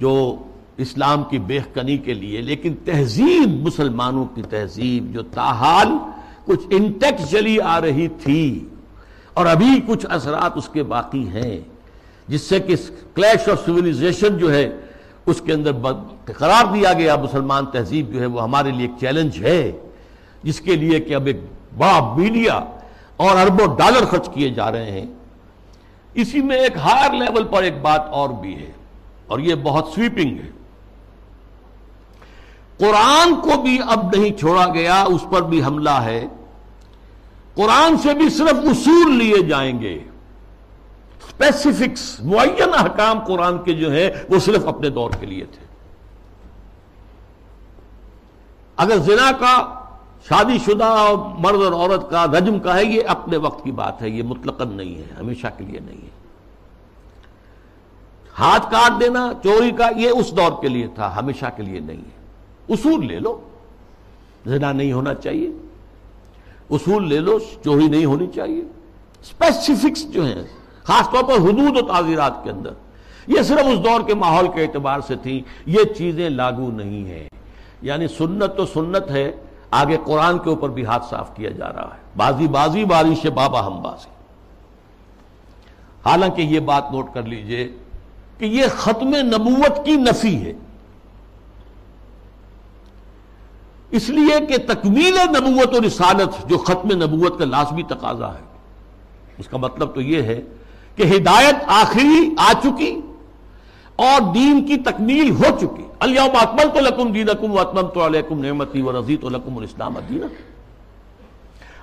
[0.00, 0.36] جو
[0.76, 5.88] اسلام کی بےخنی کے لیے، لیکن تہذیب، مسلمانوں کی تہذیب جو تاحال
[6.48, 8.44] کچھ انٹیکٹ چلی آ رہی تھی
[9.34, 11.58] اور ابھی کچھ اثرات اس کے باقی ہیں،
[12.28, 12.76] جس سے کہ
[13.14, 14.68] کلیش آف سویلائزیشن جو ہے،
[15.26, 15.72] اس کے اندر
[16.26, 19.60] قرار دیا گیا۔ مسلمان تہذیب جو ہے، وہ ہمارے لیے ایک چیلنج ہے،
[20.42, 21.40] جس کے لیے کہ اب ایک
[21.78, 22.58] بڑا میڈیا
[23.16, 25.06] اور اربوں ڈالر خرچ کیے جا رہے ہیں۔
[26.14, 28.70] اسی میں ایک ہائر لیول پر ایک بات اور بھی ہے،
[29.26, 30.50] اور یہ بہت سویپنگ ہے۔
[32.78, 36.26] قرآن کو بھی اب نہیں چھوڑا گیا، اس پر بھی حملہ ہے۔
[37.58, 39.94] قرآن سے بھی صرف اصول لیے جائیں گے۔
[41.28, 45.66] اسپیسیفکس معین احکام قرآن کے جو ہے وہ صرف اپنے دور کے لیے تھے۔
[48.76, 49.74] اگر زنا کا
[50.28, 54.08] شادی شدہ مرد اور عورت کا رجم کا ہے، یہ اپنے وقت کی بات ہے،
[54.08, 56.10] یہ مطلق نہیں ہے، ہمیشہ کے لیے نہیں ہے۔
[58.38, 61.98] ہاتھ کاٹ دینا، چوری کا، یہ اس دور کے لیے تھا، ہمیشہ کے لیے نہیں
[61.98, 62.18] ہے۔
[62.68, 63.40] اصول لے لو۔
[64.46, 65.67] زنا نہیں ہونا چاہیے۔
[66.70, 68.62] اصول لے لو چوری نہیں ہونی چاہیے۔
[69.22, 70.42] اسپیسیفکس جو ہیں،
[70.84, 72.70] خاص طور پر حدود و تعزیرات کے اندر۔
[73.26, 77.28] یہ صرف اس دور کے ماحول کے اعتبار سے تھی یہ چیزیں لاگو نہیں ہیں۔
[77.82, 79.32] یعنی سنت تو سنت ہے،
[79.70, 83.66] آگے قرآن کے اوپر بھی ہاتھ صاف کیا جا رہا ہے۔ بازی بازی، بارش بابا
[83.66, 84.08] ہم بازی۔
[86.04, 87.72] حالانکہ یہ بات نوٹ کر لیجیے
[88.38, 90.52] کہ یہ ختم نبوت کی نفی ہے۔
[93.90, 98.46] اس لیے کہ تکمیل نبوت و رسالت جو ختم نبوت کا لازمی تقاضا ہے۔
[99.38, 100.40] اس کا مطلب تو یہ ہے
[100.96, 103.00] کہ ہدایت آخری آ چکی
[103.96, 108.06] اور دین کی تکمیل ہو چکی۔ الیوم اکمل تو لکم دین اکم و اتمم تو
[108.06, 110.22] علیکم نعمتی و رضی تو لکم الاسلام دین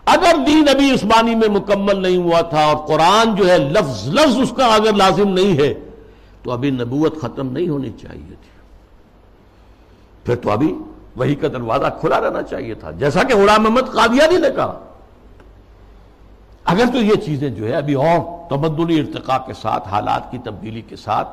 [0.05, 4.39] اگر دین ابھی عثمانی میں مکمل نہیں ہوا تھا اور قرآن جو ہے لفظ لفظ
[4.39, 5.73] اس کا اگر لازم نہیں ہے،
[6.43, 8.49] تو ابھی نبوت ختم نہیں ہونی چاہیے تھی۔
[10.23, 10.75] پھر تو ابھی
[11.15, 14.79] وہی کا دروازہ کھلا رہنا چاہیے تھا۔ جیسا کہ غلام محمد قادیانی نے کہا۔
[16.65, 20.81] اگر تو یہ چیزیں جو ہے ابھی اور تمدنی ارتقاء کے ساتھ، حالات کی تبدیلی
[20.81, 21.27] کے ساتھ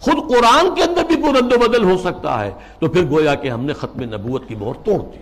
[0.00, 3.48] خود قرآن کے اندر بھی کوئی و بدل ہو سکتا ہے، تو پھر گویا کہ
[3.48, 5.18] ہم نے ختم نبوت کی مہر توڑ دی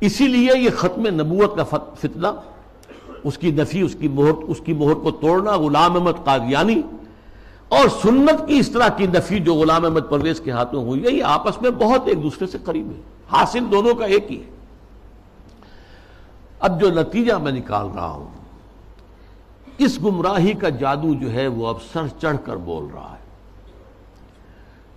[0.00, 1.64] اسی لیے یہ ختم نبوت کا
[2.00, 2.26] فتنہ،
[3.24, 6.82] اس کی نفی، اس کی مہر اس کی مہر کو توڑنا، غلام احمد قادیانی
[7.68, 11.10] اور سنت کی اس طرح کی نفی جو غلام احمد پرویز کے ہاتھوں ہوئی ہے،
[11.10, 13.00] یہ آپس میں بہت ایک دوسرے سے قریب ہے۔
[13.32, 14.50] حاصل دونوں کا ایک ہی ہے۔
[16.60, 18.28] اب جو نتیجہ میں نکال رہا ہوں،
[19.78, 23.18] اس گمراہی کا جادو جو ہے، وہ اب سر چڑھ کر بول رہا ہے۔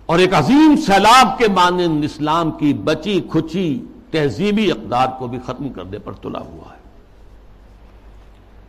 [0.06, 5.68] اور ایک عظیم سیلاب کے مانند اسلام کی بچی، کھچی، تہذیبی اقدار کو بھی ختم
[5.68, 6.82] کرنے پر تلا ہوا ہے۔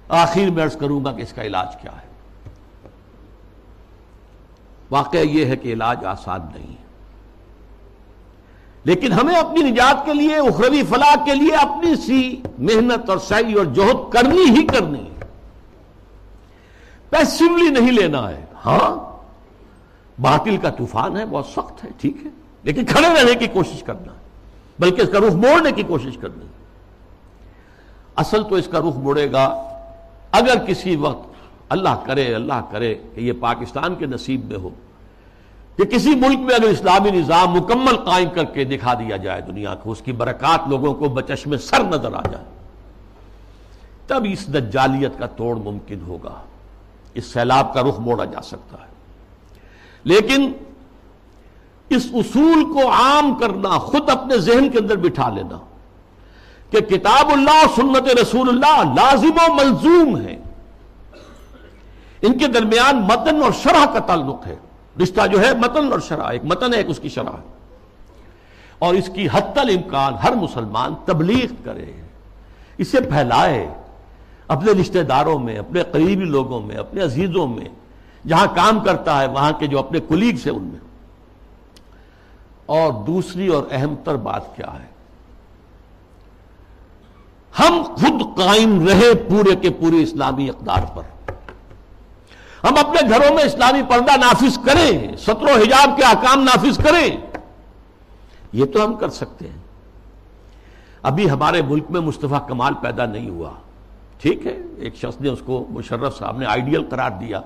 [0.10, 2.13] آخر میں عرض کروں گا کہ اس کا علاج کیا ہے؟
[4.94, 6.84] واقعہ یہ ہے کہ علاج آسان نہیں ہے۔
[8.84, 13.54] لیکن ہمیں اپنی نجات کے لیے، اخروی فلاح کے لیے اپنی سی محنت اور سعی
[13.54, 15.26] اور جوہد کرنی ہی کرنی ہے۔
[17.10, 19.14] پیسولی نہیں لینا ہے۔ ہاں
[20.22, 22.30] باطل کا طوفان ہے، بہت سخت ہے، ٹھیک ہے۔
[22.64, 24.20] لیکن کھڑے رہنے کی کوشش کرنا ہے،
[24.80, 26.46] بلکہ اس کا رخ موڑنے کی کوشش کرنی
[28.16, 29.46] اصل تو اس کا رخ موڑے گا۔
[30.32, 31.34] اگر کسی وقت
[31.70, 34.70] اللہ کرے اللہ کرے کہ یہ پاکستان کے نصیب میں ہو۔
[35.78, 39.76] کہ کسی ملک میں اگر اسلامی نظام مکمل قائم کر کے دکھا دیا جائے دنیا
[39.76, 42.44] کو، اس کی برکات لوگوں کو بچش میں سر نظر آ جائے،
[44.08, 46.34] تب اس دجالیت کا توڑ ممکن ہوگا،
[47.14, 48.92] اس سیلاب کا رخ موڑا جا سکتا ہے۔
[50.04, 50.52] لیکن
[51.90, 55.58] اس اصول کو عام کرنا، خود اپنے ذہن کے اندر بٹھا لینا
[56.70, 60.38] کہ کتاب اللہ سنت رسول اللہ لازم و ملزوم ہے
[62.22, 64.56] ان کے درمیان متن اور شرح کا تعلق ہے۔
[65.02, 67.36] رشتہ جو ہے متن اور شرح ایک متن ہے، ایک اس کی شرح
[68.80, 71.92] اور اس کی حت الامکان ہر مسلمان تبلیغ کرے،
[72.78, 73.74] اسے پھیلائے،
[74.48, 77.66] اپنے رشتہ داروں میں، اپنے قریبی لوگوں میں، اپنے عزیزوں میں،
[78.28, 80.80] جہاں کام کرتا ہے، وہاں کے جو اپنے کلیگس ہیں ان میں۔
[82.66, 84.94] اور دوسری اور اہم تر بات کیا ہے؟
[87.60, 91.02] ہم خود قائم رہے پورے کے پورے اسلامی اقدار پر۔
[92.64, 97.18] ہم اپنے گھروں میں اسلامی پردہ نافذ کریں ستر و حجاب کے احکام نافذ کریں۔
[98.54, 99.64] یہ تو ہم کر سکتے ہیں۔
[101.02, 103.50] ابھی ہمارے ملک میں مصطفیٰ کمال پیدا نہیں ہوا۔
[104.18, 107.42] ٹھیک ہے، ایک شخص نے اس کو مشرف صاحب نے آئیڈیل قرار دیا۔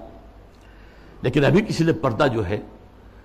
[1.21, 2.57] لیکن ابھی کسی نے پردہ جو ہے،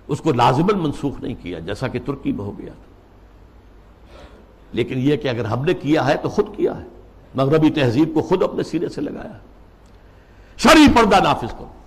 [0.07, 2.93] اس کو لازمن منسوخ نہیں کیا، جیسا کہ ترکی میں ہو گیا تھا۔
[4.71, 6.85] لیکن یہ کہ اگر ہم نے کیا ہے تو خود کیا ہے۔
[7.35, 9.37] مغربی تہذیب کو خود اپنے سینے سے لگایا۔
[10.57, 11.82] شرعی پردہ نافذ کرو۔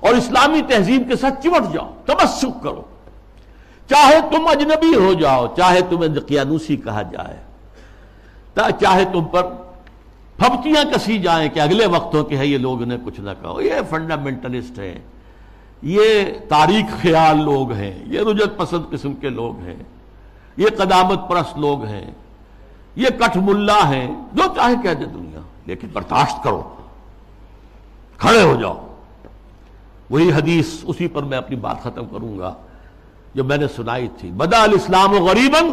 [0.00, 2.82] اور اسلامی تہذیب کے ساتھ چمٹ جاؤ تبسک کرو۔
[3.88, 7.36] چاہے تم اجنبی ہو جاؤ، چاہے تمہیں قیانوسی کہا جائے
[8.80, 9.42] چاہے تم پر
[10.36, 13.74] پھپتیاں کسی جائیں کہ اگلے وقتوں کے ہے، یہ لوگ نے کچھ نہ کہو۔ یہ
[13.90, 14.98] فنڈامنٹلسٹ ہیں۔
[15.82, 19.76] یہ تاریخ خیال لوگ ہیں۔ یہ رجت پسند قسم کے لوگ ہیں۔
[20.56, 22.10] یہ قدامت پرست لوگ ہیں۔
[22.96, 26.74] یہ کٹھ ملا ہیں۔ جو چاہے کہہ دے دنیا، لیکن برداشت کرو۔
[28.18, 28.89] کھڑے ہو جاؤ۔
[30.10, 32.54] وہی حدیث اسی پر میں اپنی بات ختم کروں گا
[33.34, 35.64] جو میں نے سنائی تھی۔ بدا الاسلام و غریباً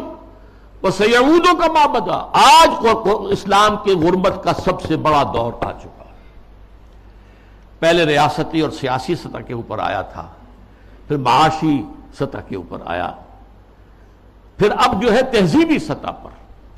[0.81, 2.87] وہ سیدوں کا ماں بدا۔ آج
[3.31, 6.03] اسلام کے غربت کا سب سے بڑا دور آ چکا۔
[7.79, 10.27] پہلے ریاستی اور سیاسی سطح کے اوپر آیا تھا،
[11.07, 11.83] پھر معاشی
[12.15, 13.11] سطح کے اوپر آیا۔
[14.57, 16.29] پھر اب جو ہے تہذیبی سطح پر،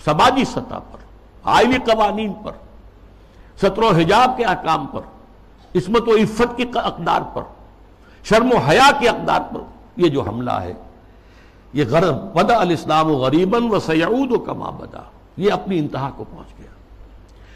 [0.06, 0.98] سماجی سطح پر
[1.44, 2.52] آئلی قوانین پر
[3.58, 5.02] ستر و حجاب کے احکام پر۔
[5.76, 7.42] عصمت و عفت کی اقدار پر،
[8.24, 9.60] شرم و حیا کے اقدار پر
[9.98, 10.74] یہ جو حملہ ہے،
[11.74, 15.02] یہ غرب بدا الاسلام و غریباً و سیعود و کما بدا،
[15.38, 16.72] یہ اپنی انتہا کو پہنچ گیا۔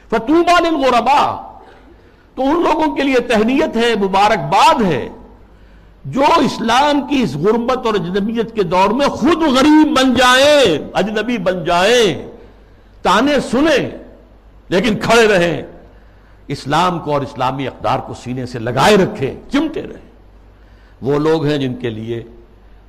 [0.10, 1.22] فتوبہ للغربا
[2.36, 5.10] تو ان لوگوں کے لیے تہنیت ہے، مبارکباد ہے،
[6.06, 11.38] جو اسلام کی اس غربت اور اجنبیت کے دور میں خود غریب بن جائیں، اجنبی
[11.38, 12.32] بن جائیں،
[13.02, 13.90] تانے سنیں،
[14.70, 15.62] لیکن کھڑے رہیں۔
[16.48, 20.14] اسلام کو اور اسلامی اقدار کو سینے سے لگائے رکھیں چمٹے رہیں
[21.02, 22.24] وہ لوگ ہیں جن کے لیے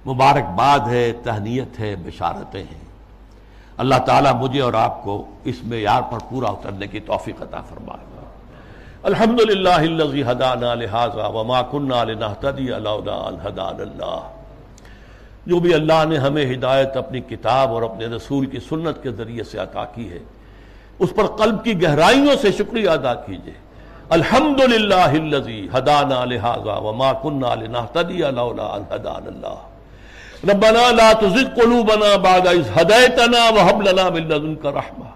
[0.06, 2.84] مبارکباد ہے، تہنیت ہے، بشارتیں ہیں۔
[3.76, 7.60] اللہ تعالیٰ مجھے اور آپ کو اس میں یار پر پورا اترنے کی توفیق عطا
[7.60, 8.14] فرمائے۔
[9.02, 9.80] الحمد للہ
[10.74, 11.58] لہٰذا وما
[13.58, 14.32] اللہ۔
[15.46, 19.44] جو بھی اللہ نے ہمیں ہدایت اپنی کتاب اور اپنے رسول کی سنت کے ذریعے
[19.44, 20.18] سے عطا کی ہے
[20.98, 23.52] اس پر قلب کی گہرائیوں سے شکریہ ادا کیجیے
[24.16, 25.06] الحمد للہ
[25.76, 29.58] ہدانا لہٰذا وما كنا لنهتدي لولا ان هدانا الله
[30.50, 35.10] ربنا لا تزغ قلوبنا بعد إذ هديتنا وهب لنا من لدنك رحمه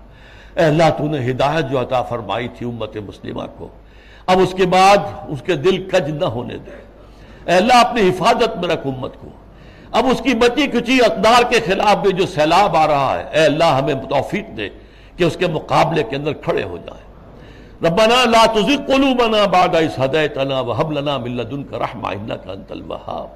[0.59, 3.69] اے اللہ، تو نے ہدایت جو عطا فرمائی تھی امت مسلمہ کو،
[4.33, 6.79] اب اس کے بعد اس کے دل کج نہ ہونے دے۔
[7.47, 9.29] اے اللہ، اپنی حفاظت میں رکھ امت کو۔
[9.99, 13.45] اب اس کی بچی کچی اقدار کے خلاف بھی جو سیلاب آ رہا ہے، اے
[13.45, 14.69] اللہ، ہمیں توفیق دے۔
[15.19, 17.09] کہ اس کے مقابلے کے اندر کھڑے ہو جائیں۔
[17.87, 23.27] ربنا لا تزغ قلوبنا بعد إذ هديتنا وهب لنا من لدنك رحمة إنك أنت الوهاب۔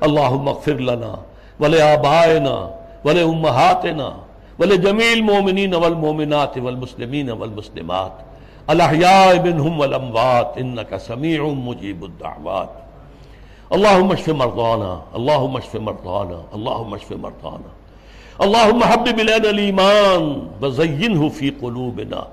[0.00, 1.14] اللهم اغفر لنا
[1.60, 2.68] ولآبائنا
[3.04, 4.10] ولأمهاتنا
[4.58, 8.34] ولجميع المؤمنين والمؤمنات والمسلمين والمسلمات۔
[8.70, 12.68] الأحياء منهم والأموات، إنك سميع مجيب الدعوات۔
[13.72, 17.83] اللهم اشف مرضانا، اللهم اشف مرضانا، اللهم اشف مرضانا۔
[18.42, 22.28] اللهم حبب إلينا الإيمان وزينه في قلوبنا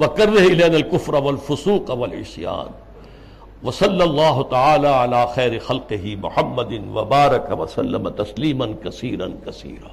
[0.00, 2.66] وكره إلينا الكفر والفسوق والعصيان
[3.62, 9.90] وصلى الله تعالى على خير خلقه محمد وبارك وسلم تسليما كثيرا كثيرا